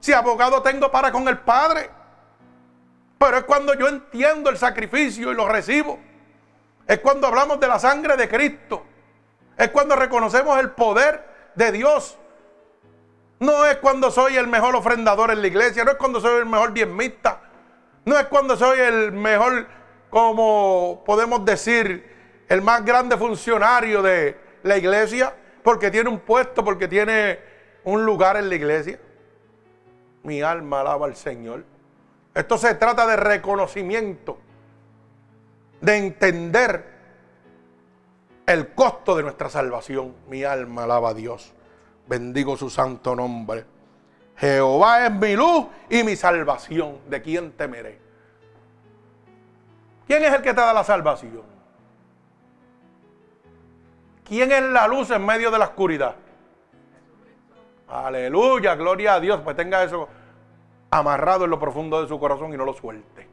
Si 0.00 0.12
abogado 0.12 0.62
tengo 0.62 0.90
para 0.90 1.10
con 1.12 1.26
el 1.28 1.38
Padre. 1.38 1.90
Pero 3.18 3.38
es 3.38 3.44
cuando 3.44 3.74
yo 3.74 3.88
entiendo 3.88 4.50
el 4.50 4.58
sacrificio 4.58 5.32
y 5.32 5.34
lo 5.34 5.48
recibo. 5.48 5.98
Es 6.86 7.00
cuando 7.00 7.26
hablamos 7.26 7.58
de 7.60 7.68
la 7.68 7.78
sangre 7.78 8.16
de 8.16 8.28
Cristo. 8.28 8.84
Es 9.56 9.70
cuando 9.70 9.96
reconocemos 9.96 10.58
el 10.58 10.70
poder 10.70 11.26
de 11.54 11.72
Dios. 11.72 12.18
No 13.38 13.66
es 13.66 13.76
cuando 13.76 14.10
soy 14.10 14.36
el 14.36 14.46
mejor 14.46 14.74
ofrendador 14.76 15.30
en 15.30 15.40
la 15.42 15.46
iglesia, 15.46 15.84
no 15.84 15.90
es 15.90 15.96
cuando 15.98 16.20
soy 16.20 16.38
el 16.38 16.46
mejor 16.46 16.72
diezmista, 16.72 17.40
no 18.06 18.16
es 18.16 18.26
cuando 18.26 18.56
soy 18.56 18.78
el 18.78 19.12
mejor, 19.12 19.66
como 20.10 21.02
podemos 21.04 21.44
decir, 21.44 22.44
el 22.48 22.62
más 22.62 22.84
grande 22.84 23.16
funcionario 23.16 24.00
de 24.00 24.38
la 24.62 24.78
iglesia, 24.78 25.34
porque 25.64 25.90
tiene 25.90 26.08
un 26.08 26.20
puesto, 26.20 26.64
porque 26.64 26.86
tiene 26.86 27.40
un 27.82 28.06
lugar 28.06 28.36
en 28.36 28.48
la 28.48 28.54
iglesia. 28.54 29.00
Mi 30.22 30.40
alma 30.40 30.82
alaba 30.82 31.06
al 31.06 31.16
Señor. 31.16 31.64
Esto 32.32 32.56
se 32.58 32.76
trata 32.76 33.08
de 33.08 33.16
reconocimiento, 33.16 34.38
de 35.80 35.96
entender 35.96 36.84
el 38.46 38.68
costo 38.68 39.16
de 39.16 39.24
nuestra 39.24 39.50
salvación. 39.50 40.14
Mi 40.28 40.44
alma 40.44 40.84
alaba 40.84 41.08
a 41.08 41.14
Dios. 41.14 41.52
Bendigo 42.06 42.56
su 42.56 42.70
santo 42.70 43.16
nombre. 43.16 43.64
Jehová 44.36 45.06
es 45.06 45.12
mi 45.12 45.34
luz 45.34 45.66
y 45.88 46.02
mi 46.02 46.16
salvación. 46.16 46.98
¿De 47.08 47.22
quién 47.22 47.52
temeré? 47.52 47.98
¿Quién 50.06 50.24
es 50.24 50.32
el 50.32 50.42
que 50.42 50.54
te 50.54 50.60
da 50.60 50.72
la 50.72 50.84
salvación? 50.84 51.42
¿Quién 54.24 54.52
es 54.52 54.62
la 54.62 54.86
luz 54.88 55.10
en 55.10 55.24
medio 55.24 55.50
de 55.50 55.58
la 55.58 55.66
oscuridad? 55.66 56.16
Aleluya, 57.88 58.74
gloria 58.74 59.14
a 59.14 59.20
Dios. 59.20 59.40
Pues 59.42 59.56
tenga 59.56 59.82
eso 59.82 60.08
amarrado 60.90 61.44
en 61.44 61.50
lo 61.50 61.58
profundo 61.58 62.02
de 62.02 62.08
su 62.08 62.18
corazón 62.18 62.52
y 62.52 62.56
no 62.56 62.64
lo 62.64 62.74
suelte. 62.74 63.28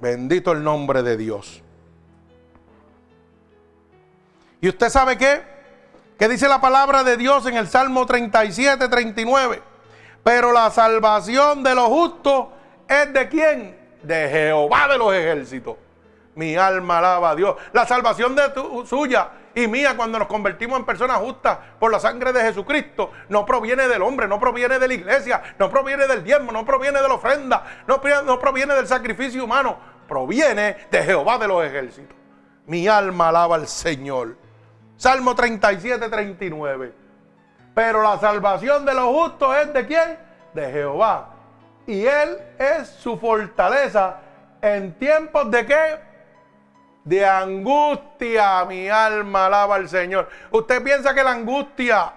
Bendito 0.00 0.52
el 0.52 0.62
nombre 0.62 1.02
de 1.02 1.16
Dios. 1.16 1.62
¿Y 4.60 4.68
usted 4.68 4.88
sabe 4.88 5.16
qué? 5.16 5.57
Que 6.18 6.28
dice 6.28 6.48
la 6.48 6.60
palabra 6.60 7.04
de 7.04 7.16
Dios 7.16 7.46
en 7.46 7.56
el 7.56 7.68
Salmo 7.68 8.04
37, 8.04 8.88
39. 8.88 9.62
Pero 10.24 10.50
la 10.50 10.68
salvación 10.70 11.62
de 11.62 11.76
los 11.76 11.86
justos 11.86 12.48
es 12.88 13.12
de 13.12 13.28
quién? 13.28 13.78
De 14.02 14.28
Jehová 14.28 14.88
de 14.88 14.98
los 14.98 15.14
ejércitos. 15.14 15.76
Mi 16.34 16.56
alma 16.56 16.98
alaba 16.98 17.30
a 17.30 17.36
Dios. 17.36 17.56
La 17.72 17.86
salvación 17.86 18.34
de 18.34 18.42
suya 18.84 19.30
y 19.54 19.68
mía 19.68 19.96
cuando 19.96 20.18
nos 20.18 20.26
convertimos 20.26 20.80
en 20.80 20.86
personas 20.86 21.18
justas 21.18 21.56
por 21.78 21.92
la 21.92 22.00
sangre 22.00 22.32
de 22.32 22.40
Jesucristo 22.42 23.12
no 23.28 23.46
proviene 23.46 23.86
del 23.86 24.02
hombre, 24.02 24.26
no 24.26 24.40
proviene 24.40 24.80
de 24.80 24.88
la 24.88 24.94
iglesia, 24.94 25.40
no 25.58 25.70
proviene 25.70 26.08
del 26.08 26.24
diezmo, 26.24 26.50
no 26.50 26.64
proviene 26.64 27.00
de 27.00 27.08
la 27.08 27.14
ofrenda, 27.14 27.64
no 27.86 28.00
proviene 28.00 28.74
del 28.74 28.88
sacrificio 28.88 29.44
humano, 29.44 29.78
proviene 30.08 30.88
de 30.90 31.02
Jehová 31.04 31.38
de 31.38 31.46
los 31.46 31.64
ejércitos. 31.64 32.16
Mi 32.66 32.88
alma 32.88 33.28
alaba 33.28 33.54
al 33.54 33.68
Señor. 33.68 34.47
Salmo 34.98 35.34
37, 35.34 36.10
39. 36.10 36.92
Pero 37.74 38.02
la 38.02 38.18
salvación 38.18 38.84
de 38.84 38.92
los 38.92 39.06
justos 39.06 39.56
es 39.56 39.72
de 39.72 39.86
quién? 39.86 40.18
De 40.52 40.70
Jehová. 40.70 41.30
Y 41.86 42.04
Él 42.04 42.36
es 42.58 42.88
su 42.88 43.16
fortaleza 43.16 44.18
en 44.60 44.92
tiempos 44.98 45.50
de 45.50 45.64
qué? 45.64 46.08
de 47.08 47.24
angustia. 47.24 48.64
Mi 48.66 48.88
alma 48.88 49.46
alaba 49.46 49.76
al 49.76 49.88
Señor. 49.88 50.28
Usted 50.50 50.82
piensa 50.82 51.14
que 51.14 51.24
la 51.24 51.32
angustia, 51.32 52.12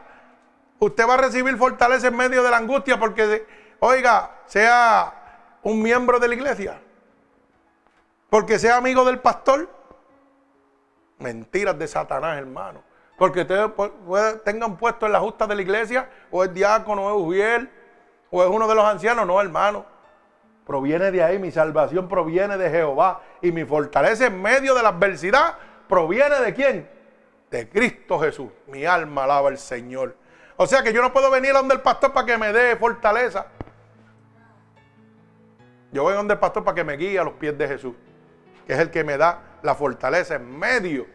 usted 0.80 1.08
va 1.08 1.14
a 1.14 1.18
recibir 1.18 1.56
fortaleza 1.58 2.08
en 2.08 2.18
medio 2.18 2.44
de 2.44 2.52
la 2.52 2.58
angustia 2.58 3.00
porque, 3.00 3.48
oiga, 3.80 4.32
sea 4.46 5.14
un 5.64 5.82
miembro 5.82 6.20
de 6.20 6.28
la 6.28 6.36
iglesia. 6.36 6.80
Porque 8.30 8.60
sea 8.60 8.78
amigo 8.78 9.06
del 9.06 9.20
pastor. 9.20 9.70
Mentiras 11.22 11.78
de 11.78 11.88
Satanás, 11.88 12.38
hermano. 12.38 12.84
Porque 13.18 13.42
ustedes 13.42 13.72
tengan 14.44 14.78
puesto 14.78 15.06
en 15.06 15.12
la 15.12 15.20
justa 15.20 15.46
de 15.46 15.56
la 15.56 15.62
iglesia, 15.62 16.10
o 16.32 16.44
es 16.44 16.54
diácono, 16.54 17.06
o 17.06 17.10
es 17.10 17.28
ujiel, 17.28 17.70
o 18.32 18.44
es 18.44 18.50
uno 18.50 18.68
de 18.68 18.76
los 18.76 18.84
ancianos. 18.84 19.28
No, 19.28 19.40
hermano. 19.40 19.86
Proviene 20.66 21.12
de 21.12 21.24
ahí, 21.24 21.38
mi 21.38 21.52
salvación 21.52 22.08
proviene 22.08 22.58
de 22.58 22.70
Jehová. 22.70 23.22
Y 23.42 23.52
mi 23.52 23.64
fortaleza 23.66 24.26
en 24.26 24.42
medio 24.42 24.74
de 24.74 24.82
la 24.82 24.90
adversidad 24.90 25.56
proviene 25.88 26.40
de 26.40 26.54
quién? 26.54 26.90
De 27.50 27.70
Cristo 27.70 28.20
Jesús. 28.20 28.50
Mi 28.68 28.86
alma 28.86 29.26
alaba 29.26 29.50
al 29.50 29.58
Señor. 29.58 30.16
O 30.58 30.66
sea 30.66 30.82
que 30.82 30.94
yo 30.94 31.02
no 31.02 31.12
puedo 31.12 31.30
venir 31.30 31.52
a 31.52 31.60
donde 31.60 31.76
el 31.76 31.82
pastor 31.82 32.14
para 32.14 32.26
que 32.26 32.38
me 32.38 32.54
dé 32.54 32.76
fortaleza. 32.76 33.48
Yo 35.92 36.04
voy 36.04 36.14
a 36.14 36.18
donde 36.18 36.36
el 36.36 36.40
pastor 36.40 36.64
para 36.64 36.76
que 36.76 36.84
me 36.84 36.96
guíe 36.98 37.20
a 37.20 37.24
los 37.24 37.34
pies 37.34 37.58
de 37.58 37.68
Jesús, 37.68 37.94
que 38.66 38.74
es 38.74 38.80
el 38.80 38.90
que 38.90 39.04
me 39.04 39.18
da 39.18 39.40
la 39.64 39.76
fortaleza 39.76 40.36
en 40.36 40.58
medio 40.58 41.06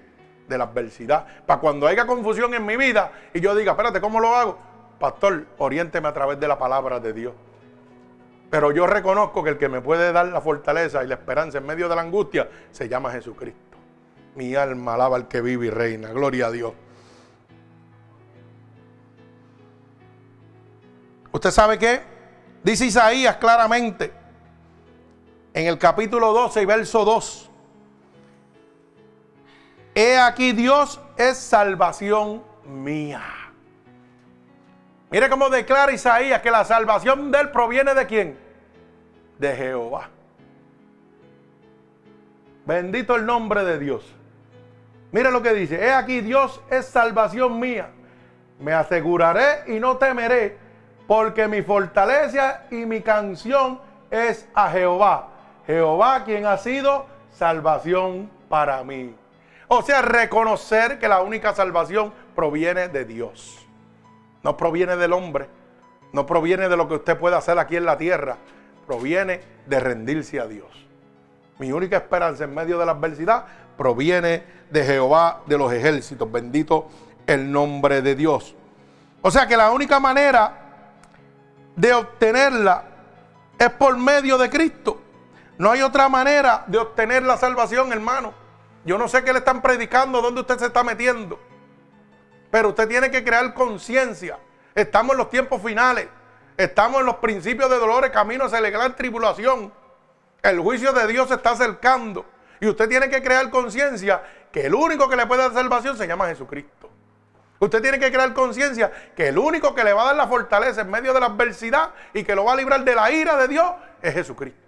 de 0.48 0.58
la 0.58 0.64
adversidad. 0.64 1.26
Para 1.46 1.60
cuando 1.60 1.86
haya 1.86 2.06
confusión 2.06 2.54
en 2.54 2.64
mi 2.64 2.76
vida 2.76 3.12
y 3.34 3.40
yo 3.40 3.54
diga, 3.54 3.72
espérate, 3.72 4.00
¿cómo 4.00 4.20
lo 4.20 4.34
hago? 4.34 4.58
Pastor, 4.98 5.46
oriénteme 5.58 6.08
a 6.08 6.12
través 6.12 6.40
de 6.40 6.48
la 6.48 6.58
palabra 6.58 7.00
de 7.00 7.12
Dios. 7.12 7.34
Pero 8.50 8.70
yo 8.70 8.86
reconozco 8.86 9.42
que 9.42 9.50
el 9.50 9.58
que 9.58 9.68
me 9.68 9.80
puede 9.80 10.12
dar 10.12 10.26
la 10.26 10.40
fortaleza 10.40 11.02
y 11.02 11.08
la 11.08 11.14
esperanza 11.14 11.58
en 11.58 11.66
medio 11.66 11.88
de 11.88 11.96
la 11.96 12.02
angustia 12.02 12.48
se 12.70 12.88
llama 12.88 13.10
Jesucristo. 13.10 13.76
Mi 14.36 14.54
alma 14.54 14.94
alaba 14.94 15.16
al 15.16 15.28
que 15.28 15.40
vive 15.40 15.66
y 15.66 15.70
reina. 15.70 16.10
Gloria 16.10 16.46
a 16.46 16.50
Dios. 16.50 16.72
¿Usted 21.32 21.50
sabe 21.50 21.78
qué? 21.78 22.00
Dice 22.62 22.86
Isaías 22.86 23.36
claramente 23.36 24.12
en 25.52 25.66
el 25.66 25.78
capítulo 25.78 26.32
12 26.32 26.62
y 26.62 26.64
verso 26.64 27.04
2. 27.04 27.45
He 29.98 30.18
aquí 30.18 30.52
Dios 30.52 31.00
es 31.16 31.38
salvación 31.38 32.42
mía. 32.66 33.22
Mire 35.10 35.30
cómo 35.30 35.48
declara 35.48 35.90
Isaías 35.90 36.42
que 36.42 36.50
la 36.50 36.66
salvación 36.66 37.30
de 37.30 37.40
él 37.40 37.50
proviene 37.50 37.94
de 37.94 38.06
quién? 38.06 38.38
De 39.38 39.56
Jehová. 39.56 40.10
Bendito 42.66 43.16
el 43.16 43.24
nombre 43.24 43.64
de 43.64 43.78
Dios. 43.78 44.04
Mire 45.12 45.30
lo 45.30 45.40
que 45.40 45.54
dice. 45.54 45.82
He 45.82 45.94
aquí 45.94 46.20
Dios 46.20 46.60
es 46.68 46.84
salvación 46.84 47.58
mía. 47.58 47.88
Me 48.60 48.74
aseguraré 48.74 49.74
y 49.74 49.80
no 49.80 49.96
temeré, 49.96 50.58
porque 51.06 51.48
mi 51.48 51.62
fortaleza 51.62 52.64
y 52.70 52.84
mi 52.84 53.00
canción 53.00 53.80
es 54.10 54.46
a 54.52 54.70
Jehová. 54.70 55.28
Jehová 55.66 56.22
quien 56.24 56.44
ha 56.44 56.58
sido 56.58 57.06
salvación 57.30 58.30
para 58.50 58.84
mí. 58.84 59.14
O 59.68 59.82
sea, 59.82 60.02
reconocer 60.02 60.98
que 60.98 61.08
la 61.08 61.22
única 61.22 61.54
salvación 61.54 62.12
proviene 62.34 62.88
de 62.88 63.04
Dios. 63.04 63.66
No 64.42 64.56
proviene 64.56 64.96
del 64.96 65.12
hombre. 65.12 65.48
No 66.12 66.24
proviene 66.24 66.68
de 66.68 66.76
lo 66.76 66.88
que 66.88 66.94
usted 66.94 67.18
puede 67.18 67.36
hacer 67.36 67.58
aquí 67.58 67.76
en 67.76 67.84
la 67.84 67.98
tierra. 67.98 68.36
Proviene 68.86 69.40
de 69.66 69.80
rendirse 69.80 70.38
a 70.38 70.46
Dios. 70.46 70.68
Mi 71.58 71.72
única 71.72 71.96
esperanza 71.96 72.44
en 72.44 72.54
medio 72.54 72.78
de 72.78 72.86
la 72.86 72.92
adversidad 72.92 73.44
proviene 73.76 74.44
de 74.70 74.84
Jehová 74.84 75.42
de 75.46 75.58
los 75.58 75.72
ejércitos. 75.72 76.30
Bendito 76.30 76.88
el 77.26 77.50
nombre 77.50 78.02
de 78.02 78.14
Dios. 78.14 78.54
O 79.22 79.30
sea 79.30 79.48
que 79.48 79.56
la 79.56 79.72
única 79.72 79.98
manera 79.98 80.52
de 81.74 81.92
obtenerla 81.92 82.84
es 83.58 83.70
por 83.70 83.96
medio 83.96 84.38
de 84.38 84.48
Cristo. 84.48 85.00
No 85.58 85.70
hay 85.70 85.82
otra 85.82 86.08
manera 86.08 86.64
de 86.66 86.78
obtener 86.78 87.22
la 87.22 87.36
salvación, 87.36 87.92
hermano. 87.92 88.45
Yo 88.86 88.96
no 88.96 89.08
sé 89.08 89.24
qué 89.24 89.32
le 89.32 89.40
están 89.40 89.60
predicando, 89.60 90.22
dónde 90.22 90.42
usted 90.42 90.58
se 90.58 90.66
está 90.66 90.84
metiendo. 90.84 91.40
Pero 92.52 92.68
usted 92.68 92.88
tiene 92.88 93.10
que 93.10 93.24
crear 93.24 93.52
conciencia. 93.52 94.38
Estamos 94.76 95.12
en 95.12 95.18
los 95.18 95.28
tiempos 95.28 95.60
finales. 95.60 96.06
Estamos 96.56 97.00
en 97.00 97.06
los 97.06 97.16
principios 97.16 97.68
de 97.68 97.78
dolores, 97.78 98.12
camino 98.12 98.44
hacia 98.44 98.60
la 98.60 98.70
gran 98.70 98.94
tribulación. 98.94 99.72
El 100.40 100.60
juicio 100.60 100.92
de 100.92 101.06
Dios 101.08 101.28
se 101.28 101.34
está 101.34 101.50
acercando. 101.50 102.24
Y 102.60 102.68
usted 102.68 102.88
tiene 102.88 103.10
que 103.10 103.22
crear 103.22 103.50
conciencia 103.50 104.22
que 104.52 104.66
el 104.66 104.74
único 104.74 105.08
que 105.08 105.16
le 105.16 105.26
puede 105.26 105.42
dar 105.42 105.52
salvación 105.52 105.96
se 105.96 106.06
llama 106.06 106.28
Jesucristo. 106.28 106.88
Usted 107.58 107.82
tiene 107.82 107.98
que 107.98 108.12
crear 108.12 108.32
conciencia 108.34 108.92
que 109.16 109.28
el 109.28 109.38
único 109.38 109.74
que 109.74 109.82
le 109.82 109.92
va 109.92 110.02
a 110.02 110.06
dar 110.06 110.16
la 110.16 110.28
fortaleza 110.28 110.82
en 110.82 110.90
medio 110.90 111.12
de 111.12 111.20
la 111.20 111.26
adversidad 111.26 111.90
y 112.14 112.22
que 112.22 112.34
lo 112.34 112.44
va 112.44 112.52
a 112.52 112.56
librar 112.56 112.84
de 112.84 112.94
la 112.94 113.10
ira 113.10 113.36
de 113.36 113.48
Dios 113.48 113.66
es 114.00 114.14
Jesucristo. 114.14 114.65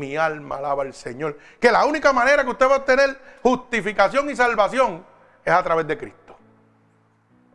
Mi 0.00 0.16
alma 0.16 0.56
alaba 0.56 0.82
al 0.82 0.94
Señor. 0.94 1.38
Que 1.60 1.70
la 1.70 1.84
única 1.84 2.12
manera 2.12 2.42
que 2.42 2.50
usted 2.50 2.66
va 2.66 2.74
a 2.74 2.78
obtener 2.78 3.18
justificación 3.42 4.30
y 4.30 4.36
salvación 4.36 5.04
es 5.44 5.52
a 5.52 5.62
través 5.62 5.86
de 5.86 5.98
Cristo 5.98 6.30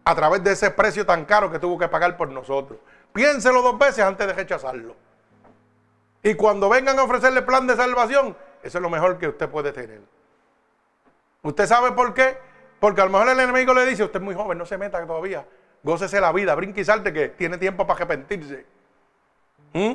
a 0.06 0.14
través 0.14 0.44
de 0.44 0.52
ese 0.52 0.70
precio 0.70 1.06
tan 1.06 1.26
caro 1.26 1.52
que 1.52 1.58
tuvo 1.58 1.78
que 1.80 1.88
pagar 1.88 2.16
por 2.16 2.30
nosotros. 2.30 2.80
Piénselo 3.12 3.62
dos 3.64 3.78
veces 3.78 4.06
antes 4.06 4.26
de 4.26 4.34
rechazarlo. 4.34 4.96
Y 6.22 6.36
cuando 6.36 6.70
vengan 6.70 6.98
a 7.00 7.04
ofrecerle 7.04 7.42
plan 7.42 7.66
de 7.66 7.76
salvación, 7.76 8.38
eso 8.62 8.78
es 8.78 8.82
lo 8.82 8.90
mejor 8.90 9.18
que 9.18 9.28
usted 9.28 9.50
puede 9.50 9.72
tener. 9.74 10.02
¿Usted 11.42 11.66
sabe 11.66 11.92
por 11.92 12.14
qué? 12.14 12.38
Porque 12.80 13.02
a 13.02 13.06
lo 13.06 13.12
mejor 13.12 13.30
el 13.30 13.40
enemigo 13.40 13.74
le 13.74 13.86
dice, 13.86 14.04
usted 14.04 14.20
es 14.20 14.24
muy 14.24 14.36
joven, 14.36 14.58
no 14.58 14.66
se 14.66 14.78
meta 14.78 15.06
todavía. 15.06 15.46
Gócese 15.82 16.22
la 16.22 16.32
vida, 16.32 16.54
brinque 16.54 16.82
y 16.82 16.86
salte 16.86 17.12
que 17.12 17.30
tiene 17.30 17.58
tiempo 17.58 17.88
para 17.88 17.98
arrepentirse. 17.98 18.66
¿Mm? 19.74 19.94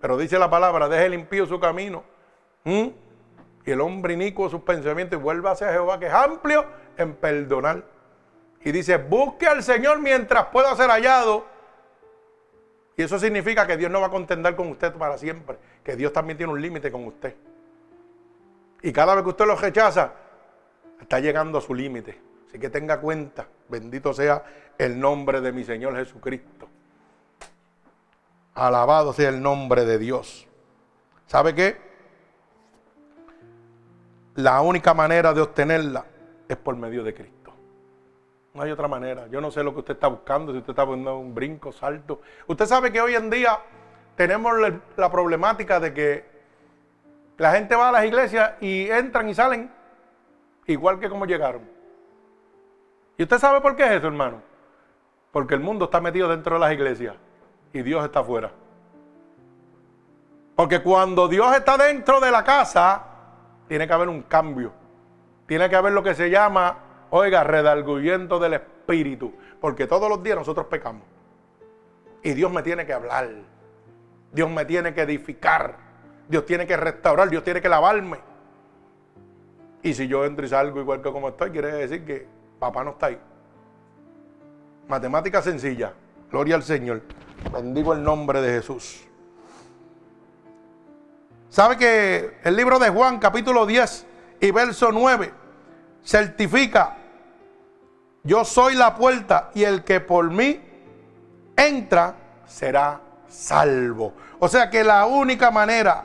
Pero 0.00 0.16
dice 0.16 0.38
la 0.38 0.48
palabra, 0.48 0.88
deje 0.88 1.08
limpio 1.08 1.46
su 1.46 1.58
camino. 1.58 2.04
Y 2.64 3.70
el 3.70 3.80
hombre 3.80 4.14
inicuo 4.14 4.48
sus 4.48 4.62
pensamientos 4.62 5.18
y 5.18 5.22
vuelva 5.22 5.52
hacia 5.52 5.72
Jehová, 5.72 5.98
que 5.98 6.06
es 6.06 6.12
amplio 6.12 6.64
en 6.96 7.14
perdonar. 7.14 7.84
Y 8.62 8.72
dice, 8.72 8.96
busque 8.96 9.46
al 9.46 9.62
Señor 9.62 10.00
mientras 10.00 10.46
pueda 10.46 10.74
ser 10.76 10.90
hallado. 10.90 11.46
Y 12.96 13.02
eso 13.02 13.18
significa 13.18 13.66
que 13.66 13.76
Dios 13.76 13.90
no 13.90 14.00
va 14.00 14.08
a 14.08 14.10
contender 14.10 14.56
con 14.56 14.68
usted 14.68 14.92
para 14.94 15.16
siempre. 15.18 15.56
Que 15.84 15.96
Dios 15.96 16.12
también 16.12 16.36
tiene 16.36 16.52
un 16.52 16.60
límite 16.60 16.90
con 16.90 17.04
usted. 17.06 17.34
Y 18.82 18.92
cada 18.92 19.14
vez 19.14 19.24
que 19.24 19.30
usted 19.30 19.46
lo 19.46 19.56
rechaza, 19.56 20.12
está 21.00 21.20
llegando 21.20 21.58
a 21.58 21.60
su 21.60 21.74
límite. 21.74 22.20
Así 22.48 22.58
que 22.58 22.70
tenga 22.70 23.00
cuenta. 23.00 23.46
Bendito 23.68 24.12
sea 24.12 24.44
el 24.76 24.98
nombre 24.98 25.40
de 25.40 25.52
mi 25.52 25.64
Señor 25.64 25.94
Jesucristo. 25.96 26.68
Alabado 28.54 29.12
sea 29.12 29.28
el 29.28 29.40
nombre 29.42 29.84
de 29.84 29.98
Dios. 29.98 30.46
¿Sabe 31.26 31.54
qué? 31.54 31.76
La 34.34 34.60
única 34.60 34.94
manera 34.94 35.34
de 35.34 35.40
obtenerla 35.40 36.04
es 36.48 36.56
por 36.56 36.76
medio 36.76 37.04
de 37.04 37.14
Cristo. 37.14 37.52
No 38.54 38.62
hay 38.62 38.70
otra 38.70 38.88
manera. 38.88 39.26
Yo 39.28 39.40
no 39.40 39.50
sé 39.50 39.62
lo 39.62 39.72
que 39.72 39.80
usted 39.80 39.94
está 39.94 40.08
buscando, 40.08 40.52
si 40.52 40.58
usted 40.58 40.70
está 40.70 40.86
poniendo 40.86 41.18
un 41.18 41.34
brinco, 41.34 41.70
salto. 41.70 42.22
Usted 42.46 42.66
sabe 42.66 42.90
que 42.90 43.00
hoy 43.00 43.14
en 43.14 43.30
día 43.30 43.58
tenemos 44.16 44.52
la 44.96 45.10
problemática 45.10 45.78
de 45.78 45.94
que 45.94 46.24
la 47.36 47.52
gente 47.52 47.76
va 47.76 47.90
a 47.90 47.92
las 47.92 48.04
iglesias 48.04 48.54
y 48.60 48.88
entran 48.90 49.28
y 49.28 49.34
salen 49.34 49.70
igual 50.66 50.98
que 50.98 51.08
como 51.08 51.26
llegaron. 51.26 51.62
¿Y 53.16 53.22
usted 53.22 53.38
sabe 53.38 53.60
por 53.60 53.76
qué 53.76 53.84
es 53.84 53.90
eso, 53.92 54.06
hermano? 54.06 54.42
Porque 55.30 55.54
el 55.54 55.60
mundo 55.60 55.86
está 55.86 56.00
metido 56.00 56.28
dentro 56.28 56.54
de 56.54 56.60
las 56.60 56.72
iglesias 56.72 57.16
y 57.72 57.82
Dios 57.82 58.04
está 58.04 58.20
afuera. 58.20 58.50
Porque 60.56 60.82
cuando 60.82 61.28
Dios 61.28 61.54
está 61.56 61.76
dentro 61.76 62.20
de 62.20 62.30
la 62.30 62.42
casa, 62.42 63.04
tiene 63.68 63.86
que 63.86 63.92
haber 63.92 64.08
un 64.08 64.22
cambio. 64.22 64.72
Tiene 65.46 65.68
que 65.70 65.76
haber 65.76 65.92
lo 65.92 66.02
que 66.02 66.14
se 66.14 66.30
llama 66.30 66.78
Oiga, 67.10 67.44
redalguyendo 67.44 68.38
del 68.38 68.54
Espíritu, 68.54 69.32
porque 69.60 69.86
todos 69.86 70.08
los 70.08 70.22
días 70.22 70.36
nosotros 70.36 70.66
pecamos. 70.66 71.04
Y 72.22 72.32
Dios 72.32 72.52
me 72.52 72.62
tiene 72.62 72.84
que 72.84 72.92
hablar. 72.92 73.30
Dios 74.32 74.50
me 74.50 74.64
tiene 74.64 74.92
que 74.92 75.02
edificar. 75.02 75.76
Dios 76.28 76.44
tiene 76.44 76.66
que 76.66 76.76
restaurar. 76.76 77.30
Dios 77.30 77.44
tiene 77.44 77.62
que 77.62 77.68
lavarme. 77.68 78.18
Y 79.82 79.94
si 79.94 80.08
yo 80.08 80.24
entro 80.24 80.44
y 80.44 80.48
salgo 80.48 80.80
igual 80.80 81.00
que 81.00 81.12
como 81.12 81.28
estoy, 81.28 81.50
quiere 81.50 81.72
decir 81.72 82.04
que 82.04 82.26
papá 82.58 82.82
no 82.84 82.90
está 82.90 83.06
ahí. 83.06 83.18
Matemática 84.88 85.40
sencilla. 85.40 85.92
Gloria 86.30 86.56
al 86.56 86.62
Señor. 86.62 87.02
Bendigo 87.52 87.92
el 87.92 88.02
nombre 88.02 88.40
de 88.40 88.52
Jesús. 88.52 89.04
¿Sabe 91.48 91.76
que 91.76 92.38
el 92.44 92.56
libro 92.56 92.78
de 92.78 92.90
Juan, 92.90 93.18
capítulo 93.18 93.64
10 93.64 94.06
y 94.40 94.50
verso 94.50 94.92
9, 94.92 95.32
certifica 96.04 96.98
yo 98.28 98.44
soy 98.44 98.74
la 98.74 98.94
puerta 98.94 99.50
y 99.54 99.64
el 99.64 99.84
que 99.84 100.00
por 100.00 100.30
mí 100.30 100.60
entra 101.56 102.14
será 102.44 103.00
salvo. 103.26 104.12
O 104.38 104.48
sea 104.48 104.68
que 104.68 104.84
la 104.84 105.06
única 105.06 105.50
manera 105.50 106.04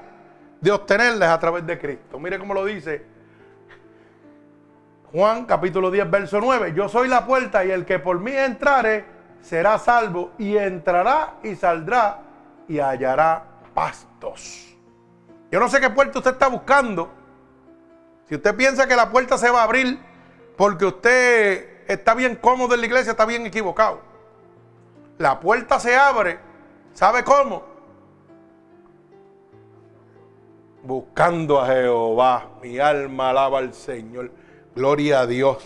de 0.61 0.71
obtenerla 0.71 1.25
es 1.25 1.31
a 1.31 1.39
través 1.39 1.65
de 1.65 1.77
Cristo. 1.77 2.17
Mire 2.19 2.39
cómo 2.39 2.53
lo 2.53 2.63
dice 2.63 3.05
Juan 5.11 5.45
capítulo 5.45 5.91
10, 5.91 6.09
verso 6.09 6.39
9. 6.39 6.73
Yo 6.73 6.87
soy 6.87 7.09
la 7.09 7.25
puerta 7.25 7.65
y 7.65 7.71
el 7.71 7.85
que 7.85 7.99
por 7.99 8.19
mí 8.19 8.31
entrare 8.31 9.05
será 9.43 9.77
salvo 9.77 10.31
y 10.37 10.57
entrará 10.57 11.35
y 11.43 11.55
saldrá 11.55 12.21
y 12.67 12.79
hallará 12.79 13.43
pastos. 13.73 14.75
Yo 15.51 15.59
no 15.59 15.69
sé 15.69 15.79
qué 15.79 15.89
puerta 15.89 16.17
usted 16.17 16.31
está 16.31 16.47
buscando. 16.47 17.11
Si 18.27 18.35
usted 18.35 18.55
piensa 18.55 18.87
que 18.87 18.95
la 18.95 19.11
puerta 19.11 19.37
se 19.37 19.51
va 19.51 19.59
a 19.59 19.63
abrir 19.65 19.99
porque 20.57 20.85
usted 20.85 21.83
está 21.87 22.15
bien 22.15 22.37
cómodo 22.37 22.73
en 22.73 22.79
la 22.79 22.85
iglesia, 22.87 23.11
está 23.11 23.25
bien 23.25 23.45
equivocado. 23.45 24.01
La 25.17 25.39
puerta 25.39 25.79
se 25.79 25.95
abre, 25.95 26.39
¿sabe 26.93 27.23
cómo? 27.23 27.63
Buscando 30.81 31.61
a 31.61 31.67
Jehová. 31.67 32.47
Mi 32.61 32.79
alma 32.79 33.29
alaba 33.29 33.59
al 33.59 33.73
Señor. 33.73 34.31
Gloria 34.75 35.19
a 35.19 35.27
Dios. 35.27 35.63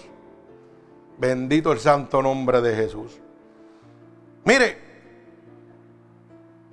Bendito 1.18 1.72
el 1.72 1.80
santo 1.80 2.22
nombre 2.22 2.62
de 2.62 2.76
Jesús. 2.76 3.22
Mire, 4.48 4.78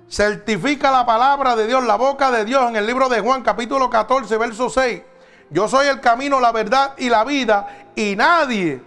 certifica 0.07 0.89
la 0.91 1.05
palabra 1.05 1.57
de 1.57 1.67
Dios, 1.67 1.83
la 1.83 1.97
boca 1.97 2.31
de 2.31 2.45
Dios 2.45 2.69
en 2.69 2.77
el 2.77 2.87
libro 2.87 3.09
de 3.09 3.19
Juan 3.19 3.43
capítulo 3.43 3.89
14, 3.89 4.37
verso 4.37 4.69
6. 4.69 5.01
Yo 5.49 5.67
soy 5.67 5.87
el 5.87 5.99
camino, 5.99 6.39
la 6.39 6.53
verdad 6.53 6.93
y 6.97 7.09
la 7.09 7.25
vida 7.25 7.89
y 7.93 8.15
nadie, 8.15 8.81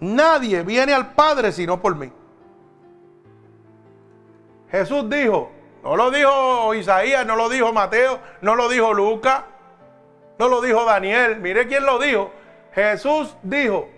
nadie 0.00 0.62
viene 0.62 0.94
al 0.94 1.12
Padre 1.12 1.52
sino 1.52 1.78
por 1.78 1.94
mí. 1.94 2.10
Jesús 4.70 5.04
dijo, 5.10 5.52
no 5.82 5.94
lo 5.94 6.10
dijo 6.10 6.72
Isaías, 6.72 7.26
no 7.26 7.36
lo 7.36 7.50
dijo 7.50 7.70
Mateo, 7.70 8.18
no 8.40 8.54
lo 8.54 8.66
dijo 8.70 8.94
Lucas, 8.94 9.42
no 10.38 10.48
lo 10.48 10.62
dijo 10.62 10.86
Daniel, 10.86 11.36
mire 11.40 11.66
quién 11.68 11.84
lo 11.84 11.98
dijo. 11.98 12.30
Jesús 12.72 13.36
dijo, 13.42 13.90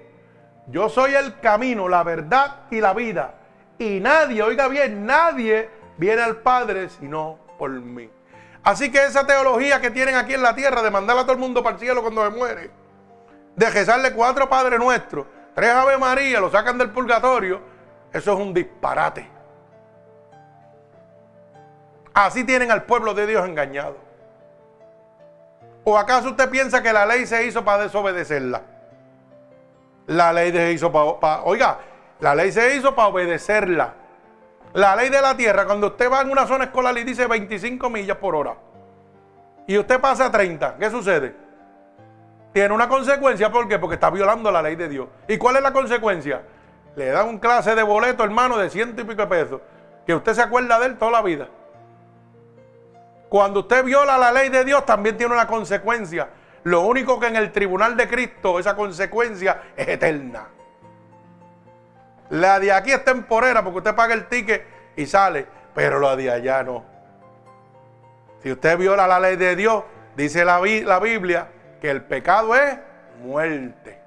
yo 0.71 0.89
soy 0.89 1.15
el 1.15 1.41
camino, 1.41 1.89
la 1.89 2.03
verdad 2.03 2.57
y 2.71 2.81
la 2.81 2.93
vida. 2.93 3.35
Y 3.79 4.01
nadie, 4.01 4.43
oiga 4.43 4.69
bien, 4.69 5.07
nadie 5.07 5.71
viene 5.97 6.23
al 6.23 6.37
Padre 6.37 6.89
sino 6.91 7.39
por 7.59 7.71
mí. 7.71 8.11
Así 8.63 8.91
que 8.91 9.05
esa 9.05 9.27
teología 9.27 9.81
que 9.81 9.91
tienen 9.91 10.17
aquí 10.17 10.35
en 10.35 10.43
la 10.43 10.55
tierra 10.55 10.83
de 10.83 10.91
mandar 10.91 11.17
a 11.17 11.23
todo 11.23 11.33
el 11.33 11.39
mundo 11.39 11.63
para 11.63 11.77
el 11.77 11.81
cielo 11.81 12.03
cuando 12.03 12.25
se 12.25 12.37
muere, 12.37 12.71
de 13.57 13.71
rezarle 13.71 14.13
cuatro 14.13 14.49
Padres 14.49 14.79
Nuestros, 14.79 15.27
tres 15.55 15.71
Ave 15.71 15.97
María, 15.97 16.41
lo 16.41 16.51
sacan 16.51 16.77
del 16.77 16.91
purgatorio, 16.91 17.61
eso 18.13 18.33
es 18.33 18.39
un 18.39 18.53
disparate. 18.53 19.29
Así 22.13 22.45
tienen 22.45 22.71
al 22.71 22.83
pueblo 22.83 23.15
de 23.15 23.27
Dios 23.27 23.47
engañado. 23.47 23.97
¿O 25.85 25.97
acaso 25.97 26.31
usted 26.31 26.51
piensa 26.51 26.83
que 26.83 26.93
la 26.93 27.07
ley 27.07 27.27
se 27.27 27.47
hizo 27.47 27.65
para 27.65 27.85
desobedecerla? 27.85 28.63
La 30.09 30.33
ley 30.33 30.51
se 30.53 30.73
hizo 30.73 30.91
para, 30.91 31.43
oiga, 31.43 31.79
la 32.21 32.35
ley 32.35 32.51
se 32.51 32.77
hizo 32.77 32.95
para 32.95 33.09
obedecerla. 33.09 33.95
La 34.73 34.97
ley 34.97 35.11
de 35.11 35.21
la 35.21 35.37
tierra, 35.37 35.67
cuando 35.67 35.89
usted 35.89 36.11
va 36.11 36.23
en 36.23 36.31
una 36.31 36.47
zona 36.47 36.65
escolar 36.65 36.97
y 36.99 37.05
dice 37.05 37.27
25 37.27 37.89
millas 37.91 38.17
por 38.17 38.35
hora, 38.35 38.57
y 39.67 39.77
usted 39.77 40.01
pasa 40.01 40.27
a 40.27 40.31
30, 40.31 40.77
¿qué 40.79 40.91
sucede? 40.91 41.35
Tiene 42.55 42.75
una 42.75 42.89
consecuencia, 42.89 43.53
¿por 43.53 43.69
qué? 43.69 43.79
Porque 43.79 43.95
está 43.95 44.09
violando 44.09 44.51
la 44.51 44.63
ley 44.63 44.77
de 44.77 44.89
Dios. 44.89 45.09
¿Y 45.29 45.37
cuál 45.37 45.57
es 45.57 45.63
la 45.63 45.73
consecuencia? 45.73 46.43
Le 46.97 47.07
dan 47.11 47.29
un 47.29 47.39
clase 47.39 47.75
de 47.75 47.83
boleto, 47.83 48.25
hermano, 48.25 48.57
de 48.57 48.71
ciento 48.71 49.03
y 49.03 49.05
pico 49.05 49.23
de 49.23 49.29
pesos, 49.29 49.61
que 50.07 50.15
usted 50.15 50.33
se 50.33 50.43
acuerda 50.43 50.79
de 50.81 50.87
él 50.87 50.97
toda 50.97 51.11
la 51.11 51.23
vida. 51.23 51.49
Cuando 53.29 53.61
usted 53.61 53.85
viola 53.85 54.17
la 54.17 54.33
ley 54.33 54.49
de 54.49 54.65
Dios, 54.65 54.87
también 54.87 55.19
tiene 55.19 55.35
una 55.35 55.47
consecuencia. 55.47 56.29
Lo 56.65 56.83
único 56.83 57.19
que 57.21 57.29
en 57.29 57.37
el 57.37 57.53
tribunal 57.53 57.97
de 57.97 58.09
Cristo 58.09 58.59
esa 58.59 58.75
consecuencia 58.75 59.63
es 59.77 59.89
eterna. 59.89 60.49
La 62.31 62.61
de 62.61 62.73
aquí 62.73 62.93
es 62.93 63.05
temporera 63.05 63.63
porque 63.63 63.79
usted 63.79 63.95
paga 63.95 64.15
el 64.15 64.27
ticket 64.27 64.67
y 64.97 65.07
sale, 65.07 65.47
pero 65.75 65.99
la 65.99 66.17
de 66.17 66.31
allá 66.31 66.63
no. 66.63 66.85
Si 68.43 68.53
usted 68.53 68.77
viola 68.77 69.07
la 69.07 69.19
ley 69.19 69.37
de 69.37 69.57
Dios, 69.57 69.85
dice 70.17 70.45
la, 70.45 70.61
la 70.61 71.01
Biblia 71.01 71.49
que 71.81 71.91
el 71.91 72.03
pecado 72.03 72.55
es 72.55 72.79
muerte. 73.23 73.99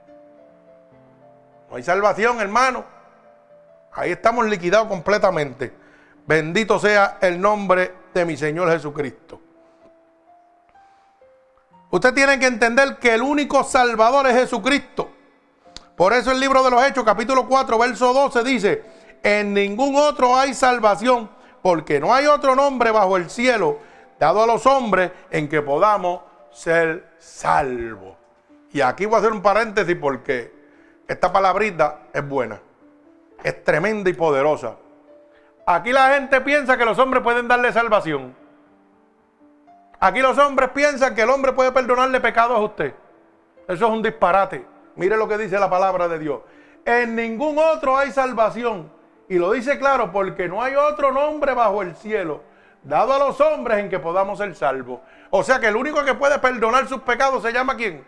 No 1.69 1.77
hay 1.77 1.83
salvación, 1.83 2.39
hermano. 2.41 2.85
Ahí 3.93 4.11
estamos 4.11 4.45
liquidados 4.45 4.87
completamente. 4.87 5.73
Bendito 6.27 6.79
sea 6.79 7.17
el 7.21 7.41
nombre 7.41 7.93
de 8.13 8.25
mi 8.25 8.37
Señor 8.37 8.69
Jesucristo. 8.71 9.41
Usted 11.91 12.13
tiene 12.13 12.39
que 12.39 12.47
entender 12.47 12.97
que 12.99 13.13
el 13.13 13.21
único 13.21 13.65
Salvador 13.65 14.25
es 14.27 14.33
Jesucristo. 14.33 15.11
Por 15.97 16.13
eso 16.13 16.31
el 16.31 16.39
libro 16.39 16.63
de 16.63 16.71
los 16.71 16.81
Hechos, 16.83 17.03
capítulo 17.03 17.47
4, 17.47 17.77
verso 17.77 18.13
12 18.13 18.43
dice, 18.43 18.83
en 19.21 19.53
ningún 19.53 19.97
otro 19.97 20.37
hay 20.37 20.53
salvación, 20.53 21.29
porque 21.61 21.99
no 21.99 22.13
hay 22.13 22.27
otro 22.27 22.55
nombre 22.55 22.91
bajo 22.91 23.17
el 23.17 23.29
cielo 23.29 23.79
dado 24.17 24.41
a 24.41 24.47
los 24.47 24.65
hombres 24.65 25.11
en 25.31 25.49
que 25.49 25.61
podamos 25.61 26.21
ser 26.51 27.09
salvos. 27.19 28.15
Y 28.71 28.79
aquí 28.79 29.05
voy 29.05 29.15
a 29.15 29.19
hacer 29.19 29.33
un 29.33 29.41
paréntesis 29.41 29.97
porque 29.99 30.53
esta 31.07 31.31
palabrita 31.33 32.03
es 32.13 32.25
buena, 32.25 32.61
es 33.43 33.63
tremenda 33.65 34.09
y 34.09 34.13
poderosa. 34.13 34.77
Aquí 35.65 35.91
la 35.91 36.13
gente 36.13 36.39
piensa 36.39 36.77
que 36.77 36.85
los 36.85 36.97
hombres 36.99 37.21
pueden 37.21 37.49
darle 37.49 37.73
salvación. 37.73 38.40
Aquí 40.01 40.19
los 40.19 40.37
hombres 40.39 40.71
piensan 40.71 41.13
que 41.13 41.21
el 41.21 41.29
hombre 41.29 41.53
puede 41.53 41.71
perdonarle 41.71 42.19
pecados 42.19 42.57
a 42.57 42.61
usted. 42.61 42.93
Eso 43.67 43.85
es 43.85 43.91
un 43.91 44.01
disparate. 44.01 44.65
Mire 44.95 45.15
lo 45.15 45.27
que 45.27 45.37
dice 45.37 45.59
la 45.59 45.69
palabra 45.69 46.07
de 46.07 46.17
Dios. 46.17 46.41
En 46.83 47.15
ningún 47.15 47.57
otro 47.59 47.95
hay 47.95 48.11
salvación. 48.11 48.91
Y 49.29 49.37
lo 49.37 49.51
dice 49.51 49.77
claro, 49.77 50.11
porque 50.11 50.49
no 50.49 50.61
hay 50.61 50.75
otro 50.75 51.11
nombre 51.11 51.53
bajo 51.53 51.83
el 51.83 51.95
cielo 51.95 52.41
dado 52.83 53.13
a 53.13 53.19
los 53.19 53.39
hombres 53.41 53.77
en 53.77 53.89
que 53.89 53.99
podamos 53.99 54.39
ser 54.39 54.55
salvos. 54.55 55.01
O 55.29 55.43
sea 55.43 55.59
que 55.59 55.67
el 55.67 55.75
único 55.75 56.03
que 56.03 56.15
puede 56.15 56.39
perdonar 56.39 56.87
sus 56.87 57.01
pecados 57.01 57.43
se 57.43 57.53
llama 57.53 57.77
quién? 57.77 58.03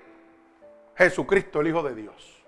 Jesucristo, 0.95 1.61
el 1.61 1.67
Hijo 1.67 1.83
de 1.83 1.93
Dios. 1.93 2.43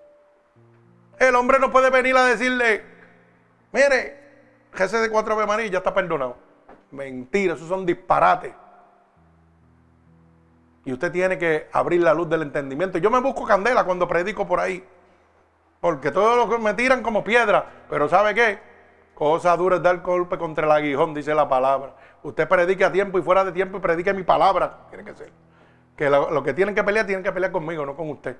El 1.18 1.34
hombre 1.36 1.58
no 1.58 1.70
puede 1.70 1.90
venir 1.90 2.16
a 2.16 2.24
decirle, 2.24 2.84
mire, 3.72 4.20
Jesús 4.74 5.00
de 5.00 5.08
cuatro 5.08 5.40
Ave 5.40 5.70
ya 5.70 5.78
está 5.78 5.94
perdonado. 5.94 6.36
Mentira, 6.90 7.54
esos 7.54 7.68
son 7.68 7.86
disparates. 7.86 8.52
Y 10.86 10.92
usted 10.92 11.10
tiene 11.10 11.36
que 11.36 11.68
abrir 11.72 12.00
la 12.00 12.14
luz 12.14 12.30
del 12.30 12.42
entendimiento. 12.42 12.98
Yo 12.98 13.10
me 13.10 13.18
busco 13.18 13.44
candela 13.44 13.82
cuando 13.82 14.06
predico 14.06 14.46
por 14.46 14.60
ahí. 14.60 14.86
Porque 15.80 16.12
todos 16.12 16.36
los 16.36 16.48
que 16.48 16.62
me 16.62 16.74
tiran 16.74 17.02
como 17.02 17.24
piedra. 17.24 17.66
Pero 17.90 18.08
¿sabe 18.08 18.36
qué? 18.36 18.60
Cosa 19.12 19.56
dura 19.56 19.76
es 19.76 19.82
dar 19.82 20.00
golpe 20.00 20.38
contra 20.38 20.64
el 20.64 20.70
aguijón, 20.70 21.12
dice 21.12 21.34
la 21.34 21.48
palabra. 21.48 21.96
Usted 22.22 22.46
predique 22.46 22.84
a 22.84 22.92
tiempo 22.92 23.18
y 23.18 23.22
fuera 23.22 23.44
de 23.44 23.50
tiempo 23.50 23.78
y 23.78 23.80
predique 23.80 24.14
mi 24.14 24.22
palabra. 24.22 24.86
Tiene 24.88 25.04
que 25.04 25.16
ser. 25.16 25.32
Que 25.96 26.08
lo, 26.08 26.40
que 26.44 26.54
tienen 26.54 26.72
que 26.72 26.84
pelear, 26.84 27.04
tienen 27.04 27.24
que 27.24 27.32
pelear 27.32 27.50
conmigo, 27.50 27.84
no 27.84 27.96
con 27.96 28.08
usted. 28.08 28.36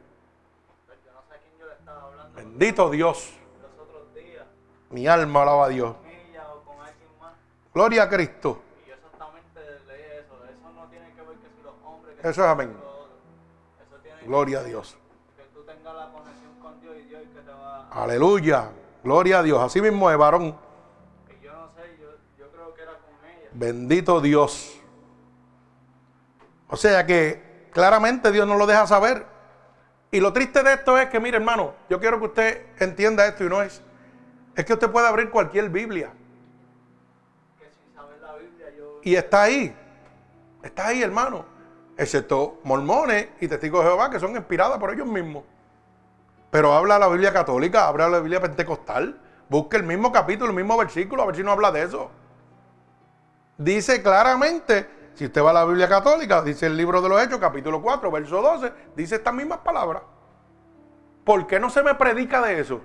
Bendito 2.36 2.88
Dios. 2.90 3.36
Mi 4.90 5.08
alma 5.08 5.42
alaba 5.42 5.64
a 5.64 5.68
Dios. 5.68 5.96
Gloria 7.74 8.04
a 8.04 8.08
Cristo. 8.08 8.62
Eso 12.26 12.42
es 12.42 12.48
amén. 12.48 12.74
Gloria 14.24 14.58
a 14.58 14.64
Dios. 14.64 14.98
Aleluya. 17.92 18.70
Gloria 19.04 19.38
a 19.38 19.42
Dios. 19.44 19.62
Así 19.62 19.80
mismo 19.80 20.10
es, 20.10 20.18
varón. 20.18 20.58
Bendito 23.52 24.20
Dios. 24.20 24.76
O 26.68 26.76
sea 26.76 27.06
que 27.06 27.68
claramente 27.72 28.32
Dios 28.32 28.44
no 28.44 28.56
lo 28.56 28.66
deja 28.66 28.88
saber. 28.88 29.24
Y 30.10 30.18
lo 30.18 30.32
triste 30.32 30.64
de 30.64 30.72
esto 30.72 30.98
es 30.98 31.08
que, 31.08 31.20
mire 31.20 31.36
hermano, 31.36 31.74
yo 31.88 32.00
quiero 32.00 32.18
que 32.18 32.26
usted 32.26 32.66
entienda 32.80 33.24
esto 33.24 33.44
y 33.44 33.48
no 33.48 33.62
es. 33.62 33.80
Es 34.56 34.64
que 34.64 34.72
usted 34.72 34.90
puede 34.90 35.06
abrir 35.06 35.30
cualquier 35.30 35.70
Biblia. 35.70 36.12
Y 39.04 39.14
está 39.14 39.44
ahí. 39.44 39.76
Está 40.64 40.88
ahí, 40.88 41.04
hermano 41.04 41.55
excepto 41.96 42.60
mormones 42.64 43.28
y 43.40 43.48
testigos 43.48 43.84
de 43.84 43.90
Jehová, 43.90 44.10
que 44.10 44.20
son 44.20 44.36
inspiradas 44.36 44.78
por 44.78 44.92
ellos 44.92 45.06
mismos. 45.06 45.44
Pero 46.50 46.72
habla 46.72 46.98
la 46.98 47.08
Biblia 47.08 47.32
católica, 47.32 47.88
habla 47.88 48.08
la 48.08 48.20
Biblia 48.20 48.40
pentecostal, 48.40 49.18
busque 49.48 49.76
el 49.76 49.82
mismo 49.82 50.12
capítulo, 50.12 50.50
el 50.50 50.56
mismo 50.56 50.76
versículo, 50.76 51.22
a 51.22 51.26
ver 51.26 51.36
si 51.36 51.42
no 51.42 51.52
habla 51.52 51.72
de 51.72 51.82
eso. 51.82 52.10
Dice 53.58 54.02
claramente, 54.02 54.88
si 55.14 55.26
usted 55.26 55.42
va 55.42 55.50
a 55.50 55.54
la 55.54 55.64
Biblia 55.64 55.88
católica, 55.88 56.42
dice 56.42 56.66
el 56.66 56.76
libro 56.76 57.00
de 57.00 57.08
los 57.08 57.22
Hechos, 57.22 57.38
capítulo 57.38 57.80
4, 57.80 58.10
verso 58.10 58.42
12, 58.42 58.72
dice 58.94 59.16
estas 59.16 59.34
mismas 59.34 59.58
palabras. 59.58 60.02
¿Por 61.24 61.46
qué 61.46 61.58
no 61.58 61.70
se 61.70 61.82
me 61.82 61.94
predica 61.94 62.40
de 62.42 62.60
eso? 62.60 62.80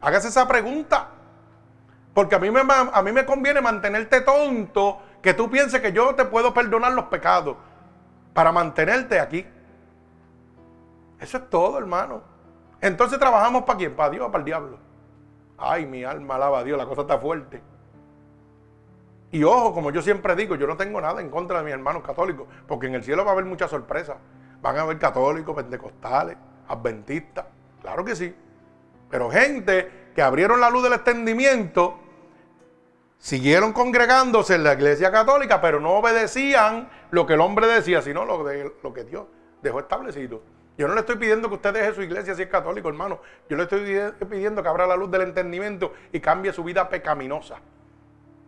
Hágase 0.00 0.28
esa 0.28 0.48
pregunta. 0.48 1.08
Porque 2.12 2.34
a 2.34 2.38
mí, 2.38 2.50
me, 2.50 2.60
a 2.60 3.02
mí 3.02 3.12
me 3.12 3.24
conviene 3.24 3.60
mantenerte 3.60 4.20
tonto, 4.20 5.00
que 5.20 5.34
tú 5.34 5.50
pienses 5.50 5.80
que 5.80 5.92
yo 5.92 6.14
te 6.14 6.24
puedo 6.24 6.54
perdonar 6.54 6.92
los 6.92 7.06
pecados 7.06 7.56
para 8.34 8.52
mantenerte 8.52 9.18
aquí. 9.18 9.46
Eso 11.20 11.38
es 11.38 11.48
todo, 11.48 11.78
hermano. 11.78 12.20
Entonces 12.80 13.18
trabajamos 13.18 13.62
para 13.62 13.78
quién? 13.78 13.96
Para 13.96 14.10
Dios 14.10 14.26
o 14.26 14.30
para 14.30 14.40
el 14.40 14.44
diablo. 14.44 14.78
Ay, 15.56 15.86
mi 15.86 16.04
alma 16.04 16.34
alaba 16.34 16.58
a 16.58 16.64
Dios, 16.64 16.76
la 16.76 16.84
cosa 16.84 17.02
está 17.02 17.18
fuerte. 17.18 17.62
Y 19.30 19.42
ojo, 19.42 19.72
como 19.72 19.90
yo 19.90 20.02
siempre 20.02 20.36
digo, 20.36 20.54
yo 20.56 20.66
no 20.66 20.76
tengo 20.76 21.00
nada 21.00 21.20
en 21.20 21.30
contra 21.30 21.58
de 21.58 21.64
mis 21.64 21.72
hermanos 21.72 22.02
católicos, 22.02 22.46
porque 22.68 22.88
en 22.88 22.94
el 22.96 23.02
cielo 23.02 23.24
va 23.24 23.30
a 23.30 23.32
haber 23.32 23.46
muchas 23.46 23.70
sorpresas. 23.70 24.16
Van 24.60 24.76
a 24.76 24.82
haber 24.82 24.98
católicos, 24.98 25.54
pentecostales, 25.54 26.36
adventistas, 26.68 27.46
claro 27.80 28.04
que 28.04 28.14
sí. 28.14 28.34
Pero 29.10 29.30
gente 29.30 30.10
que 30.14 30.22
abrieron 30.22 30.60
la 30.60 30.70
luz 30.70 30.82
del 30.82 30.92
extendimiento, 30.92 31.98
siguieron 33.24 33.72
congregándose 33.72 34.54
en 34.54 34.64
la 34.64 34.74
iglesia 34.74 35.10
católica, 35.10 35.58
pero 35.62 35.80
no 35.80 35.92
obedecían 35.92 36.90
lo 37.10 37.24
que 37.24 37.32
el 37.32 37.40
hombre 37.40 37.66
decía, 37.66 38.02
sino 38.02 38.26
lo, 38.26 38.44
que 38.92 39.04
Dios 39.04 39.24
dejó 39.62 39.80
establecido. 39.80 40.42
Yo 40.76 40.86
no 40.86 40.92
le 40.92 41.00
estoy 41.00 41.16
pidiendo 41.16 41.48
que 41.48 41.54
usted 41.54 41.72
deje 41.72 41.94
su 41.94 42.02
iglesia 42.02 42.34
si 42.34 42.42
es 42.42 42.48
católico, 42.48 42.86
hermano. 42.90 43.20
Yo 43.48 43.56
le 43.56 43.62
estoy 43.62 43.80
pidiendo 44.28 44.62
que 44.62 44.68
abra 44.68 44.86
la 44.86 44.94
luz 44.94 45.10
del 45.10 45.22
entendimiento 45.22 45.94
y 46.12 46.20
cambie 46.20 46.52
su 46.52 46.62
vida 46.64 46.86
pecaminosa. 46.90 47.60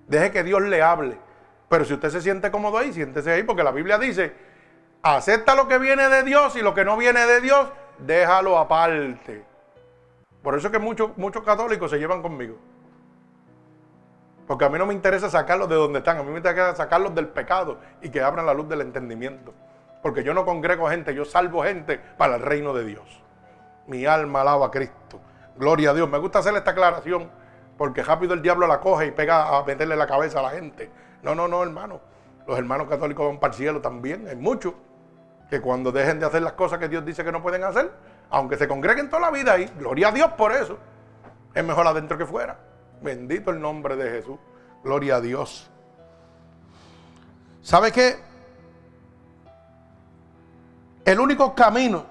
Deje 0.08 0.30
que 0.30 0.44
Dios 0.44 0.60
le 0.60 0.82
hable. 0.82 1.16
Pero 1.70 1.86
si 1.86 1.94
usted 1.94 2.10
se 2.10 2.20
siente 2.20 2.50
cómodo 2.50 2.76
ahí, 2.76 2.92
siéntese 2.92 3.32
ahí, 3.32 3.44
porque 3.44 3.64
la 3.64 3.72
Biblia 3.72 3.96
dice, 3.98 4.34
acepta 5.00 5.54
lo 5.54 5.68
que 5.68 5.78
viene 5.78 6.10
de 6.10 6.22
Dios 6.22 6.54
y 6.54 6.60
lo 6.60 6.74
que 6.74 6.84
no 6.84 6.98
viene 6.98 7.24
de 7.24 7.40
Dios, 7.40 7.66
déjalo 7.96 8.58
aparte. 8.58 9.42
Por 10.42 10.54
eso 10.54 10.66
es 10.66 10.72
que 10.72 10.78
muchos, 10.78 11.16
muchos 11.16 11.42
católicos 11.44 11.90
se 11.90 11.98
llevan 11.98 12.20
conmigo. 12.20 12.58
Porque 14.46 14.64
a 14.64 14.68
mí 14.68 14.78
no 14.78 14.86
me 14.86 14.94
interesa 14.94 15.28
sacarlos 15.28 15.68
de 15.68 15.74
donde 15.74 15.98
están, 15.98 16.18
a 16.18 16.22
mí 16.22 16.30
me 16.30 16.38
interesa 16.38 16.74
sacarlos 16.76 17.14
del 17.14 17.28
pecado 17.28 17.78
y 18.00 18.10
que 18.10 18.20
abran 18.20 18.46
la 18.46 18.54
luz 18.54 18.68
del 18.68 18.80
entendimiento. 18.80 19.52
Porque 20.02 20.22
yo 20.22 20.34
no 20.34 20.44
congrego 20.44 20.88
gente, 20.88 21.14
yo 21.14 21.24
salvo 21.24 21.64
gente 21.64 21.98
para 22.16 22.36
el 22.36 22.42
reino 22.42 22.72
de 22.72 22.84
Dios. 22.84 23.22
Mi 23.86 24.06
alma 24.06 24.42
alaba 24.42 24.66
a 24.66 24.70
Cristo. 24.70 25.20
Gloria 25.56 25.90
a 25.90 25.94
Dios. 25.94 26.08
Me 26.08 26.18
gusta 26.18 26.38
hacer 26.38 26.54
esta 26.54 26.70
aclaración 26.72 27.28
porque 27.76 28.02
rápido 28.02 28.34
el 28.34 28.42
diablo 28.42 28.66
la 28.66 28.80
coge 28.80 29.06
y 29.06 29.10
pega 29.10 29.56
a 29.56 29.64
meterle 29.64 29.96
la 29.96 30.06
cabeza 30.06 30.40
a 30.40 30.42
la 30.42 30.50
gente. 30.50 30.90
No, 31.22 31.34
no, 31.34 31.48
no, 31.48 31.62
hermano. 31.62 32.00
Los 32.46 32.58
hermanos 32.58 32.88
católicos 32.88 33.26
van 33.26 33.40
para 33.40 33.52
el 33.52 33.56
cielo 33.56 33.80
también. 33.80 34.28
Hay 34.28 34.36
muchos 34.36 34.74
que 35.50 35.60
cuando 35.60 35.90
dejen 35.92 36.20
de 36.20 36.26
hacer 36.26 36.42
las 36.42 36.52
cosas 36.52 36.78
que 36.78 36.88
Dios 36.88 37.04
dice 37.04 37.24
que 37.24 37.32
no 37.32 37.42
pueden 37.42 37.64
hacer, 37.64 37.90
aunque 38.30 38.56
se 38.56 38.68
congreguen 38.68 39.08
toda 39.08 39.22
la 39.22 39.30
vida 39.30 39.52
ahí, 39.52 39.70
gloria 39.78 40.08
a 40.08 40.12
Dios 40.12 40.32
por 40.32 40.52
eso. 40.52 40.78
Es 41.54 41.64
mejor 41.64 41.86
adentro 41.86 42.16
que 42.18 42.26
fuera. 42.26 42.58
Bendito 43.02 43.50
el 43.50 43.60
nombre 43.60 43.96
de 43.96 44.10
Jesús. 44.10 44.38
Gloria 44.82 45.16
a 45.16 45.20
Dios. 45.20 45.70
¿Sabe 47.62 47.90
qué? 47.92 48.16
El 51.04 51.20
único 51.20 51.54
camino 51.54 52.04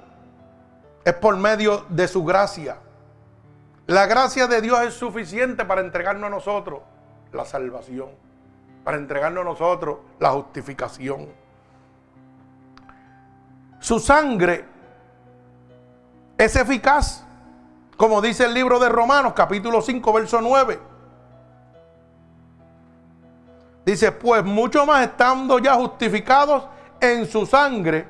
es 1.04 1.14
por 1.14 1.38
medio 1.38 1.86
de 1.90 2.08
su 2.08 2.24
gracia. 2.24 2.78
La 3.88 4.08
gracia 4.08 4.48
de 4.48 4.62
Dios 4.62 4.82
es 4.82 4.94
suficiente 4.96 5.64
para 5.66 5.82
entregarnos 5.82 6.28
a 6.28 6.30
nosotros 6.30 6.82
la 7.32 7.46
salvación, 7.46 8.10
para 8.84 8.98
entregarnos 8.98 9.42
a 9.42 9.46
nosotros 9.46 10.00
la 10.20 10.32
justificación. 10.32 11.28
Su 13.80 14.00
sangre 14.00 14.66
es 16.38 16.56
eficaz, 16.56 17.24
como 17.98 18.22
dice 18.22 18.46
el 18.46 18.54
libro 18.54 18.80
de 18.80 18.90
Romanos 18.90 19.34
capítulo 19.34 19.82
5, 19.82 20.14
verso 20.14 20.42
9. 20.42 20.80
Dice, 23.86 24.12
pues 24.12 24.44
mucho 24.44 24.86
más 24.86 25.04
estando 25.04 25.60
ya 25.60 25.76
justificados 25.76 26.66
en 27.00 27.26
su 27.28 27.46
sangre, 27.46 28.08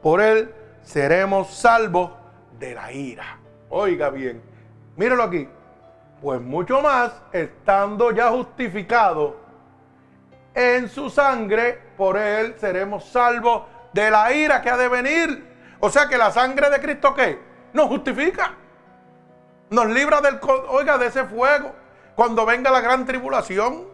por 0.00 0.20
él 0.20 0.54
seremos 0.82 1.52
salvos 1.54 2.12
de 2.58 2.74
la 2.74 2.92
ira. 2.92 3.38
Oiga 3.68 4.10
bien, 4.10 4.42
mírelo 4.96 5.24
aquí. 5.24 5.48
Pues 6.22 6.40
mucho 6.40 6.80
más, 6.80 7.12
estando 7.32 8.10
ya 8.10 8.30
justificados 8.30 9.34
en 10.54 10.88
su 10.88 11.10
sangre, 11.10 11.80
por 11.96 12.16
él 12.16 12.54
seremos 12.58 13.04
salvos 13.04 13.64
de 13.92 14.10
la 14.10 14.32
ira 14.32 14.60
que 14.62 14.70
ha 14.70 14.76
de 14.76 14.88
venir. 14.88 15.48
O 15.80 15.90
sea 15.90 16.08
que 16.08 16.18
la 16.18 16.30
sangre 16.30 16.70
de 16.70 16.80
Cristo, 16.80 17.14
¿qué? 17.14 17.40
Nos 17.72 17.86
justifica. 17.86 18.54
Nos 19.70 19.86
libra 19.86 20.20
del, 20.20 20.38
oiga, 20.68 20.98
de 20.98 21.06
ese 21.06 21.24
fuego. 21.24 21.72
Cuando 22.14 22.44
venga 22.46 22.70
la 22.70 22.80
gran 22.80 23.04
tribulación. 23.04 23.86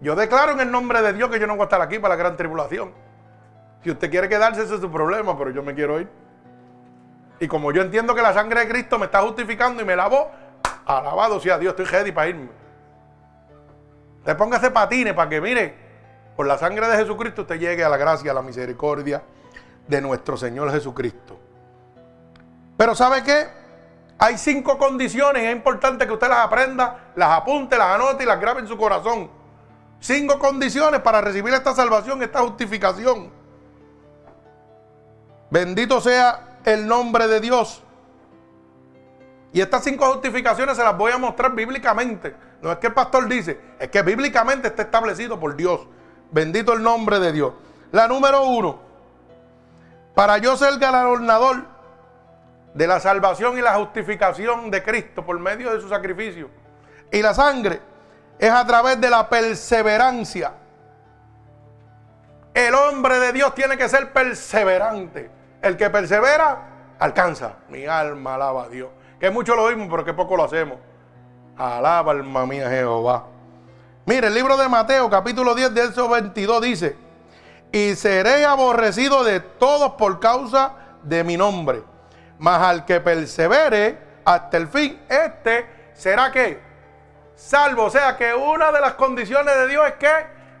Yo 0.00 0.14
declaro 0.14 0.52
en 0.52 0.60
el 0.60 0.70
nombre 0.70 1.00
de 1.02 1.12
Dios 1.12 1.30
que 1.30 1.38
yo 1.38 1.46
no 1.46 1.54
voy 1.54 1.62
a 1.62 1.64
estar 1.64 1.80
aquí 1.80 1.98
para 1.98 2.14
la 2.14 2.18
gran 2.18 2.36
tribulación. 2.36 2.92
Si 3.82 3.90
usted 3.90 4.10
quiere 4.10 4.28
quedarse, 4.28 4.62
ese 4.62 4.74
es 4.74 4.80
su 4.80 4.90
problema, 4.90 5.36
pero 5.36 5.50
yo 5.50 5.62
me 5.62 5.74
quiero 5.74 6.00
ir. 6.00 6.08
Y 7.40 7.48
como 7.48 7.72
yo 7.72 7.82
entiendo 7.82 8.14
que 8.14 8.22
la 8.22 8.32
sangre 8.32 8.60
de 8.60 8.68
Cristo 8.68 8.98
me 8.98 9.06
está 9.06 9.20
justificando 9.22 9.82
y 9.82 9.84
me 9.84 9.96
lavó, 9.96 10.30
alabado 10.86 11.40
sea 11.40 11.58
Dios, 11.58 11.72
estoy 11.72 11.86
ready 11.86 12.12
para 12.12 12.28
irme. 12.28 12.48
Usted 14.18 14.36
póngase 14.36 14.70
patines 14.70 15.12
para 15.12 15.28
que, 15.28 15.40
mire, 15.40 15.74
por 16.36 16.46
la 16.46 16.56
sangre 16.56 16.88
de 16.88 16.96
Jesucristo 16.96 17.42
usted 17.42 17.58
llegue 17.58 17.84
a 17.84 17.88
la 17.88 17.96
gracia, 17.96 18.30
a 18.30 18.34
la 18.34 18.42
misericordia 18.42 19.22
de 19.86 20.00
nuestro 20.00 20.36
Señor 20.36 20.70
Jesucristo. 20.70 21.38
Pero 22.76 22.94
¿sabe 22.94 23.22
qué? 23.22 23.48
Hay 24.18 24.38
cinco 24.38 24.78
condiciones, 24.78 25.42
es 25.42 25.54
importante 25.54 26.06
que 26.06 26.12
usted 26.12 26.28
las 26.28 26.38
aprenda, 26.38 27.12
las 27.16 27.30
apunte, 27.30 27.76
las 27.76 27.94
anote 27.94 28.24
y 28.24 28.26
las 28.26 28.40
grabe 28.40 28.60
en 28.60 28.68
su 28.68 28.76
corazón. 28.76 29.30
Cinco 30.00 30.38
condiciones 30.38 31.00
para 31.00 31.20
recibir 31.20 31.52
esta 31.54 31.74
salvación, 31.74 32.22
esta 32.22 32.40
justificación. 32.40 33.30
Bendito 35.50 36.00
sea 36.00 36.58
el 36.64 36.86
nombre 36.86 37.26
de 37.26 37.40
Dios. 37.40 37.82
Y 39.52 39.60
estas 39.60 39.84
cinco 39.84 40.06
justificaciones 40.12 40.76
se 40.76 40.82
las 40.82 40.96
voy 40.96 41.12
a 41.12 41.18
mostrar 41.18 41.54
bíblicamente. 41.54 42.34
No 42.60 42.72
es 42.72 42.78
que 42.78 42.88
el 42.88 42.94
pastor 42.94 43.28
dice, 43.28 43.60
es 43.78 43.88
que 43.88 44.02
bíblicamente 44.02 44.68
está 44.68 44.82
establecido 44.82 45.38
por 45.38 45.54
Dios. 45.54 45.86
Bendito 46.30 46.72
el 46.72 46.82
nombre 46.82 47.20
de 47.20 47.32
Dios. 47.32 47.52
La 47.92 48.08
número 48.08 48.42
uno, 48.44 48.80
para 50.14 50.38
yo 50.38 50.56
ser 50.56 50.78
galardonador 50.78 51.73
de 52.74 52.86
la 52.86 53.00
salvación 53.00 53.56
y 53.56 53.62
la 53.62 53.74
justificación 53.74 54.70
de 54.70 54.82
Cristo 54.82 55.24
por 55.24 55.38
medio 55.38 55.72
de 55.72 55.80
su 55.80 55.88
sacrificio 55.88 56.50
y 57.10 57.22
la 57.22 57.32
sangre, 57.32 57.80
es 58.38 58.50
a 58.50 58.66
través 58.66 59.00
de 59.00 59.08
la 59.08 59.28
perseverancia. 59.28 60.52
El 62.52 62.74
hombre 62.74 63.20
de 63.20 63.32
Dios 63.32 63.54
tiene 63.54 63.76
que 63.76 63.88
ser 63.88 64.12
perseverante. 64.12 65.30
El 65.62 65.76
que 65.76 65.90
persevera, 65.90 66.94
alcanza. 66.98 67.54
Mi 67.68 67.86
alma 67.86 68.34
alaba 68.34 68.64
a 68.64 68.68
Dios. 68.68 68.90
Que 69.20 69.30
mucho 69.30 69.54
lo 69.54 69.64
oímos, 69.64 69.88
pero 69.88 70.04
que 70.04 70.12
poco 70.12 70.36
lo 70.36 70.44
hacemos. 70.44 70.78
Alaba 71.56 72.12
alma 72.12 72.46
mía 72.46 72.68
Jehová. 72.68 73.26
Mire, 74.06 74.26
el 74.26 74.34
libro 74.34 74.56
de 74.56 74.68
Mateo, 74.68 75.08
capítulo 75.08 75.54
10, 75.54 75.72
verso 75.72 76.08
22 76.08 76.62
dice, 76.62 76.96
y 77.72 77.94
seré 77.94 78.44
aborrecido 78.44 79.24
de 79.24 79.40
todos 79.40 79.92
por 79.92 80.20
causa 80.20 80.74
de 81.02 81.24
mi 81.24 81.36
nombre. 81.36 81.82
Mas 82.44 82.60
al 82.60 82.84
que 82.84 83.00
persevere 83.00 83.96
hasta 84.22 84.58
el 84.58 84.68
fin, 84.68 85.00
este 85.08 85.66
será 85.94 86.30
que 86.30 86.60
salvo. 87.34 87.84
O 87.84 87.90
sea 87.90 88.18
que 88.18 88.34
una 88.34 88.70
de 88.70 88.82
las 88.82 88.92
condiciones 88.96 89.56
de 89.56 89.66
Dios 89.66 89.82
es 89.86 89.94
que 89.94 90.12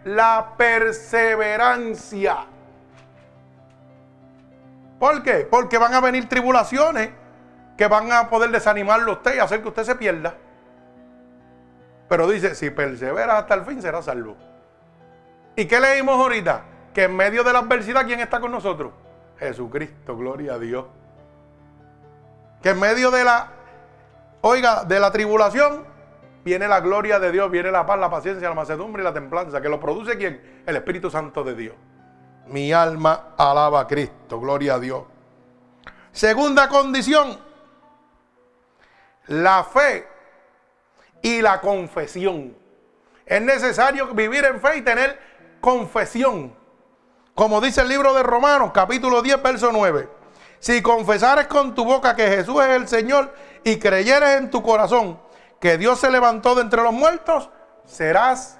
la 0.06 0.54
perseverancia. 0.56 2.46
¿Por 4.98 5.22
qué? 5.22 5.46
Porque 5.50 5.76
van 5.76 5.92
a 5.92 6.00
venir 6.00 6.26
tribulaciones 6.26 7.10
que 7.76 7.86
van 7.86 8.10
a 8.12 8.30
poder 8.30 8.50
desanimarlo 8.50 9.10
a 9.10 9.14
usted 9.16 9.34
y 9.34 9.40
hacer 9.40 9.60
que 9.60 9.68
usted 9.68 9.84
se 9.84 9.94
pierda. 9.94 10.32
Pero 12.08 12.26
dice, 12.28 12.54
si 12.54 12.70
persevera 12.70 13.36
hasta 13.36 13.52
el 13.52 13.66
fin 13.66 13.82
será 13.82 14.00
salvo. 14.00 14.38
¿Y 15.54 15.66
qué 15.66 15.80
leímos 15.80 16.14
ahorita? 16.14 16.62
Que 16.94 17.02
en 17.02 17.14
medio 17.14 17.44
de 17.44 17.52
la 17.52 17.58
adversidad, 17.58 18.06
¿quién 18.06 18.20
está 18.20 18.40
con 18.40 18.52
nosotros? 18.52 18.94
Jesucristo, 19.38 20.16
gloria 20.16 20.54
a 20.54 20.58
Dios. 20.58 20.86
Que 22.64 22.70
en 22.70 22.80
medio 22.80 23.10
de 23.10 23.24
la, 23.24 23.48
oiga, 24.40 24.84
de 24.84 24.98
la 24.98 25.12
tribulación, 25.12 25.84
viene 26.46 26.66
la 26.66 26.80
gloria 26.80 27.20
de 27.20 27.30
Dios, 27.30 27.50
viene 27.50 27.70
la 27.70 27.84
paz, 27.84 27.98
la 27.98 28.08
paciencia, 28.08 28.48
la 28.48 28.54
macedumbre 28.54 29.02
y 29.02 29.04
la 29.04 29.12
templanza. 29.12 29.60
¿Que 29.60 29.68
lo 29.68 29.78
produce 29.78 30.16
quién? 30.16 30.62
El 30.64 30.76
Espíritu 30.76 31.10
Santo 31.10 31.44
de 31.44 31.54
Dios. 31.54 31.74
Mi 32.46 32.72
alma 32.72 33.34
alaba 33.36 33.80
a 33.80 33.86
Cristo, 33.86 34.40
gloria 34.40 34.76
a 34.76 34.78
Dios. 34.78 35.04
Segunda 36.10 36.70
condición, 36.70 37.38
la 39.26 39.62
fe 39.64 40.08
y 41.20 41.42
la 41.42 41.60
confesión. 41.60 42.56
Es 43.26 43.42
necesario 43.42 44.14
vivir 44.14 44.42
en 44.46 44.58
fe 44.58 44.78
y 44.78 44.80
tener 44.80 45.20
confesión. 45.60 46.56
Como 47.34 47.60
dice 47.60 47.82
el 47.82 47.88
libro 47.88 48.14
de 48.14 48.22
Romanos, 48.22 48.70
capítulo 48.72 49.20
10, 49.20 49.42
verso 49.42 49.70
9. 49.70 50.23
Si 50.64 50.80
confesares 50.80 51.46
con 51.46 51.74
tu 51.74 51.84
boca 51.84 52.16
que 52.16 52.26
Jesús 52.26 52.62
es 52.62 52.70
el 52.70 52.88
Señor 52.88 53.34
y 53.64 53.78
creyeres 53.78 54.38
en 54.38 54.48
tu 54.48 54.62
corazón 54.62 55.20
que 55.60 55.76
Dios 55.76 56.00
se 56.00 56.10
levantó 56.10 56.54
de 56.54 56.62
entre 56.62 56.82
los 56.82 56.94
muertos, 56.94 57.50
serás 57.84 58.58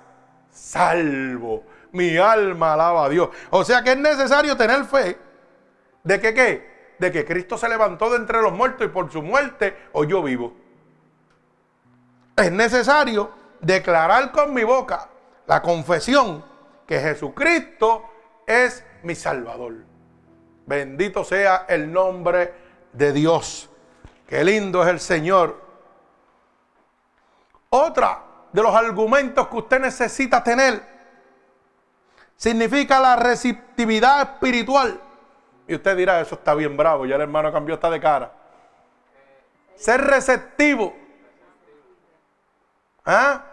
salvo 0.51 1.65
mi 1.93 2.19
alma 2.19 2.75
alaba 2.75 3.07
a 3.07 3.09
Dios. 3.09 3.31
O 3.49 3.65
sea 3.65 3.83
que 3.83 3.93
es 3.93 3.97
necesario 3.97 4.55
tener 4.55 4.85
fe 4.85 5.19
¿De 6.03 6.21
que 6.21 6.35
qué? 6.35 6.95
De 6.99 7.11
que 7.11 7.25
Cristo 7.25 7.57
se 7.57 7.71
levantó 7.71 8.11
de 8.11 8.17
entre 8.17 8.43
los 8.43 8.53
muertos 8.53 8.87
y 8.87 8.91
por 8.91 9.11
su 9.11 9.23
muerte 9.23 9.75
hoy 9.95 10.09
yo 10.09 10.23
vivo. 10.23 10.53
Es 12.37 12.53
necesario 12.53 13.31
declarar 13.63 14.31
con 14.31 14.53
mi 14.53 14.63
boca 14.63 15.09
la 15.47 15.63
confesión 15.63 16.45
que 16.87 17.01
Jesucristo 17.01 18.05
es 18.47 18.85
mi 19.03 19.15
Salvador. 19.15 19.94
Bendito 20.67 21.25
sea 21.25 21.67
el 21.69 21.93
nombre 21.93 22.55
de 22.93 23.13
Dios. 23.13 23.69
Qué 24.27 24.43
lindo 24.43 24.83
es 24.83 24.89
el 24.89 25.01
Señor. 25.01 25.63
Otra 27.71 28.23
de 28.53 28.63
los 28.63 28.75
argumentos 28.75 29.49
que 29.49 29.57
usted 29.57 29.81
necesita 29.81 30.43
tener 30.43 30.81
significa 32.37 33.01
la 33.01 33.17
receptividad 33.17 34.23
espiritual. 34.23 35.01
Y 35.67 35.75
usted 35.75 35.97
dirá, 35.97 36.21
eso 36.21 36.37
está 36.37 36.55
bien 36.55 36.77
bravo, 36.77 37.07
ya 37.07 37.17
el 37.17 37.23
hermano 37.23 37.53
cambió 37.53 37.75
esta 37.75 37.91
de 37.91 38.01
cara. 38.01 38.33
Ser 39.77 40.01
receptivo. 40.01 40.95
¿Ah? 43.05 43.45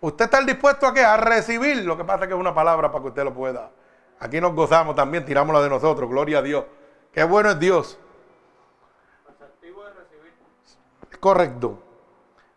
¿Usted 0.00 0.24
está 0.24 0.40
dispuesto 0.40 0.86
a 0.86 0.94
qué? 0.94 1.04
A 1.04 1.16
recibir. 1.16 1.84
Lo 1.84 1.96
que 1.96 2.04
pasa 2.04 2.24
es 2.24 2.28
que 2.28 2.34
es 2.34 2.40
una 2.40 2.54
palabra 2.54 2.90
para 2.90 3.02
que 3.02 3.08
usted 3.08 3.24
lo 3.24 3.34
pueda. 3.34 3.70
Aquí 4.22 4.40
nos 4.40 4.54
gozamos 4.54 4.94
también, 4.94 5.24
tiramos 5.24 5.52
la 5.52 5.60
de 5.60 5.68
nosotros. 5.68 6.08
Gloria 6.08 6.38
a 6.38 6.42
Dios. 6.42 6.64
Qué 7.12 7.24
bueno 7.24 7.50
es 7.50 7.58
Dios. 7.58 7.98
Recibir. 9.40 10.32
Correcto. 11.18 11.82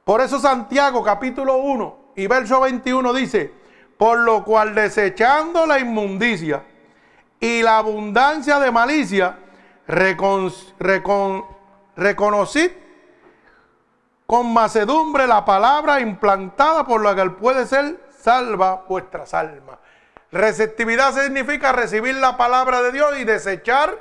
Por 0.03 0.22
eso 0.22 0.39
Santiago 0.39 1.03
capítulo 1.03 1.55
1 1.57 2.11
y 2.18 2.28
verso 2.28 2.61
21 2.61 3.13
dice, 3.13 3.51
por 3.97 4.20
lo 4.20 4.43
cual 4.43 4.76
desechando 4.76 5.66
la 5.66 5.80
inmundicia 5.80 6.63
y 7.39 7.63
la 7.63 7.80
abundancia 7.80 8.59
de 8.59 8.70
malicia, 8.70 9.39
recon, 9.88 10.53
reconocid 11.95 12.70
con 14.28 14.53
macedumbre 14.53 15.26
la 15.26 15.43
palabra 15.43 15.99
implantada 15.99 16.86
por 16.86 17.03
la 17.03 17.16
que 17.16 17.28
puede 17.32 17.66
ser 17.66 17.99
salva 18.20 18.86
vuestras 18.88 19.34
almas. 19.34 19.80
Receptividad 20.32 21.13
significa 21.13 21.71
recibir 21.71 22.15
la 22.15 22.38
palabra 22.38 22.82
de 22.82 22.91
Dios 22.91 23.17
y 23.17 23.23
desechar 23.23 23.97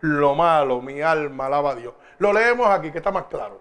lo 0.00 0.34
malo. 0.34 0.80
Mi 0.80 1.02
alma 1.02 1.46
alaba 1.46 1.72
a 1.72 1.74
Dios. 1.74 1.94
Lo 2.18 2.32
leemos 2.32 2.68
aquí, 2.68 2.90
que 2.90 2.98
está 2.98 3.10
más 3.10 3.24
claro. 3.24 3.60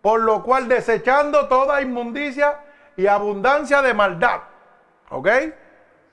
Por 0.00 0.20
lo 0.20 0.42
cual 0.42 0.68
desechando 0.68 1.48
toda 1.48 1.80
inmundicia 1.80 2.60
y 2.96 3.06
abundancia 3.06 3.82
de 3.82 3.94
maldad. 3.94 4.40
¿Ok? 5.10 5.28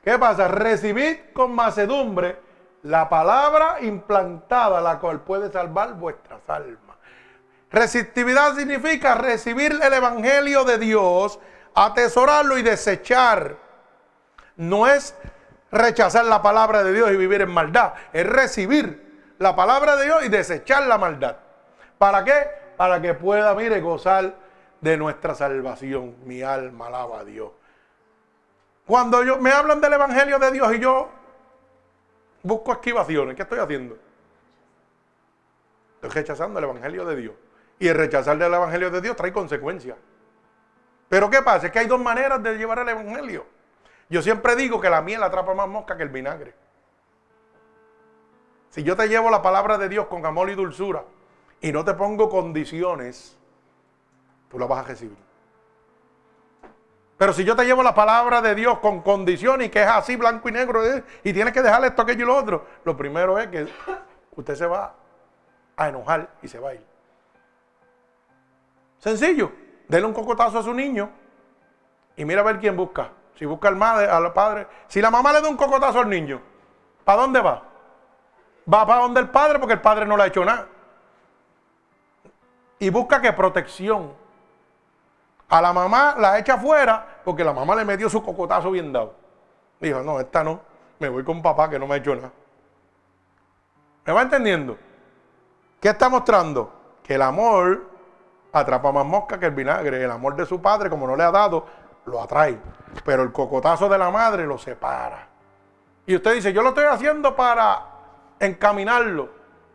¿Qué 0.03 0.19
pasa? 0.19 0.47
Recibid 0.47 1.17
con 1.33 1.53
macedumbre 1.53 2.37
la 2.83 3.09
palabra 3.09 3.77
implantada, 3.81 4.79
la 4.79 4.99
cual 4.99 5.21
puede 5.21 5.51
salvar 5.51 5.95
vuestras 5.95 6.41
almas. 6.47 6.95
Receptividad 7.71 8.55
significa 8.55 9.15
recibir 9.15 9.77
el 9.81 9.91
Evangelio 9.93 10.63
de 10.63 10.77
Dios, 10.77 11.39
atesorarlo 11.73 12.57
y 12.57 12.61
desechar. 12.61 13.64
No 14.57 14.87
es 14.87 15.15
rechazar 15.71 16.25
la 16.25 16.41
palabra 16.41 16.83
de 16.83 16.93
Dios 16.93 17.11
y 17.11 17.17
vivir 17.17 17.41
en 17.41 17.51
maldad, 17.51 17.93
es 18.13 18.25
recibir 18.25 19.33
la 19.39 19.55
palabra 19.55 19.95
de 19.97 20.05
Dios 20.05 20.25
y 20.25 20.29
desechar 20.29 20.83
la 20.87 20.97
maldad. 20.97 21.37
¿Para 21.97 22.23
qué? 22.23 22.47
Para 22.77 23.01
que 23.01 23.13
pueda, 23.13 23.53
mire, 23.55 23.81
gozar 23.81 24.35
de 24.81 24.97
nuestra 24.97 25.35
salvación. 25.35 26.15
Mi 26.25 26.41
alma 26.41 26.87
alaba 26.87 27.19
a 27.19 27.25
Dios. 27.25 27.51
Cuando 28.85 29.23
yo, 29.23 29.37
me 29.37 29.51
hablan 29.51 29.81
del 29.81 29.93
Evangelio 29.93 30.39
de 30.39 30.51
Dios 30.51 30.73
y 30.75 30.79
yo 30.79 31.09
busco 32.43 32.71
esquivaciones, 32.73 33.35
¿qué 33.35 33.41
estoy 33.41 33.59
haciendo? 33.59 33.97
Estoy 35.95 36.09
rechazando 36.11 36.59
el 36.59 36.65
Evangelio 36.65 37.05
de 37.05 37.15
Dios. 37.15 37.33
Y 37.79 37.87
el 37.87 37.95
rechazar 37.95 38.37
del 38.37 38.53
Evangelio 38.53 38.91
de 38.91 39.01
Dios 39.01 39.15
trae 39.15 39.33
consecuencias. 39.33 39.97
Pero 41.09 41.29
¿qué 41.29 41.41
pasa? 41.41 41.67
Es 41.67 41.71
que 41.71 41.79
hay 41.79 41.87
dos 41.87 41.99
maneras 41.99 42.41
de 42.41 42.57
llevar 42.57 42.79
el 42.79 42.89
Evangelio. 42.89 43.54
Yo 44.09 44.21
siempre 44.21 44.55
digo 44.55 44.79
que 44.79 44.89
la 44.89 45.01
miel 45.01 45.23
atrapa 45.23 45.53
más 45.53 45.67
mosca 45.67 45.97
que 45.97 46.03
el 46.03 46.09
vinagre. 46.09 46.53
Si 48.69 48.83
yo 48.83 48.95
te 48.95 49.07
llevo 49.07 49.29
la 49.29 49.41
palabra 49.41 49.77
de 49.77 49.89
Dios 49.89 50.07
con 50.07 50.25
amor 50.25 50.49
y 50.49 50.55
dulzura 50.55 51.03
y 51.61 51.71
no 51.71 51.85
te 51.85 51.93
pongo 51.93 52.29
condiciones, 52.29 53.37
tú 54.49 54.59
la 54.59 54.65
vas 54.65 54.85
a 54.85 54.89
recibir. 54.89 55.17
Pero 57.17 57.31
si 57.31 57.45
yo 57.45 57.55
te 57.55 57.63
llevo 57.63 57.81
la 57.81 57.95
palabra 57.95 58.41
de 58.41 58.53
Dios 58.53 58.79
con 58.79 59.01
condiciones 59.01 59.67
y 59.67 59.69
que 59.69 59.81
es 59.81 59.87
así 59.87 60.17
blanco 60.17 60.49
y 60.49 60.51
negro 60.51 60.85
eh, 60.85 61.03
y 61.23 61.31
tienes 61.31 61.53
que 61.53 61.61
dejarle 61.61 61.87
esto, 61.87 62.01
aquello 62.01 62.23
y 62.23 62.27
lo 62.27 62.35
otro, 62.35 62.65
lo 62.83 62.97
primero 62.97 63.39
es 63.39 63.47
que 63.47 63.67
usted 64.35 64.55
se 64.55 64.65
va 64.65 64.93
a 65.77 65.87
enojar 65.87 66.29
y 66.41 66.47
se 66.47 66.59
va 66.59 66.71
a 66.71 66.73
ir. 66.73 66.85
Sencillo, 68.99 69.51
dele 69.87 70.05
un 70.05 70.13
cocotazo 70.13 70.59
a 70.59 70.63
su 70.63 70.73
niño 70.73 71.09
y 72.17 72.25
mira 72.25 72.41
a 72.41 72.43
ver 72.43 72.59
quién 72.59 72.75
busca. 72.75 73.11
Si 73.37 73.45
busca 73.45 73.67
al, 73.67 73.75
madre, 73.75 74.07
al 74.07 74.31
padre. 74.33 74.67
Si 74.87 75.01
la 75.01 75.11
mamá 75.11 75.33
le 75.33 75.41
da 75.41 75.49
un 75.49 75.57
cocotazo 75.57 75.99
al 75.99 76.09
niño, 76.09 76.41
¿para 77.03 77.21
dónde 77.21 77.41
va? 77.41 77.61
Va 78.71 78.85
para 78.85 79.01
donde 79.01 79.19
el 79.19 79.29
padre 79.29 79.59
porque 79.59 79.73
el 79.73 79.81
padre 79.81 80.05
no 80.05 80.17
le 80.17 80.23
ha 80.23 80.27
hecho 80.27 80.43
nada. 80.43 80.67
Y 82.79 82.89
busca 82.89 83.21
que 83.21 83.33
protección. 83.33 84.13
A 85.47 85.61
la 85.61 85.73
mamá 85.73 86.15
la 86.17 86.39
echa 86.39 86.55
afuera 86.55 87.19
porque 87.23 87.43
la 87.43 87.53
mamá 87.53 87.75
le 87.75 87.85
metió 87.85 88.09
su 88.09 88.23
cocotazo 88.23 88.71
bien 88.71 88.91
dado. 88.91 89.13
Dijo, 89.79 90.01
no, 90.01 90.19
esta 90.19 90.43
no. 90.43 90.61
Me 90.99 91.09
voy 91.09 91.23
con 91.23 91.41
papá 91.41 91.69
que 91.69 91.77
no 91.77 91.85
me 91.87 91.95
ha 91.95 91.97
hecho 91.97 92.15
nada. 92.15 92.31
¿Me 94.05 94.13
va 94.13 94.21
entendiendo? 94.21 94.77
¿Qué 95.79 95.89
está 95.89 96.09
mostrando? 96.09 96.71
Que 97.03 97.15
el 97.15 97.21
amor 97.21 97.89
atrapa 98.51 98.91
más 98.91 99.05
mosca 99.05 99.39
que 99.39 99.47
el 99.47 99.51
vinagre. 99.51 100.03
El 100.03 100.11
amor 100.11 100.35
de 100.35 100.45
su 100.45 100.61
padre, 100.61 100.89
como 100.89 101.05
no 101.05 101.15
le 101.15 101.23
ha 101.23 101.31
dado, 101.31 101.65
lo 102.05 102.21
atrae. 102.21 102.57
Pero 103.03 103.23
el 103.23 103.31
cocotazo 103.31 103.89
de 103.89 103.97
la 103.97 104.11
madre 104.11 104.45
lo 104.45 104.57
separa. 104.57 105.27
Y 106.05 106.15
usted 106.15 106.35
dice, 106.35 106.53
yo 106.53 106.61
lo 106.61 106.69
estoy 106.69 106.85
haciendo 106.85 107.35
para 107.35 107.83
encaminarlo. 108.39 109.29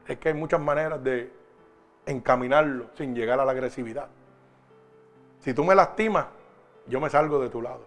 Es 0.06 0.18
que 0.18 0.28
hay 0.28 0.34
muchas 0.34 0.60
maneras 0.60 1.02
de 1.02 1.32
encaminarlo 2.06 2.90
sin 2.94 3.14
llegar 3.14 3.40
a 3.40 3.44
la 3.44 3.52
agresividad. 3.52 4.08
Si 5.40 5.54
tú 5.54 5.64
me 5.64 5.74
lastimas, 5.74 6.26
yo 6.86 7.00
me 7.00 7.10
salgo 7.10 7.40
de 7.40 7.48
tu 7.48 7.62
lado. 7.62 7.86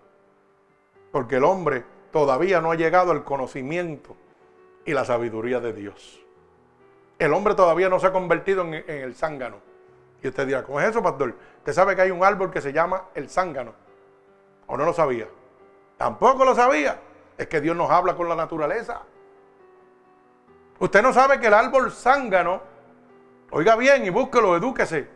Porque 1.12 1.38
el 1.38 1.44
hombre 1.44 1.86
todavía 2.12 2.62
no 2.62 2.72
ha 2.72 2.76
llegado 2.76 3.12
al 3.12 3.24
conocimiento 3.24 4.16
y 4.86 4.94
la 4.94 5.06
sabiduría 5.06 5.60
de 5.60 5.74
Dios. 5.74 6.20
El 7.20 7.34
hombre 7.34 7.56
todavía 7.56 7.90
no 7.90 8.00
se 8.00 8.08
ha 8.08 8.12
convertido 8.12 8.64
en, 8.64 8.84
el 8.88 9.16
zángano 9.16 9.58
y 10.22 10.28
usted 10.28 10.48
dirá, 10.48 10.64
¿cómo 10.64 10.80
es 10.80 10.90
eso, 10.90 11.04
pastor? 11.04 11.36
Usted 11.60 11.74
sabe 11.74 11.96
que 11.96 12.02
hay 12.02 12.12
un 12.12 12.24
árbol 12.24 12.50
que 12.50 12.62
se 12.62 12.74
llama 12.74 13.06
el 13.14 13.30
zángano. 13.30 13.74
¿O 14.74 14.78
no 14.78 14.86
lo 14.86 14.94
sabía? 14.94 15.28
Tampoco 15.98 16.44
lo 16.44 16.56
sabía. 16.56 17.00
Es 17.38 17.46
que 17.46 17.62
Dios 17.62 17.76
nos 17.76 17.92
habla 17.92 18.16
con 18.16 18.28
la 18.28 18.36
naturaleza. 18.36 19.04
Usted 20.80 21.04
no 21.04 21.14
sabe 21.14 21.40
que 21.40 21.46
el 21.46 21.54
árbol 21.54 21.92
zángano, 21.92 22.60
oiga 23.52 23.76
bien 23.76 24.04
y 24.04 24.10
búsquelo, 24.10 24.58
edúquese. 24.58 25.08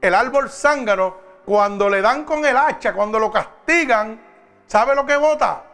El 0.00 0.14
árbol 0.14 0.48
zángano, 0.48 1.16
cuando 1.44 1.90
le 1.90 2.00
dan 2.00 2.24
con 2.24 2.44
el 2.44 2.56
hacha, 2.56 2.94
cuando 2.94 3.18
lo 3.18 3.32
castigan, 3.32 4.20
¿sabe 4.68 4.94
lo 4.94 5.04
que 5.04 5.16
bota? 5.16 5.64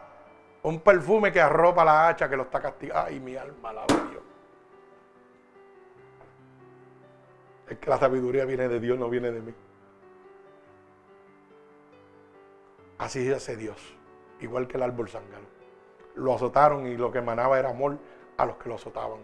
Un 0.63 0.79
perfume 0.79 1.31
que 1.31 1.39
arropa 1.39 1.85
la 1.85 2.07
hacha 2.07 2.27
que 2.27 2.35
lo 2.35 2.43
está 2.43 2.59
castigando. 2.59 3.03
Ay, 3.05 3.19
mi 3.19 3.35
alma 3.35 3.73
la 3.73 3.85
Dios. 3.85 4.23
Es 7.69 7.77
que 7.77 7.89
la 7.91 7.99
sabiduría 7.99 8.45
viene 8.45 8.67
de 8.67 8.79
Dios, 8.79 8.97
no 8.97 9.07
viene 9.07 9.29
de 9.29 9.41
mí. 9.41 9.53
Así 12.97 13.31
hace 13.31 13.55
Dios, 13.55 13.95
igual 14.39 14.67
que 14.67 14.77
el 14.77 14.83
árbol 14.83 15.09
zángano. 15.09 15.47
Lo 16.15 16.33
azotaron 16.33 16.87
y 16.87 16.97
lo 16.97 17.11
que 17.11 17.19
emanaba 17.19 17.59
era 17.59 17.69
amor 17.69 17.99
a 18.37 18.45
los 18.45 18.57
que 18.57 18.69
lo 18.69 18.75
azotaban. 18.75 19.19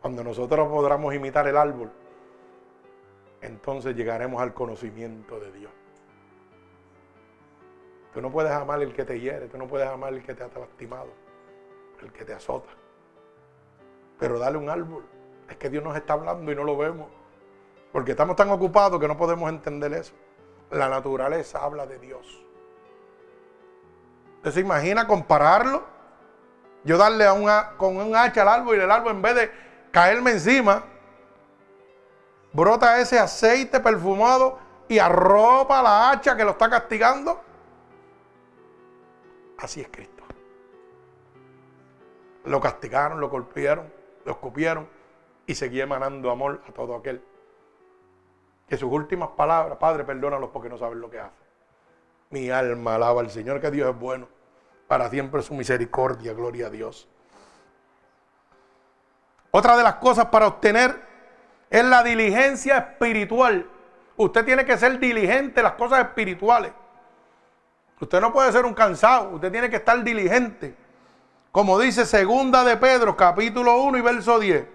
Cuando 0.00 0.24
nosotros 0.24 0.68
podamos 0.68 1.14
imitar 1.14 1.46
el 1.48 1.56
árbol, 1.56 1.90
entonces 3.42 3.94
llegaremos 3.94 4.40
al 4.40 4.54
conocimiento 4.54 5.38
de 5.38 5.52
Dios. 5.52 5.72
Tú 8.14 8.22
no 8.22 8.30
puedes 8.30 8.52
amar 8.52 8.80
el 8.82 8.94
que 8.94 9.04
te 9.04 9.20
hiere, 9.20 9.48
tú 9.48 9.58
no 9.58 9.66
puedes 9.66 9.86
amar 9.86 10.14
el 10.14 10.22
que 10.22 10.34
te 10.34 10.42
ha 10.42 10.48
lastimado, 10.48 11.08
el 12.00 12.10
que 12.10 12.24
te 12.24 12.32
azota. 12.32 12.70
Pero 14.18 14.38
dale 14.38 14.56
un 14.56 14.70
árbol. 14.70 15.04
Es 15.48 15.56
que 15.56 15.68
Dios 15.68 15.84
nos 15.84 15.96
está 15.96 16.14
hablando 16.14 16.50
y 16.50 16.54
no 16.54 16.64
lo 16.64 16.76
vemos. 16.76 17.08
Porque 17.92 18.12
estamos 18.12 18.36
tan 18.36 18.50
ocupados 18.50 18.98
que 18.98 19.08
no 19.08 19.16
podemos 19.16 19.48
entender 19.50 19.92
eso. 19.92 20.14
La 20.70 20.88
naturaleza 20.88 21.62
habla 21.62 21.86
de 21.86 21.98
Dios. 21.98 22.44
¿Usted 24.48 24.62
se 24.62 24.66
imagina 24.66 25.06
compararlo? 25.06 25.84
Yo 26.82 26.96
darle 26.96 27.26
a 27.26 27.34
una, 27.34 27.72
con 27.76 27.98
un 27.98 28.16
hacha 28.16 28.40
al 28.40 28.48
árbol 28.48 28.76
y 28.76 28.80
el 28.80 28.90
árbol 28.90 29.12
en 29.12 29.20
vez 29.20 29.34
de 29.34 29.50
caerme 29.90 30.30
encima, 30.30 30.84
brota 32.54 32.98
ese 32.98 33.18
aceite 33.18 33.78
perfumado 33.78 34.58
y 34.88 34.98
arropa 34.98 35.82
la 35.82 36.10
hacha 36.10 36.34
que 36.34 36.44
lo 36.44 36.52
está 36.52 36.70
castigando. 36.70 37.42
Así 39.58 39.82
es 39.82 39.88
Cristo. 39.88 40.24
Lo 42.44 42.58
castigaron, 42.58 43.20
lo 43.20 43.28
golpearon, 43.28 43.92
lo 44.24 44.32
escupieron 44.32 44.88
y 45.46 45.54
seguía 45.56 45.82
emanando 45.82 46.30
amor 46.30 46.62
a 46.66 46.72
todo 46.72 46.96
aquel. 46.96 47.22
Que 48.66 48.78
sus 48.78 48.90
últimas 48.90 49.28
palabras, 49.30 49.76
Padre, 49.76 50.04
perdónalos 50.04 50.48
porque 50.48 50.70
no 50.70 50.78
saben 50.78 51.02
lo 51.02 51.10
que 51.10 51.18
hacen. 51.18 51.46
Mi 52.30 52.48
alma 52.48 52.94
alaba 52.94 53.20
al 53.20 53.30
Señor, 53.30 53.60
que 53.60 53.70
Dios 53.70 53.90
es 53.90 53.98
bueno. 53.98 54.37
Para 54.88 55.10
siempre 55.10 55.42
su 55.42 55.54
misericordia, 55.54 56.32
gloria 56.32 56.66
a 56.66 56.70
Dios. 56.70 57.06
Otra 59.50 59.76
de 59.76 59.82
las 59.82 59.96
cosas 59.96 60.26
para 60.26 60.46
obtener 60.46 61.00
es 61.70 61.84
la 61.84 62.02
diligencia 62.02 62.78
espiritual. 62.78 63.68
Usted 64.16 64.44
tiene 64.44 64.64
que 64.64 64.78
ser 64.78 64.98
diligente 64.98 65.60
en 65.60 65.64
las 65.64 65.74
cosas 65.74 66.00
espirituales. 66.00 66.72
Usted 68.00 68.20
no 68.20 68.32
puede 68.32 68.50
ser 68.50 68.64
un 68.64 68.74
cansado, 68.74 69.30
usted 69.30 69.52
tiene 69.52 69.68
que 69.68 69.76
estar 69.76 70.02
diligente. 70.02 70.74
Como 71.52 71.78
dice 71.78 72.06
segunda 72.06 72.64
de 72.64 72.76
Pedro, 72.76 73.16
capítulo 73.16 73.82
1 73.82 73.98
y 73.98 74.00
verso 74.00 74.38
10. 74.38 74.66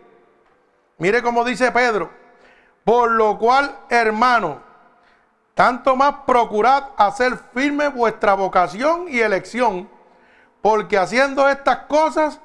Mire 0.98 1.24
cómo 1.24 1.44
dice 1.44 1.72
Pedro. 1.72 2.12
Por 2.84 3.12
lo 3.12 3.38
cual, 3.40 3.80
hermano, 3.90 4.62
tanto 5.54 5.96
más 5.96 6.16
procurad 6.28 6.90
hacer 6.98 7.38
firme 7.54 7.88
vuestra 7.88 8.34
vocación 8.34 9.06
y 9.08 9.20
elección, 9.20 9.90
porque 10.64 10.98
haciendo 10.98 11.50
estas 11.50 11.80
cosas 11.88 12.40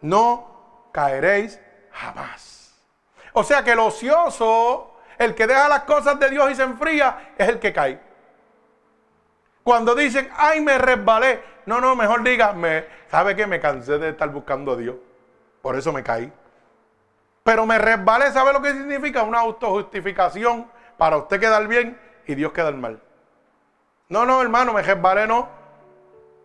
no 0.00 0.90
caeréis 0.92 1.60
jamás. 1.90 2.72
O 3.32 3.42
sea 3.42 3.64
que 3.64 3.72
el 3.72 3.80
ocioso, 3.80 4.94
el 5.18 5.34
que 5.34 5.48
deja 5.48 5.68
las 5.68 5.82
cosas 5.82 6.20
de 6.20 6.30
Dios 6.30 6.52
y 6.52 6.54
se 6.54 6.62
enfría, 6.62 7.32
es 7.36 7.48
el 7.48 7.58
que 7.58 7.72
cae. 7.72 8.00
Cuando 9.64 9.96
dicen, 9.96 10.30
ay, 10.36 10.60
me 10.60 10.78
resbalé. 10.78 11.42
No, 11.66 11.80
no, 11.80 11.96
mejor 11.96 12.22
diga, 12.22 12.52
me, 12.52 12.86
¿sabe 13.10 13.34
que 13.34 13.44
Me 13.48 13.58
cansé 13.58 13.98
de 13.98 14.10
estar 14.10 14.28
buscando 14.30 14.72
a 14.72 14.76
Dios. 14.76 14.94
Por 15.60 15.74
eso 15.74 15.92
me 15.92 16.04
caí. 16.04 16.32
Pero 17.42 17.66
me 17.66 17.76
resbalé, 17.76 18.30
¿sabe 18.30 18.52
lo 18.52 18.62
que 18.62 18.70
significa? 18.70 19.24
Una 19.24 19.40
autojustificación 19.40 20.70
para 20.96 21.16
usted 21.16 21.40
quedar 21.40 21.66
bien 21.66 22.00
y 22.24 22.36
Dios 22.36 22.52
quedar 22.52 22.74
mal. 22.74 23.02
No, 24.08 24.24
no, 24.24 24.40
hermano, 24.42 24.72
me 24.72 24.82
resbalé, 24.82 25.26
no. 25.26 25.57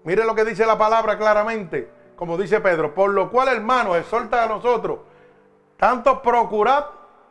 Mire 0.04 0.26
lo 0.26 0.36
que 0.36 0.45
dice 0.45 0.66
la 0.66 0.78
palabra 0.78 1.18
claramente, 1.18 1.89
como 2.16 2.38
dice 2.38 2.60
Pedro. 2.60 2.93
Por 2.93 3.12
lo 3.12 3.30
cual, 3.30 3.47
hermano, 3.47 3.95
exhorta 3.95 4.43
a 4.43 4.47
nosotros, 4.47 4.99
tanto 5.78 6.22
procurad 6.22 6.86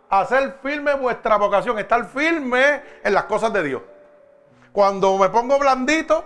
hacer 0.09 0.59
firme 0.63 0.95
vuestra 0.95 1.37
vocación, 1.37 1.79
estar 1.79 2.05
firme 2.07 2.83
en 3.03 3.15
las 3.15 3.25
cosas 3.25 3.53
de 3.53 3.63
Dios. 3.63 3.83
Cuando 4.73 5.17
me 5.19 5.29
pongo 5.29 5.59
blandito, 5.59 6.25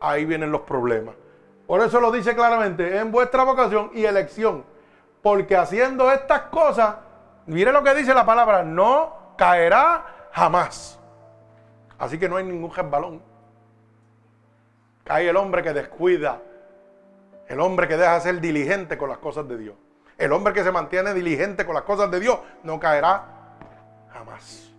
ahí 0.00 0.24
vienen 0.24 0.52
los 0.52 0.62
problemas. 0.62 1.14
Por 1.66 1.80
eso 1.80 2.00
lo 2.00 2.12
dice 2.12 2.34
claramente, 2.34 2.98
en 2.98 3.10
vuestra 3.10 3.42
vocación 3.42 3.90
y 3.94 4.04
elección. 4.04 4.64
Porque 5.22 5.56
haciendo 5.56 6.12
estas 6.12 6.42
cosas, 6.42 6.96
mire 7.46 7.72
lo 7.72 7.82
que 7.82 7.94
dice 7.94 8.14
la 8.14 8.26
palabra, 8.26 8.62
no 8.62 9.34
caerá 9.36 10.28
jamás. 10.32 11.00
Así 11.98 12.18
que 12.18 12.28
no 12.28 12.36
hay 12.36 12.44
ningún 12.44 12.72
resbalón. 12.72 13.22
Cae 15.04 15.28
el 15.28 15.36
hombre 15.36 15.62
que 15.62 15.74
descuida, 15.74 16.40
el 17.46 17.60
hombre 17.60 17.86
que 17.86 17.96
deja 17.96 18.14
de 18.14 18.20
ser 18.22 18.40
diligente 18.40 18.96
con 18.96 19.10
las 19.10 19.18
cosas 19.18 19.46
de 19.46 19.58
Dios. 19.58 19.76
El 20.16 20.32
hombre 20.32 20.54
que 20.54 20.64
se 20.64 20.72
mantiene 20.72 21.12
diligente 21.12 21.66
con 21.66 21.74
las 21.74 21.84
cosas 21.84 22.10
de 22.10 22.20
Dios 22.20 22.38
no 22.62 22.80
caerá 22.80 23.24
jamás. 24.10 24.72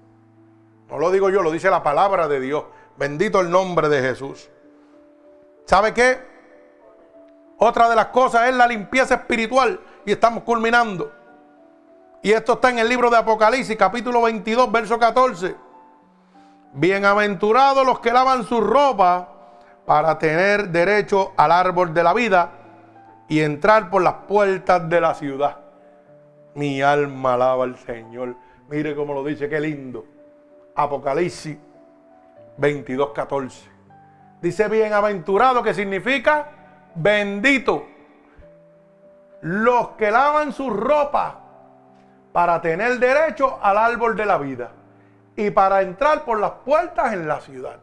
No 0.89 0.97
lo 0.97 1.11
digo 1.11 1.29
yo, 1.29 1.43
lo 1.43 1.51
dice 1.51 1.69
la 1.69 1.83
palabra 1.83 2.27
de 2.27 2.39
Dios. 2.39 2.65
Bendito 2.97 3.41
el 3.41 3.51
nombre 3.51 3.87
de 3.87 4.01
Jesús. 4.01 4.49
¿Sabe 5.65 5.93
qué? 5.93 6.19
Otra 7.57 7.89
de 7.89 7.95
las 7.95 8.07
cosas 8.07 8.49
es 8.49 8.55
la 8.55 8.67
limpieza 8.67 9.15
espiritual. 9.15 9.79
Y 10.05 10.11
estamos 10.11 10.43
culminando. 10.43 11.11
Y 12.23 12.31
esto 12.31 12.53
está 12.53 12.71
en 12.71 12.79
el 12.79 12.89
libro 12.89 13.09
de 13.09 13.17
Apocalipsis, 13.17 13.75
capítulo 13.77 14.21
22, 14.23 14.71
verso 14.71 14.97
14. 14.97 15.55
Bienaventurados 16.73 17.85
los 17.85 17.99
que 17.99 18.11
lavan 18.11 18.43
su 18.43 18.61
ropa 18.61 19.34
para 19.85 20.17
tener 20.17 20.69
derecho 20.69 21.33
al 21.37 21.51
árbol 21.51 21.93
de 21.93 22.03
la 22.03 22.13
vida 22.13 22.51
y 23.27 23.41
entrar 23.41 23.89
por 23.89 24.01
las 24.01 24.13
puertas 24.27 24.87
de 24.89 25.01
la 25.01 25.13
ciudad. 25.13 25.57
Mi 26.55 26.81
alma 26.81 27.33
alaba 27.35 27.63
al 27.63 27.77
Señor. 27.77 28.35
Mire 28.69 28.95
cómo 28.95 29.13
lo 29.13 29.23
dice, 29.23 29.49
qué 29.49 29.59
lindo. 29.59 30.05
Apocalipsis 30.75 31.57
22.14. 32.57 33.51
Dice 34.41 34.67
bienaventurado 34.67 35.61
que 35.63 35.73
significa 35.73 36.49
bendito. 36.95 37.85
Los 39.41 39.89
que 39.89 40.09
lavan 40.09 40.51
su 40.51 40.69
ropa 40.69 41.41
para 42.31 42.59
tener 42.61 42.99
derecho 42.99 43.59
al 43.61 43.77
árbol 43.77 44.15
de 44.15 44.25
la 44.25 44.37
vida 44.37 44.71
y 45.35 45.51
para 45.51 45.81
entrar 45.81 46.23
por 46.23 46.39
las 46.39 46.51
puertas 46.65 47.13
en 47.13 47.27
la 47.27 47.39
ciudad. 47.39 47.79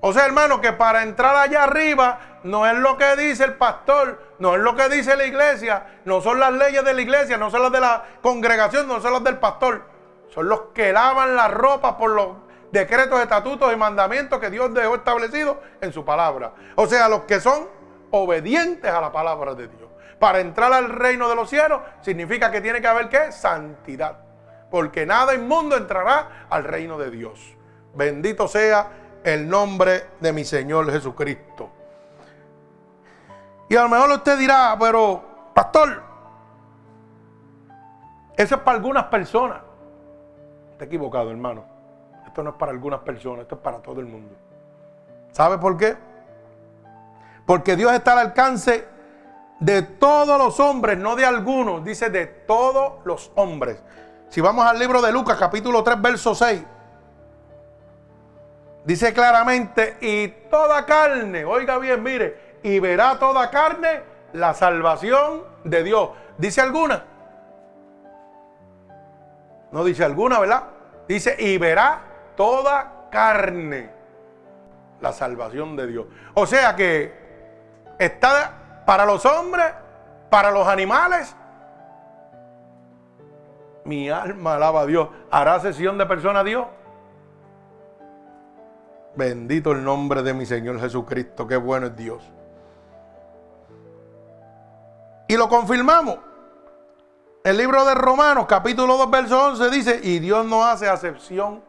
O 0.00 0.12
sea, 0.12 0.26
hermano, 0.26 0.60
que 0.60 0.72
para 0.72 1.02
entrar 1.02 1.34
allá 1.36 1.64
arriba 1.64 2.18
no 2.44 2.66
es 2.66 2.74
lo 2.74 2.96
que 2.96 3.16
dice 3.16 3.44
el 3.44 3.54
pastor, 3.54 4.22
no 4.38 4.54
es 4.54 4.60
lo 4.60 4.76
que 4.76 4.88
dice 4.88 5.16
la 5.16 5.24
iglesia, 5.24 6.00
no 6.04 6.20
son 6.20 6.38
las 6.38 6.52
leyes 6.52 6.84
de 6.84 6.94
la 6.94 7.00
iglesia, 7.00 7.36
no 7.36 7.50
son 7.50 7.62
las 7.62 7.72
de 7.72 7.80
la 7.80 8.04
congregación, 8.22 8.86
no 8.86 9.00
son 9.00 9.14
las 9.14 9.24
del 9.24 9.38
pastor. 9.38 9.82
Son 10.28 10.48
los 10.48 10.60
que 10.74 10.92
lavan 10.92 11.34
la 11.34 11.48
ropa 11.48 11.96
por 11.96 12.10
los 12.10 12.28
decretos, 12.70 13.20
estatutos 13.20 13.72
y 13.72 13.76
mandamientos 13.76 14.38
que 14.38 14.50
Dios 14.50 14.72
dejó 14.74 14.96
establecidos 14.96 15.56
en 15.80 15.92
su 15.92 16.04
palabra. 16.04 16.52
O 16.74 16.86
sea, 16.86 17.08
los 17.08 17.22
que 17.22 17.40
son 17.40 17.68
obedientes 18.10 18.90
a 18.90 19.00
la 19.00 19.10
palabra 19.10 19.54
de 19.54 19.68
Dios. 19.68 19.90
Para 20.18 20.40
entrar 20.40 20.72
al 20.72 20.90
reino 20.90 21.28
de 21.28 21.36
los 21.36 21.50
cielos 21.50 21.80
significa 22.02 22.50
que 22.50 22.60
tiene 22.60 22.80
que 22.80 22.86
haber 22.86 23.08
qué? 23.08 23.32
Santidad. 23.32 24.18
Porque 24.70 25.06
nada 25.06 25.34
inmundo 25.34 25.76
entrará 25.76 26.46
al 26.50 26.64
reino 26.64 26.98
de 26.98 27.10
Dios. 27.10 27.56
Bendito 27.94 28.48
sea 28.48 28.90
el 29.26 29.48
nombre 29.48 30.06
de 30.20 30.32
mi 30.32 30.44
Señor 30.44 30.88
Jesucristo. 30.90 31.68
Y 33.68 33.74
a 33.74 33.82
lo 33.82 33.88
mejor 33.88 34.08
usted 34.12 34.38
dirá, 34.38 34.76
pero 34.78 35.50
pastor, 35.52 36.00
eso 38.36 38.54
es 38.54 38.60
para 38.60 38.76
algunas 38.76 39.04
personas. 39.06 39.58
Está 40.70 40.84
equivocado, 40.84 41.32
hermano. 41.32 41.64
Esto 42.24 42.44
no 42.44 42.50
es 42.50 42.56
para 42.56 42.70
algunas 42.70 43.00
personas, 43.00 43.40
esto 43.42 43.56
es 43.56 43.60
para 43.62 43.78
todo 43.78 43.98
el 43.98 44.06
mundo. 44.06 44.32
¿Sabe 45.32 45.58
por 45.58 45.76
qué? 45.76 45.96
Porque 47.44 47.74
Dios 47.74 47.92
está 47.92 48.12
al 48.12 48.18
alcance 48.18 48.86
de 49.58 49.82
todos 49.82 50.38
los 50.38 50.60
hombres, 50.60 50.98
no 50.98 51.16
de 51.16 51.26
algunos, 51.26 51.84
dice 51.84 52.10
de 52.10 52.26
todos 52.26 53.04
los 53.04 53.32
hombres. 53.34 53.82
Si 54.28 54.40
vamos 54.40 54.64
al 54.64 54.78
libro 54.78 55.02
de 55.02 55.10
Lucas, 55.10 55.36
capítulo 55.36 55.82
3, 55.82 56.00
verso 56.00 56.32
6, 56.32 56.62
dice 58.86 59.12
claramente, 59.12 59.98
y 60.00 60.28
toda 60.48 60.86
carne, 60.86 61.44
oiga 61.44 61.76
bien, 61.78 62.02
mire, 62.02 62.58
y 62.62 62.78
verá 62.78 63.18
toda 63.18 63.50
carne 63.50 64.02
la 64.32 64.54
salvación 64.54 65.42
de 65.64 65.82
Dios. 65.82 66.10
¿Dice 66.38 66.60
alguna? 66.60 67.04
No 69.72 69.84
dice 69.84 70.04
alguna, 70.04 70.38
¿verdad? 70.38 70.64
Dice, 71.08 71.36
y 71.38 71.58
verá 71.58 72.00
toda 72.36 73.08
carne 73.10 73.90
la 75.00 75.12
salvación 75.12 75.76
de 75.76 75.86
Dios. 75.88 76.06
O 76.34 76.46
sea 76.46 76.76
que 76.76 77.12
está 77.98 78.82
para 78.86 79.04
los 79.04 79.26
hombres, 79.26 79.66
para 80.30 80.50
los 80.50 80.66
animales. 80.66 81.34
Mi 83.84 84.08
alma 84.10 84.54
alaba 84.54 84.82
a 84.82 84.86
Dios. 84.86 85.08
¿Hará 85.30 85.60
sesión 85.60 85.98
de 85.98 86.06
persona 86.06 86.40
a 86.40 86.44
Dios? 86.44 86.66
Bendito 89.16 89.72
el 89.72 89.82
nombre 89.82 90.22
de 90.22 90.34
mi 90.34 90.44
Señor 90.44 90.78
Jesucristo. 90.78 91.46
Qué 91.46 91.56
bueno 91.56 91.86
es 91.86 91.96
Dios. 91.96 92.22
Y 95.28 95.36
lo 95.36 95.48
confirmamos. 95.48 96.18
El 97.42 97.56
libro 97.56 97.84
de 97.84 97.94
Romanos, 97.94 98.46
capítulo 98.46 98.96
2, 98.96 99.10
verso 99.10 99.46
11, 99.46 99.70
dice, 99.70 100.00
y 100.02 100.18
Dios 100.18 100.44
no 100.44 100.64
hace 100.64 100.88
acepción 100.88 101.62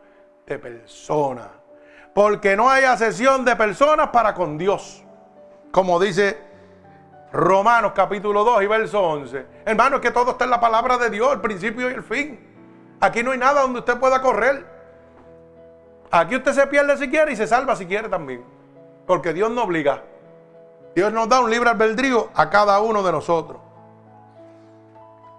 de 0.46 0.60
personas. 0.60 1.48
Porque 2.14 2.56
no 2.56 2.70
hay 2.70 2.84
asesión 2.84 3.46
de 3.46 3.56
personas 3.56 4.10
para 4.10 4.34
con 4.34 4.58
Dios. 4.58 5.04
Como 5.72 6.00
dice 6.00 6.48
Romanos 7.32 7.92
capítulo 7.94 8.44
2 8.44 8.64
y 8.64 8.68
verso 8.68 9.02
11. 9.02 9.46
Hermano, 9.66 9.98
es 9.98 10.02
que 10.02 10.12
todo 10.12 10.32
está 10.32 10.46
en 10.46 10.50
la 10.50 10.60
palabra 10.60 10.98
de 10.98 11.10
Dios, 11.10 11.32
el 11.34 11.42
principio 11.42 11.90
y 11.90 11.94
el 11.94 12.04
fin. 12.04 12.40
Aquí 13.00 13.22
no 13.22 13.32
hay 13.32 13.38
nada 13.38 13.62
donde 13.62 13.80
usted 13.80 13.98
pueda 13.98 14.22
correr. 14.22 14.77
Aquí 16.12 16.36
usted 16.36 16.54
se 16.54 16.68
pierde 16.68 16.98
si 16.98 17.10
quiere 17.10 17.34
y 17.34 17.36
se 17.36 17.48
salva 17.48 17.76
si 17.76 17.86
quiere 17.86 18.10
también. 18.10 18.44
Porque 19.06 19.34
Dios 19.34 19.52
no 19.52 19.64
obliga. 19.64 20.04
Dios 20.96 21.12
nos 21.14 21.30
da 21.30 21.40
un 21.40 21.50
libre 21.50 21.70
albedrío 21.70 22.30
a 22.34 22.50
cada 22.50 22.80
uno 22.80 23.04
de 23.04 23.12
nosotros. 23.12 23.60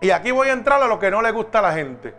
Y 0.01 0.11
aquí 0.11 0.31
voy 0.31 0.49
a 0.49 0.53
entrar 0.53 0.81
a 0.83 0.87
lo 0.87 0.99
que 0.99 1.11
no 1.11 1.21
le 1.23 1.33
gusta 1.33 1.59
a 1.59 1.63
la 1.63 1.73
gente 1.73 2.15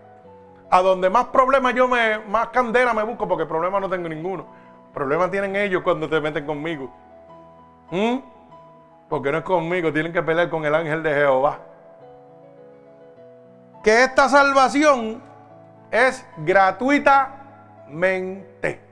a 0.69 0.81
donde 0.81 1.09
más 1.09 1.25
problemas 1.25 1.73
yo 1.73 1.87
me, 1.87 2.19
más 2.19 2.49
candela 2.49 2.93
me 2.93 3.03
busco, 3.03 3.27
porque 3.27 3.45
problemas 3.45 3.81
no 3.81 3.89
tengo 3.89 4.07
ninguno. 4.07 4.45
Problemas 4.93 5.31
tienen 5.31 5.55
ellos 5.55 5.81
cuando 5.83 6.07
te 6.07 6.19
meten 6.21 6.45
conmigo. 6.45 6.91
¿Mm? 7.91 8.17
Porque 9.07 9.31
no 9.31 9.39
es 9.39 9.43
conmigo, 9.43 9.91
tienen 9.91 10.13
que 10.13 10.21
pelear 10.21 10.49
con 10.49 10.65
el 10.65 10.75
ángel 10.75 11.01
de 11.01 11.13
Jehová. 11.13 11.59
que 13.83 14.03
esta 14.03 14.29
salvación 14.29 15.21
es 15.89 16.25
gratuitamente. 17.89 18.89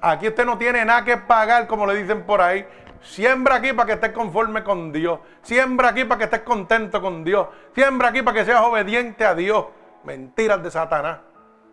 Aquí 0.00 0.28
usted 0.28 0.44
no 0.44 0.56
tiene 0.56 0.84
nada 0.84 1.04
que 1.04 1.16
pagar, 1.16 1.66
como 1.66 1.86
le 1.86 1.96
dicen 1.96 2.24
por 2.24 2.40
ahí. 2.40 2.66
Siembra 3.00 3.56
aquí 3.56 3.72
para 3.72 3.86
que 3.86 3.92
estés 3.94 4.12
conforme 4.12 4.62
con 4.62 4.92
Dios. 4.92 5.20
Siembra 5.42 5.88
aquí 5.88 6.04
para 6.04 6.18
que 6.18 6.24
estés 6.24 6.42
contento 6.42 7.00
con 7.00 7.24
Dios. 7.24 7.48
Siembra 7.74 8.08
aquí 8.08 8.22
para 8.22 8.38
que 8.38 8.44
seas 8.44 8.62
obediente 8.62 9.24
a 9.24 9.34
Dios. 9.34 9.66
Mentiras 10.04 10.62
de 10.62 10.70
Satanás. 10.70 11.18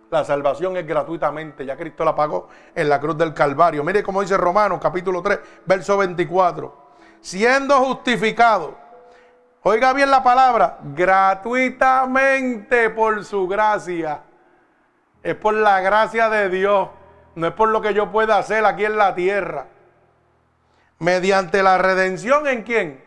La 0.10 0.24
salvación 0.24 0.78
es 0.78 0.86
gratuitamente. 0.86 1.66
Ya 1.66 1.76
Cristo 1.76 2.06
la 2.06 2.16
pagó 2.16 2.48
en 2.74 2.90
la 2.90 3.00
cruz 3.00 3.18
del 3.18 3.34
Calvario. 3.34 3.84
Mire 3.84 4.04
cómo 4.04 4.22
dice 4.22 4.38
Romanos 4.38 4.80
capítulo 4.82 5.22
3, 5.22 5.40
verso 5.66 5.98
24. 5.98 6.86
Siendo 7.22 7.76
justificado. 7.78 8.78
Oiga 9.64 9.94
bien 9.94 10.12
la 10.12 10.24
palabra. 10.24 10.78
Gratuitamente 10.84 12.92
por 12.92 13.26
su 13.26 13.48
gracia. 13.48 14.22
Es 15.26 15.34
por 15.34 15.56
la 15.56 15.82
gracia 15.82 16.30
de 16.30 16.50
Dios. 16.50 16.88
No 17.34 17.48
es 17.48 17.54
por 17.54 17.70
lo 17.70 17.82
que 17.82 17.96
yo 17.96 18.12
pueda 18.12 18.38
hacer 18.38 18.64
aquí 18.64 18.86
en 18.86 18.96
la 18.96 19.16
tierra. 19.16 19.66
Mediante 21.00 21.64
la 21.64 21.80
redención 21.80 22.46
en 22.46 22.62
quién? 22.62 23.04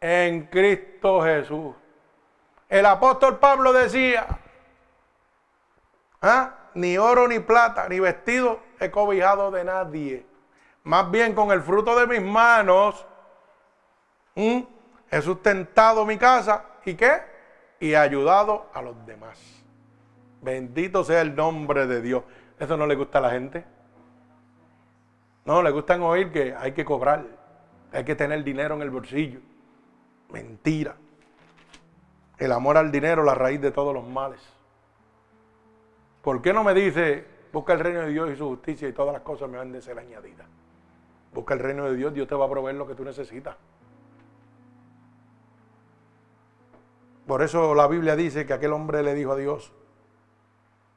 En 0.00 0.46
Cristo 0.46 1.22
Jesús. 1.22 1.76
El 2.68 2.84
apóstol 2.84 3.38
Pablo 3.38 3.72
decía, 3.72 4.26
¿ah? 6.20 6.54
ni 6.74 6.98
oro 6.98 7.28
ni 7.28 7.38
plata, 7.38 7.88
ni 7.88 8.00
vestido 8.00 8.58
he 8.80 8.90
cobijado 8.90 9.52
de 9.52 9.62
nadie. 9.62 10.26
Más 10.82 11.12
bien 11.12 11.32
con 11.32 11.52
el 11.52 11.62
fruto 11.62 11.94
de 11.94 12.08
mis 12.08 12.22
manos 12.22 13.06
he 14.34 15.22
sustentado 15.22 16.04
mi 16.04 16.18
casa 16.18 16.64
y 16.84 16.94
qué? 16.94 17.22
Y 17.78 17.92
he 17.92 17.96
ayudado 17.96 18.66
a 18.74 18.82
los 18.82 19.06
demás. 19.06 19.53
Bendito 20.44 21.02
sea 21.04 21.22
el 21.22 21.34
nombre 21.34 21.86
de 21.86 22.02
Dios. 22.02 22.22
Eso 22.58 22.76
no 22.76 22.86
le 22.86 22.94
gusta 22.94 23.18
a 23.18 23.22
la 23.22 23.30
gente. 23.30 23.64
No, 25.46 25.62
le 25.62 25.70
gustan 25.70 26.02
oír 26.02 26.30
que 26.30 26.54
hay 26.54 26.72
que 26.72 26.84
cobrar, 26.84 27.24
hay 27.92 28.04
que 28.04 28.14
tener 28.14 28.44
dinero 28.44 28.74
en 28.74 28.82
el 28.82 28.90
bolsillo. 28.90 29.40
Mentira. 30.30 30.96
El 32.38 32.52
amor 32.52 32.76
al 32.76 32.92
dinero, 32.92 33.22
la 33.22 33.34
raíz 33.34 33.60
de 33.60 33.70
todos 33.70 33.94
los 33.94 34.06
males. 34.06 34.40
¿Por 36.22 36.42
qué 36.42 36.52
no 36.52 36.62
me 36.62 36.74
dice, 36.74 37.24
busca 37.52 37.72
el 37.72 37.80
reino 37.80 38.00
de 38.00 38.10
Dios 38.10 38.30
y 38.30 38.36
su 38.36 38.46
justicia 38.48 38.88
y 38.88 38.92
todas 38.92 39.14
las 39.14 39.22
cosas 39.22 39.48
me 39.48 39.56
van 39.56 39.72
de 39.72 39.80
ser 39.80 39.98
añadidas? 39.98 40.46
Busca 41.32 41.54
el 41.54 41.60
reino 41.60 41.84
de 41.84 41.96
Dios, 41.96 42.12
Dios 42.12 42.28
te 42.28 42.34
va 42.34 42.44
a 42.44 42.50
proveer 42.50 42.76
lo 42.76 42.86
que 42.86 42.94
tú 42.94 43.04
necesitas. 43.04 43.56
Por 47.26 47.42
eso 47.42 47.74
la 47.74 47.86
Biblia 47.86 48.14
dice 48.14 48.44
que 48.44 48.52
aquel 48.52 48.72
hombre 48.72 49.02
le 49.02 49.14
dijo 49.14 49.32
a 49.32 49.36
Dios, 49.36 49.72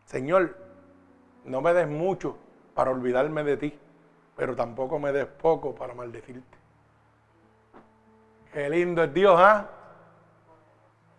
Señor, 0.08 0.58
no 1.46 1.62
me 1.62 1.74
des 1.74 1.88
mucho 1.88 2.38
para 2.74 2.92
olvidarme 2.92 3.44
de 3.44 3.58
ti 3.58 3.80
pero 4.38 4.56
tampoco 4.56 5.00
me 5.00 5.12
des 5.12 5.26
poco 5.26 5.74
para 5.74 5.96
maldecirte. 5.96 6.58
Qué 8.54 8.70
lindo 8.70 9.04
es 9.04 9.14
Dios, 9.14 9.36
¿ah? 9.38 9.68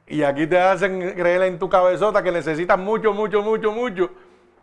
Y 0.07 0.23
aquí 0.23 0.47
te 0.47 0.59
hacen 0.59 1.15
creer 1.15 1.43
en 1.43 1.59
tu 1.59 1.69
cabezota 1.69 2.23
que 2.23 2.33
necesitas 2.33 2.79
mucho, 2.79 3.13
mucho, 3.13 3.43
mucho, 3.43 3.73
mucho. 3.73 4.11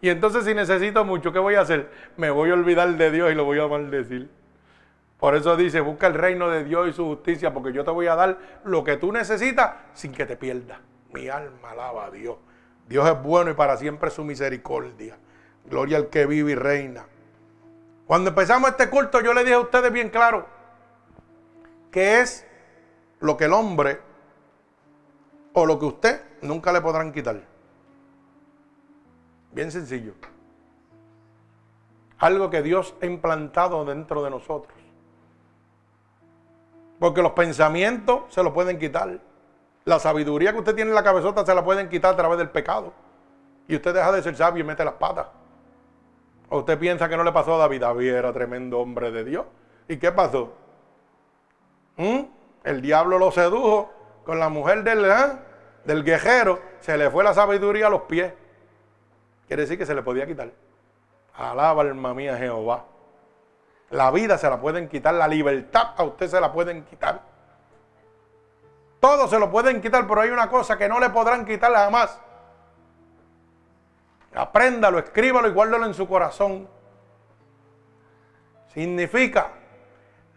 Y 0.01 0.09
entonces 0.09 0.45
si 0.45 0.55
necesito 0.55 1.03
mucho, 1.03 1.31
¿qué 1.31 1.39
voy 1.39 1.55
a 1.55 1.61
hacer? 1.61 1.91
Me 2.17 2.31
voy 2.31 2.49
a 2.49 2.53
olvidar 2.53 2.89
de 2.95 3.11
Dios 3.11 3.31
y 3.31 3.35
lo 3.35 3.43
voy 3.43 3.59
a 3.59 3.67
maldecir. 3.67 4.29
Por 5.19 5.35
eso 5.35 5.55
dice, 5.57 5.81
busca 5.81 6.07
el 6.07 6.13
reino 6.13 6.49
de 6.49 6.63
Dios 6.63 6.89
y 6.89 6.93
su 6.93 7.05
justicia, 7.05 7.53
porque 7.53 7.73
yo 7.73 7.83
te 7.83 7.91
voy 7.91 8.07
a 8.07 8.15
dar 8.15 8.37
lo 8.63 8.83
que 8.83 8.97
tú 8.97 9.11
necesitas 9.11 9.75
sin 9.93 10.13
que 10.13 10.25
te 10.25 10.37
pierdas. 10.37 10.79
Mi 11.13 11.27
alma 11.27 11.71
alaba 11.71 12.05
a 12.05 12.11
Dios. 12.11 12.37
Dios 12.87 13.07
es 13.07 13.21
bueno 13.21 13.51
y 13.51 13.53
para 13.53 13.77
siempre 13.77 14.09
su 14.09 14.23
misericordia. 14.23 15.17
Gloria 15.65 15.97
al 15.97 16.09
que 16.09 16.25
vive 16.25 16.51
y 16.51 16.55
reina. 16.55 17.05
Cuando 18.05 18.29
empezamos 18.29 18.69
este 18.69 18.89
culto, 18.89 19.21
yo 19.21 19.33
le 19.33 19.43
dije 19.43 19.55
a 19.55 19.59
ustedes 19.59 19.91
bien 19.91 20.09
claro 20.09 20.45
que 21.91 22.19
es 22.19 22.45
lo 23.19 23.37
que 23.37 23.45
el 23.45 23.53
hombre 23.53 23.99
o 25.53 25.65
lo 25.65 25.79
que 25.79 25.85
usted 25.85 26.21
nunca 26.41 26.71
le 26.71 26.81
podrán 26.81 27.11
quitar. 27.11 27.41
Bien 29.53 29.71
sencillo. 29.71 30.13
Algo 32.17 32.49
que 32.49 32.61
Dios 32.61 32.93
ha 33.01 33.05
implantado 33.05 33.85
dentro 33.85 34.23
de 34.23 34.29
nosotros. 34.29 34.77
Porque 36.99 37.21
los 37.21 37.31
pensamientos 37.31 38.23
se 38.27 38.43
lo 38.43 38.53
pueden 38.53 38.77
quitar. 38.77 39.21
La 39.85 39.99
sabiduría 39.99 40.51
que 40.51 40.59
usted 40.59 40.75
tiene 40.75 40.89
en 40.89 40.95
la 40.95 41.03
cabezota 41.03 41.45
se 41.45 41.55
la 41.55 41.63
pueden 41.63 41.89
quitar 41.89 42.13
a 42.13 42.17
través 42.17 42.37
del 42.37 42.49
pecado. 42.49 42.93
Y 43.67 43.75
usted 43.75 43.93
deja 43.93 44.11
de 44.11 44.21
ser 44.21 44.35
sabio 44.35 44.63
y 44.63 44.67
mete 44.67 44.83
las 44.83 44.95
patas 44.95 45.27
usted 46.49 46.77
piensa 46.77 47.09
que 47.09 47.17
no 47.17 47.23
le 47.23 47.31
pasó 47.31 47.55
a 47.55 47.59
David? 47.59 47.81
David 47.81 48.13
era 48.13 48.33
tremendo 48.33 48.79
hombre 48.79 49.11
de 49.11 49.23
Dios. 49.23 49.45
¿Y 49.87 49.97
qué 49.97 50.11
pasó? 50.11 50.53
¿Mm? 51.97 52.21
El 52.63 52.81
diablo 52.81 53.19
lo 53.19 53.31
sedujo 53.31 53.91
con 54.25 54.39
la 54.39 54.49
mujer 54.49 54.83
del, 54.83 55.05
¿eh? 55.05 55.37
del 55.85 56.03
guerrero. 56.03 56.59
Se 56.79 56.97
le 56.97 57.09
fue 57.09 57.23
la 57.23 57.33
sabiduría 57.33 57.87
a 57.87 57.89
los 57.89 58.03
pies. 58.03 58.33
Quiere 59.47 59.63
decir 59.63 59.77
que 59.77 59.85
se 59.85 59.95
le 59.95 60.01
podía 60.01 60.25
quitar. 60.25 60.51
Alaba 61.35 61.81
alma 61.81 62.13
mía 62.13 62.37
Jehová. 62.37 62.85
La 63.91 64.09
vida 64.11 64.37
se 64.37 64.49
la 64.49 64.59
pueden 64.59 64.89
quitar, 64.89 65.13
la 65.13 65.27
libertad 65.27 65.93
a 65.95 66.03
usted 66.03 66.27
se 66.27 66.41
la 66.41 66.51
pueden 66.51 66.83
quitar. 66.85 67.21
Todo 69.05 69.27
se 69.27 69.37
lo 69.37 69.51
pueden 69.51 69.81
quitar, 69.81 70.07
pero 70.07 70.21
hay 70.21 70.31
una 70.31 70.49
cosa 70.49 70.79
que 70.79 70.89
no 70.89 70.99
le 70.99 71.11
podrán 71.11 71.45
quitar 71.45 71.71
jamás. 71.71 72.19
Apréndalo, 74.33 74.97
escríbalo 74.97 75.47
y 75.47 75.51
guárdalo 75.51 75.85
en 75.85 75.93
su 75.93 76.07
corazón. 76.07 76.67
Significa 78.73 79.51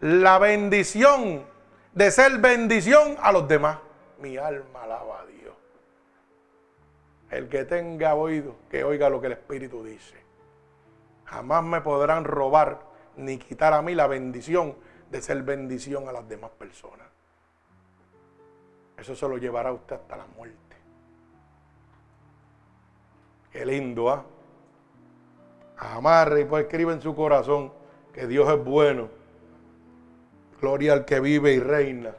la 0.01 0.37
bendición 0.37 1.47
de 1.93 2.11
ser 2.11 2.37
bendición 2.37 3.17
a 3.19 3.31
los 3.31 3.47
demás. 3.47 3.79
Mi 4.19 4.37
alma 4.37 4.83
alaba 4.83 5.21
a 5.21 5.25
Dios. 5.25 5.55
El 7.31 7.49
que 7.49 7.65
tenga 7.65 8.13
oído, 8.13 8.55
que 8.69 8.83
oiga 8.83 9.09
lo 9.09 9.19
que 9.19 9.25
el 9.25 9.33
Espíritu 9.33 9.83
dice. 9.83 10.15
Jamás 11.25 11.63
me 11.63 11.81
podrán 11.81 12.23
robar 12.23 12.81
ni 13.15 13.39
quitar 13.39 13.73
a 13.73 13.81
mí 13.81 13.95
la 13.95 14.05
bendición 14.05 14.75
de 15.09 15.23
ser 15.23 15.41
bendición 15.41 16.07
a 16.07 16.11
las 16.11 16.29
demás 16.29 16.51
personas. 16.51 17.08
Eso 18.99 19.15
se 19.15 19.27
lo 19.27 19.37
llevará 19.37 19.69
a 19.69 19.73
usted 19.73 19.95
hasta 19.95 20.17
la 20.17 20.25
muerte. 20.35 20.57
Qué 23.51 23.65
lindo, 23.65 24.09
¿ah? 24.09 24.23
Amarre 25.77 26.41
y 26.41 26.45
pues 26.45 26.65
escribe 26.65 26.93
en 26.93 27.01
su 27.01 27.15
corazón 27.15 27.71
que 28.13 28.27
Dios 28.27 28.49
es 28.49 28.63
bueno. 28.63 29.07
Gloria 30.59 30.93
al 30.93 31.05
que 31.05 31.21
vive 31.21 31.53
y 31.53 31.59
reina. 31.59 32.13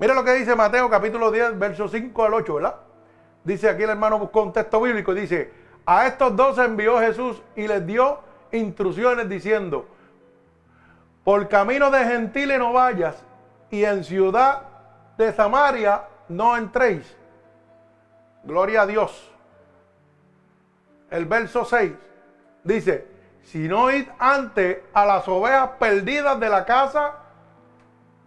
Mira 0.00 0.14
lo 0.14 0.24
que 0.24 0.34
dice 0.34 0.56
Mateo 0.56 0.90
capítulo 0.90 1.30
10, 1.30 1.58
verso 1.58 1.88
5 1.88 2.24
al 2.24 2.34
8, 2.34 2.54
¿verdad? 2.54 2.76
Dice 3.44 3.68
aquí 3.68 3.84
el 3.84 3.90
hermano 3.90 4.18
buscó 4.18 4.50
texto 4.50 4.80
bíblico 4.80 5.12
y 5.12 5.20
dice, 5.20 5.52
a 5.86 6.06
estos 6.06 6.34
dos 6.34 6.58
envió 6.58 6.98
Jesús 6.98 7.40
y 7.54 7.68
les 7.68 7.86
dio 7.86 8.18
instrucciones 8.50 9.28
diciendo, 9.28 9.86
por 11.22 11.48
camino 11.48 11.90
de 11.90 12.04
gentiles 12.04 12.58
no 12.58 12.72
vayas 12.72 13.24
y 13.70 13.84
en 13.84 14.04
ciudad 14.04 14.62
de 15.16 15.32
Samaria 15.32 16.02
no 16.28 16.56
entréis 16.56 17.18
Gloria 18.44 18.82
a 18.82 18.86
Dios. 18.86 19.30
El 21.10 21.26
verso 21.26 21.64
6 21.64 21.92
dice, 22.64 23.06
si 23.42 23.68
no 23.68 23.90
id 23.90 24.08
antes 24.18 24.78
a 24.94 25.04
las 25.04 25.26
ovejas 25.28 25.70
perdidas 25.78 26.38
de 26.40 26.48
la 26.48 26.64
casa 26.64 27.14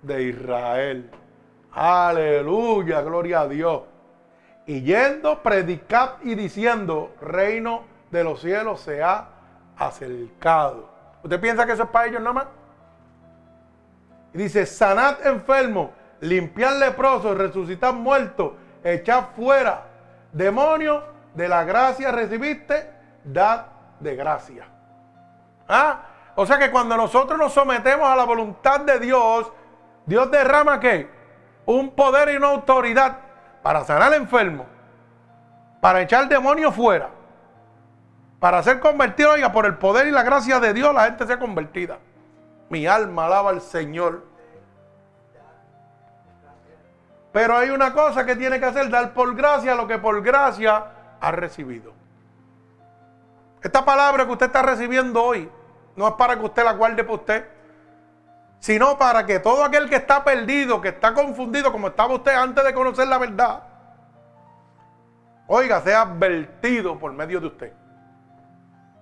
de 0.01 0.23
Israel. 0.23 1.09
Aleluya, 1.71 3.01
gloria 3.01 3.41
a 3.41 3.47
Dios. 3.47 3.83
Y 4.67 4.81
yendo, 4.81 5.41
predicad 5.41 6.21
y 6.23 6.35
diciendo, 6.35 7.15
reino 7.21 7.83
de 8.11 8.23
los 8.23 8.41
cielos 8.41 8.81
se 8.81 9.01
ha 9.01 9.27
acercado. 9.77 10.89
¿Usted 11.23 11.39
piensa 11.39 11.65
que 11.65 11.71
eso 11.71 11.83
es 11.83 11.89
para 11.89 12.07
ellos 12.07 12.21
nada 12.21 12.33
más? 12.33 12.47
Y 14.33 14.37
dice, 14.37 14.65
sanad 14.65 15.25
enfermo, 15.25 15.91
limpiar 16.21 16.73
leprosos, 16.73 17.37
resucitar 17.37 17.93
muertos, 17.93 18.53
echad 18.83 19.25
fuera 19.35 19.91
Demonio, 20.31 21.03
de 21.33 21.47
la 21.47 21.63
gracia 21.63 22.11
recibiste, 22.11 22.89
dad 23.23 23.65
de 23.99 24.15
gracia. 24.15 24.65
¿Ah? 25.67 26.03
O 26.35 26.45
sea 26.45 26.57
que 26.57 26.71
cuando 26.71 26.95
nosotros 26.95 27.37
nos 27.37 27.53
sometemos 27.53 28.07
a 28.07 28.15
la 28.15 28.23
voluntad 28.23 28.81
de 28.81 28.99
Dios, 28.99 29.51
Dios 30.05 30.31
derrama 30.31 30.79
qué? 30.79 31.09
Un 31.65 31.91
poder 31.91 32.29
y 32.29 32.37
una 32.37 32.47
autoridad 32.49 33.17
para 33.61 33.83
sanar 33.83 34.03
al 34.03 34.13
enfermo, 34.15 34.65
para 35.79 36.01
echar 36.01 36.27
demonio 36.27 36.71
fuera, 36.71 37.09
para 38.39 38.63
ser 38.63 38.79
convertido, 38.79 39.31
oiga, 39.31 39.51
por 39.51 39.65
el 39.65 39.77
poder 39.77 40.07
y 40.07 40.11
la 40.11 40.23
gracia 40.23 40.59
de 40.59 40.73
Dios 40.73 40.93
la 40.93 41.05
gente 41.05 41.27
sea 41.27 41.39
convertida. 41.39 41.99
Mi 42.71 42.87
alma 42.87 43.25
alaba 43.25 43.49
al 43.49 43.59
Señor. 43.59 44.25
Pero 47.33 47.57
hay 47.57 47.69
una 47.69 47.91
cosa 47.91 48.25
que 48.25 48.37
tiene 48.37 48.61
que 48.61 48.65
hacer, 48.65 48.89
dar 48.89 49.13
por 49.13 49.35
gracia 49.35 49.75
lo 49.75 49.87
que 49.87 49.97
por 49.97 50.21
gracia 50.21 50.85
ha 51.19 51.31
recibido. 51.33 51.91
Esta 53.61 53.83
palabra 53.83 54.25
que 54.25 54.31
usted 54.31 54.45
está 54.45 54.61
recibiendo 54.61 55.21
hoy 55.21 55.51
no 55.97 56.07
es 56.07 56.13
para 56.13 56.39
que 56.39 56.45
usted 56.45 56.63
la 56.63 56.71
guarde 56.71 57.03
por 57.03 57.19
usted, 57.19 57.45
sino 58.59 58.97
para 58.97 59.25
que 59.25 59.39
todo 59.39 59.65
aquel 59.65 59.89
que 59.89 59.97
está 59.97 60.23
perdido, 60.23 60.79
que 60.79 60.89
está 60.89 61.13
confundido 61.13 61.73
como 61.73 61.89
estaba 61.89 62.13
usted 62.13 62.33
antes 62.33 62.63
de 62.63 62.73
conocer 62.73 63.05
la 63.05 63.17
verdad, 63.17 63.63
oiga, 65.47 65.81
sea 65.81 66.03
advertido 66.03 66.97
por 66.97 67.11
medio 67.11 67.41
de 67.41 67.47
usted. 67.47 67.73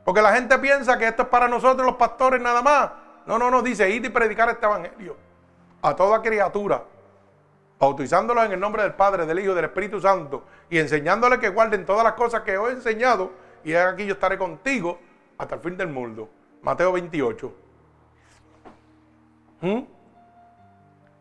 Porque 0.03 0.23
la 0.23 0.33
gente 0.33 0.57
piensa 0.57 0.97
que 0.97 1.07
esto 1.07 1.21
es 1.21 1.29
para 1.29 1.47
nosotros 1.47 1.85
los 1.85 1.97
pastores 1.97 2.41
nada 2.41 2.63
más. 2.63 2.89
No, 3.29 3.37
no, 3.37 3.51
no, 3.51 3.61
dice 3.61 3.87
ir 3.87 4.03
y 4.03 4.09
predicar 4.09 4.49
este 4.49 4.65
evangelio 4.65 5.15
a 5.83 5.95
toda 5.95 6.19
criatura, 6.19 6.83
bautizándolos 7.77 8.43
en 8.43 8.53
el 8.53 8.59
nombre 8.59 8.81
del 8.81 8.95
Padre, 8.95 9.27
del 9.27 9.37
Hijo 9.37 9.51
y 9.51 9.55
del 9.55 9.65
Espíritu 9.65 10.01
Santo 10.01 10.45
y 10.67 10.79
enseñándoles 10.79 11.37
que 11.37 11.49
guarden 11.49 11.85
todas 11.85 12.03
las 12.03 12.13
cosas 12.13 12.41
que 12.41 12.57
os 12.57 12.69
he 12.69 12.73
enseñado 12.73 13.29
y 13.63 13.75
aquí 13.75 14.07
yo 14.07 14.13
estaré 14.13 14.35
contigo 14.35 14.97
hasta 15.37 15.53
el 15.53 15.61
fin 15.61 15.77
del 15.77 15.89
mundo. 15.89 16.27
Mateo 16.63 16.91
28. 16.91 17.53
¿Mm? 19.61 19.79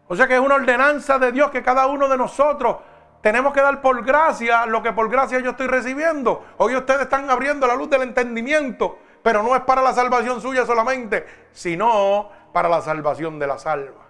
O 0.09 0.17
sea 0.17 0.27
que 0.27 0.33
es 0.33 0.41
una 0.41 0.55
ordenanza 0.55 1.19
de 1.19 1.31
Dios 1.31 1.51
que 1.51 1.63
cada 1.63 1.89
uno 1.89 2.09
de 2.09 2.17
nosotros 2.17 2.79
tenemos 3.21 3.53
que 3.53 3.61
dar 3.61 3.83
por 3.83 4.03
gracia 4.03 4.65
lo 4.65 4.83
que 4.83 4.95
por 4.95 5.11
gracia 5.11 5.41
yo 5.41 5.51
estoy 5.51 5.67
recibiendo. 5.67 6.43
Hoy 6.57 6.75
ustedes 6.75 7.03
están 7.03 7.29
abriendo 7.29 7.67
la 7.67 7.75
luz 7.75 7.91
del 7.91 8.01
entendimiento, 8.01 8.99
pero 9.23 9.43
no 9.43 9.55
es 9.55 9.63
para 9.63 9.83
la 9.83 9.93
salvación 9.93 10.41
suya 10.41 10.65
solamente, 10.67 11.27
sino 11.53 12.31
para 12.53 12.69
la 12.69 12.81
salvación 12.81 13.39
de 13.39 13.47
la 13.47 13.59
salva. 13.59 14.07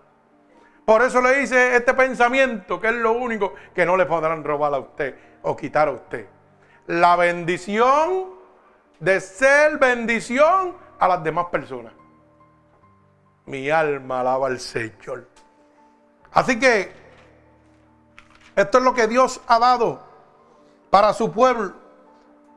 Por 0.84 1.02
eso 1.02 1.20
le 1.20 1.40
dice 1.40 1.76
este 1.76 1.92
pensamiento, 1.92 2.80
que 2.80 2.88
es 2.88 2.94
lo 2.94 3.12
único 3.12 3.54
que 3.74 3.84
no 3.84 3.96
le 3.96 4.06
podrán 4.06 4.42
robar 4.42 4.72
a 4.72 4.78
usted 4.78 5.14
o 5.42 5.54
quitar 5.56 5.88
a 5.88 5.92
usted. 5.92 6.26
La 6.86 7.14
bendición 7.16 8.38
de 8.98 9.20
ser 9.20 9.78
bendición 9.78 10.74
a 10.98 11.08
las 11.08 11.22
demás 11.22 11.46
personas. 11.46 11.92
Mi 13.44 13.70
alma 13.70 14.20
alaba 14.20 14.46
al 14.46 14.60
Señor. 14.60 15.28
Así 16.32 16.58
que 16.58 16.92
esto 18.56 18.78
es 18.78 18.84
lo 18.84 18.94
que 18.94 19.06
Dios 19.06 19.40
ha 19.46 19.58
dado 19.58 20.02
para 20.90 21.12
su 21.12 21.30
pueblo. 21.32 21.74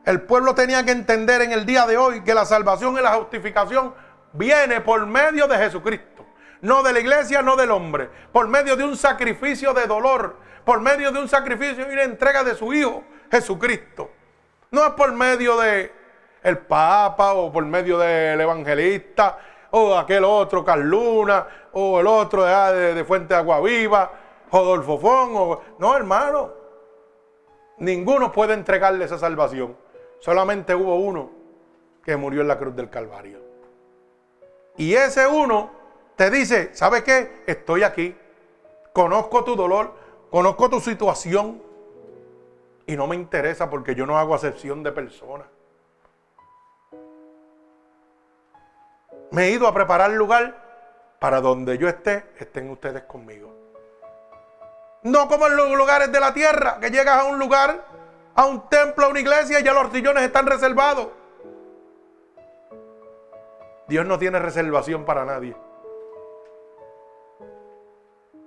El 0.06 0.22
pueblo 0.22 0.56
tenía 0.56 0.84
que 0.84 0.92
entender 0.92 1.42
en 1.42 1.52
el 1.52 1.66
día 1.66 1.86
de 1.86 1.98
hoy 1.98 2.24
que 2.24 2.34
la 2.34 2.46
salvación 2.46 2.98
y 2.98 3.02
la 3.02 3.14
justificación 3.14 3.94
viene 4.34 4.82
por 4.82 5.06
medio 5.06 5.48
de 5.48 5.58
Jesucristo. 5.58 6.26
No 6.62 6.84
de 6.84 6.94
la 6.94 7.00
iglesia, 7.00 7.42
no 7.42 7.56
del 7.56 7.72
hombre. 7.72 8.10
Por 8.32 8.48
medio 8.48 8.76
de 8.76 8.84
un 8.84 8.98
sacrificio 8.98 9.74
de 9.74 9.86
dolor. 9.86 10.38
Por 10.66 10.80
medio 10.80 11.12
de 11.12 11.20
un 11.20 11.28
sacrificio 11.28 11.90
y 11.90 11.94
una 11.94 12.04
entrega 12.04 12.44
de 12.44 12.56
su 12.56 12.74
Hijo, 12.74 13.04
Jesucristo. 13.32 14.12
No 14.70 14.86
es 14.86 14.92
por 14.92 15.12
medio 15.12 15.58
de 15.60 15.92
el 16.44 16.58
Papa 16.58 17.34
o 17.34 17.52
por 17.52 17.66
medio 17.66 17.98
del 17.98 18.40
evangelista 18.42 19.38
o 19.72 19.96
aquel 19.98 20.24
otro, 20.24 20.66
Carluna, 20.66 21.48
o 21.74 22.00
el 22.00 22.08
otro 22.08 22.44
de, 22.44 22.94
de 22.94 23.06
Fuente 23.06 23.34
de 23.34 23.40
Agua 23.40 23.62
Viva 23.62 24.12
Rodolfo 24.52 24.98
Fon, 24.98 25.32
o... 25.34 25.62
no 25.80 25.96
hermano, 25.96 26.52
ninguno 27.78 28.32
puede 28.32 28.54
entregarle 28.54 29.06
esa 29.06 29.18
salvación. 29.18 29.78
Solamente 30.22 30.76
hubo 30.76 30.96
uno 30.96 31.32
que 32.06 32.16
murió 32.16 32.42
en 32.42 32.48
la 32.48 32.58
cruz 32.58 32.76
del 32.76 32.90
Calvario. 32.90 33.40
Y 34.78 34.94
ese 34.94 35.26
uno 35.28 35.72
te 36.16 36.30
dice, 36.30 36.70
¿sabes 36.74 37.04
qué? 37.04 37.44
Estoy 37.48 37.82
aquí, 37.82 38.16
conozco 38.94 39.44
tu 39.44 39.56
dolor, 39.56 39.94
conozco 40.30 40.70
tu 40.70 40.80
situación 40.80 41.62
y 42.86 42.96
no 42.96 43.08
me 43.08 43.16
interesa 43.16 43.70
porque 43.70 43.96
yo 43.96 44.06
no 44.06 44.18
hago 44.18 44.36
acepción 44.36 44.84
de 44.84 44.92
personas. 44.92 45.48
Me 49.32 49.46
he 49.46 49.52
ido 49.52 49.68
a 49.68 49.74
preparar 49.74 50.12
lugar 50.12 50.56
para 51.20 51.42
donde 51.42 51.80
yo 51.80 51.88
esté, 51.88 52.26
estén 52.38 52.70
ustedes 52.70 53.04
conmigo. 53.04 53.52
No 55.04 55.28
como 55.28 55.48
en 55.48 55.56
los 55.56 55.72
lugares 55.72 56.12
de 56.12 56.20
la 56.20 56.32
tierra, 56.32 56.80
que 56.80 56.92
llegas 56.92 57.22
a 57.22 57.24
un 57.24 57.40
lugar, 57.40 57.91
a 58.36 58.46
un 58.46 58.70
templo, 58.70 59.06
a 59.06 59.10
una 59.10 59.20
iglesia 59.20 59.60
y 59.60 59.64
ya 59.64 59.74
los 59.74 59.92
sillones 59.92 60.24
están 60.24 60.46
reservados. 60.46 61.08
Dios 63.88 64.06
no 64.06 64.18
tiene 64.18 64.40
reservación 64.40 65.06
para 65.06 65.26
nadie. 65.26 65.56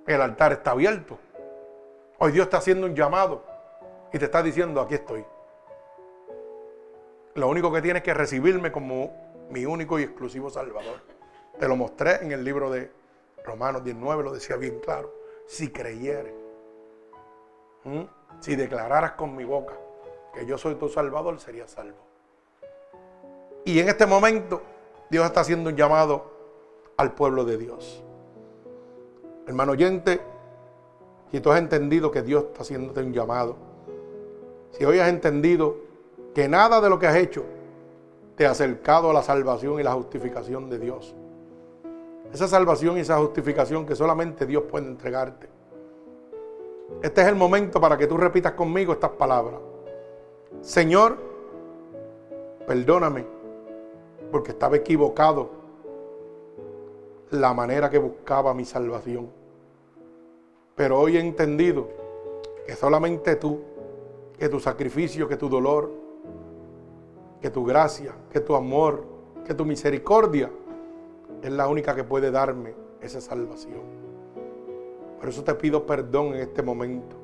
El 0.07 0.21
altar 0.21 0.53
está 0.53 0.71
abierto. 0.71 1.19
Hoy 2.17 2.31
Dios 2.31 2.45
está 2.45 2.57
haciendo 2.57 2.87
un 2.87 2.95
llamado 2.95 3.43
y 4.11 4.17
te 4.17 4.25
está 4.25 4.41
diciendo, 4.41 4.81
aquí 4.81 4.95
estoy. 4.95 5.25
Lo 7.35 7.47
único 7.49 7.71
que 7.71 7.81
tienes 7.81 8.01
que 8.01 8.13
recibirme 8.13 8.71
como 8.71 9.47
mi 9.49 9.65
único 9.65 9.99
y 9.99 10.03
exclusivo 10.03 10.49
Salvador. 10.49 11.01
Te 11.59 11.67
lo 11.67 11.75
mostré 11.75 12.23
en 12.23 12.31
el 12.31 12.43
libro 12.43 12.71
de 12.71 12.91
Romanos 13.43 13.83
19, 13.83 14.23
lo 14.23 14.33
decía 14.33 14.55
bien 14.55 14.79
claro. 14.79 15.13
Si 15.47 15.69
creyeres 15.69 16.33
¿Mm? 17.83 18.01
Si 18.39 18.55
declararas 18.55 19.13
con 19.13 19.35
mi 19.35 19.43
boca 19.43 19.73
que 20.33 20.45
yo 20.45 20.57
soy 20.57 20.75
tu 20.75 20.89
salvador, 20.89 21.39
sería 21.39 21.67
salvo. 21.67 21.97
Y 23.63 23.79
en 23.79 23.89
este 23.89 24.05
momento 24.05 24.61
Dios 25.09 25.25
está 25.25 25.41
haciendo 25.41 25.69
un 25.69 25.75
llamado 25.75 26.31
al 26.97 27.13
pueblo 27.13 27.45
de 27.45 27.57
Dios. 27.57 28.03
Hermano 29.47 29.73
oyente, 29.73 30.21
si 31.31 31.39
tú 31.39 31.51
has 31.51 31.59
entendido 31.59 32.11
que 32.11 32.21
Dios 32.21 32.45
está 32.45 32.61
haciéndote 32.61 33.01
un 33.01 33.13
llamado, 33.13 33.55
si 34.71 34.85
hoy 34.85 34.99
has 34.99 35.09
entendido 35.09 35.77
que 36.33 36.47
nada 36.47 36.81
de 36.81 36.89
lo 36.89 36.99
que 36.99 37.07
has 37.07 37.15
hecho 37.15 37.43
te 38.35 38.45
ha 38.45 38.51
acercado 38.51 39.09
a 39.09 39.13
la 39.13 39.23
salvación 39.23 39.79
y 39.79 39.83
la 39.83 39.93
justificación 39.93 40.69
de 40.69 40.79
Dios, 40.79 41.15
esa 42.33 42.47
salvación 42.47 42.97
y 42.97 43.01
esa 43.01 43.17
justificación 43.17 43.85
que 43.85 43.95
solamente 43.95 44.45
Dios 44.45 44.63
puede 44.69 44.87
entregarte, 44.87 45.47
este 47.01 47.21
es 47.21 47.27
el 47.27 47.35
momento 47.35 47.79
para 47.81 47.97
que 47.97 48.07
tú 48.07 48.17
repitas 48.17 48.53
conmigo 48.53 48.93
estas 48.93 49.11
palabras. 49.11 49.59
Señor, 50.61 51.17
perdóname 52.67 53.25
porque 54.31 54.51
estaba 54.51 54.75
equivocado 54.75 55.49
la 57.31 57.53
manera 57.53 57.89
que 57.89 57.97
buscaba 57.97 58.53
mi 58.53 58.65
salvación. 58.65 59.29
Pero 60.75 60.99
hoy 60.99 61.17
he 61.17 61.19
entendido 61.19 61.87
que 62.65 62.75
solamente 62.75 63.35
tú, 63.35 63.61
que 64.37 64.49
tu 64.49 64.59
sacrificio, 64.59 65.27
que 65.27 65.37
tu 65.37 65.49
dolor, 65.49 65.91
que 67.41 67.49
tu 67.49 67.63
gracia, 67.63 68.13
que 68.31 68.39
tu 68.39 68.55
amor, 68.55 69.03
que 69.45 69.53
tu 69.53 69.65
misericordia 69.65 70.51
es 71.41 71.51
la 71.51 71.67
única 71.67 71.95
que 71.95 72.03
puede 72.03 72.31
darme 72.31 72.73
esa 73.01 73.21
salvación. 73.21 74.04
Por 75.19 75.29
eso 75.29 75.43
te 75.43 75.55
pido 75.55 75.85
perdón 75.85 76.33
en 76.33 76.41
este 76.41 76.61
momento. 76.61 77.15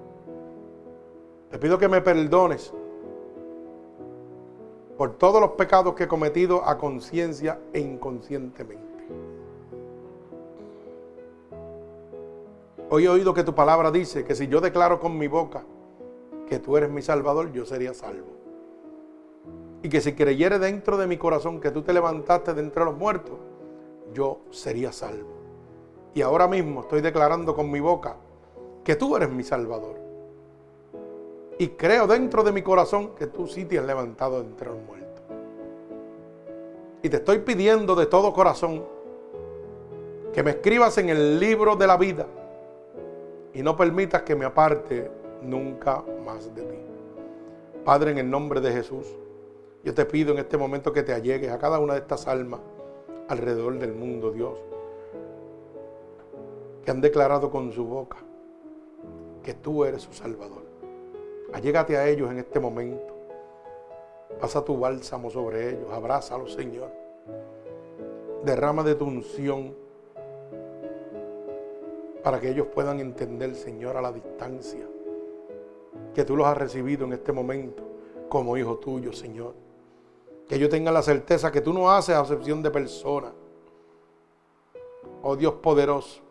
Te 1.49 1.57
pido 1.57 1.77
que 1.77 1.87
me 1.87 2.01
perdones 2.01 2.73
por 4.97 5.17
todos 5.17 5.41
los 5.41 5.51
pecados 5.51 5.95
que 5.95 6.03
he 6.03 6.07
cometido 6.07 6.63
a 6.63 6.77
conciencia 6.77 7.59
e 7.73 7.79
inconscientemente. 7.79 8.87
Hoy 12.89 13.05
he 13.05 13.09
oído 13.09 13.33
que 13.33 13.43
tu 13.43 13.55
palabra 13.55 13.89
dice 13.89 14.23
que 14.23 14.35
si 14.35 14.47
yo 14.47 14.61
declaro 14.61 14.99
con 14.99 15.17
mi 15.17 15.27
boca 15.27 15.63
que 16.47 16.59
tú 16.59 16.75
eres 16.77 16.89
mi 16.89 17.01
salvador, 17.01 17.51
yo 17.51 17.65
sería 17.65 17.93
salvo. 17.93 18.27
Y 19.81 19.89
que 19.89 20.01
si 20.01 20.13
creyere 20.13 20.59
dentro 20.59 20.97
de 20.97 21.07
mi 21.07 21.17
corazón 21.17 21.59
que 21.59 21.71
tú 21.71 21.81
te 21.81 21.93
levantaste 21.93 22.53
de 22.53 22.61
entre 22.61 22.85
los 22.85 22.95
muertos, 22.95 23.39
yo 24.13 24.41
sería 24.51 24.91
salvo. 24.91 25.40
Y 26.13 26.21
ahora 26.21 26.47
mismo 26.47 26.81
estoy 26.81 27.01
declarando 27.01 27.55
con 27.55 27.71
mi 27.71 27.79
boca 27.79 28.17
que 28.83 28.95
tú 28.95 29.15
eres 29.15 29.29
mi 29.29 29.43
Salvador. 29.43 29.95
Y 31.57 31.69
creo 31.69 32.07
dentro 32.07 32.43
de 32.43 32.51
mi 32.51 32.61
corazón 32.61 33.11
que 33.15 33.27
tú 33.27 33.47
sí 33.47 33.65
te 33.65 33.79
has 33.79 33.85
levantado 33.85 34.41
entre 34.41 34.69
los 34.69 34.81
muertos. 34.81 35.23
Y 37.03 37.09
te 37.09 37.17
estoy 37.17 37.39
pidiendo 37.39 37.95
de 37.95 38.07
todo 38.07 38.33
corazón 38.33 38.83
que 40.33 40.43
me 40.43 40.51
escribas 40.51 40.97
en 40.97 41.09
el 41.09 41.39
libro 41.39 41.75
de 41.75 41.87
la 41.87 41.97
vida 41.97 42.25
y 43.53 43.61
no 43.61 43.75
permitas 43.75 44.23
que 44.23 44.35
me 44.35 44.45
aparte 44.45 45.09
nunca 45.41 46.03
más 46.25 46.53
de 46.55 46.61
ti. 46.61 46.77
Padre, 47.85 48.11
en 48.11 48.17
el 48.19 48.29
nombre 48.29 48.61
de 48.61 48.71
Jesús, 48.71 49.07
yo 49.83 49.93
te 49.93 50.05
pido 50.05 50.33
en 50.33 50.39
este 50.39 50.57
momento 50.57 50.93
que 50.93 51.03
te 51.03 51.13
allegues 51.13 51.51
a 51.51 51.57
cada 51.57 51.79
una 51.79 51.93
de 51.93 51.99
estas 51.99 52.27
almas 52.27 52.59
alrededor 53.27 53.79
del 53.79 53.93
mundo, 53.93 54.31
Dios 54.31 54.57
que 56.83 56.91
han 56.91 57.01
declarado 57.01 57.49
con 57.49 57.71
su 57.71 57.85
boca 57.85 58.17
que 59.43 59.53
tú 59.53 59.85
eres 59.85 60.03
su 60.03 60.13
Salvador. 60.13 60.63
Allégate 61.53 61.97
a 61.97 62.07
ellos 62.07 62.31
en 62.31 62.39
este 62.39 62.59
momento. 62.59 63.13
Pasa 64.39 64.63
tu 64.63 64.79
bálsamo 64.79 65.29
sobre 65.29 65.71
ellos. 65.71 65.91
Abrázalos, 65.91 66.53
Señor. 66.53 66.91
Derrama 68.43 68.83
de 68.83 68.95
tu 68.95 69.05
unción. 69.05 69.75
para 72.23 72.39
que 72.39 72.49
ellos 72.49 72.67
puedan 72.67 72.99
entender, 72.99 73.55
Señor, 73.55 73.97
a 73.97 74.01
la 74.01 74.11
distancia, 74.11 74.87
que 76.13 76.23
tú 76.23 76.35
los 76.35 76.45
has 76.45 76.55
recibido 76.55 77.05
en 77.05 77.13
este 77.13 77.31
momento 77.31 77.83
como 78.29 78.55
hijo 78.57 78.77
tuyo, 78.77 79.11
Señor. 79.11 79.55
Que 80.47 80.55
ellos 80.55 80.69
tengan 80.69 80.93
la 80.93 81.01
certeza 81.01 81.51
que 81.51 81.61
tú 81.61 81.73
no 81.73 81.89
haces 81.89 82.15
acepción 82.15 82.61
de 82.61 82.69
personas. 82.69 83.33
Oh 85.23 85.35
Dios 85.35 85.55
poderoso, 85.55 86.21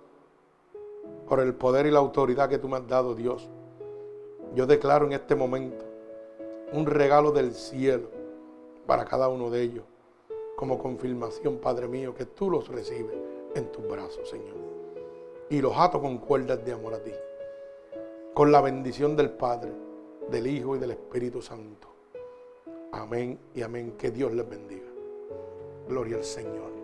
por 1.31 1.39
el 1.39 1.55
poder 1.55 1.86
y 1.86 1.93
la 1.93 2.01
autoridad 2.01 2.48
que 2.48 2.59
tú 2.59 2.69
me 2.69 2.77
has 2.77 2.89
dado, 2.89 3.15
Dios. 3.15 3.48
Yo 4.52 4.66
declaro 4.66 5.07
en 5.07 5.12
este 5.12 5.36
momento 5.36 5.85
un 6.73 6.86
regalo 6.86 7.31
del 7.31 7.55
cielo 7.55 8.09
para 8.85 9.05
cada 9.05 9.28
uno 9.28 9.48
de 9.48 9.62
ellos, 9.62 9.85
como 10.57 10.77
confirmación, 10.77 11.59
Padre 11.59 11.86
mío, 11.86 12.12
que 12.16 12.27
tú 12.27 12.51
los 12.51 12.66
recibes 12.66 13.16
en 13.55 13.70
tus 13.70 13.86
brazos, 13.86 14.28
Señor. 14.28 14.57
Y 15.48 15.61
los 15.61 15.73
ato 15.77 16.01
con 16.01 16.19
cuerdas 16.19 16.65
de 16.65 16.73
amor 16.73 16.94
a 16.94 16.98
ti, 16.98 17.12
con 18.35 18.51
la 18.51 18.61
bendición 18.61 19.15
del 19.15 19.31
Padre, 19.31 19.70
del 20.32 20.48
Hijo 20.48 20.74
y 20.74 20.81
del 20.81 20.90
Espíritu 20.90 21.40
Santo. 21.40 21.86
Amén 22.90 23.39
y 23.55 23.62
amén. 23.62 23.94
Que 23.97 24.11
Dios 24.11 24.32
les 24.32 24.48
bendiga. 24.48 24.89
Gloria 25.89 26.16
al 26.16 26.24
Señor. 26.24 26.80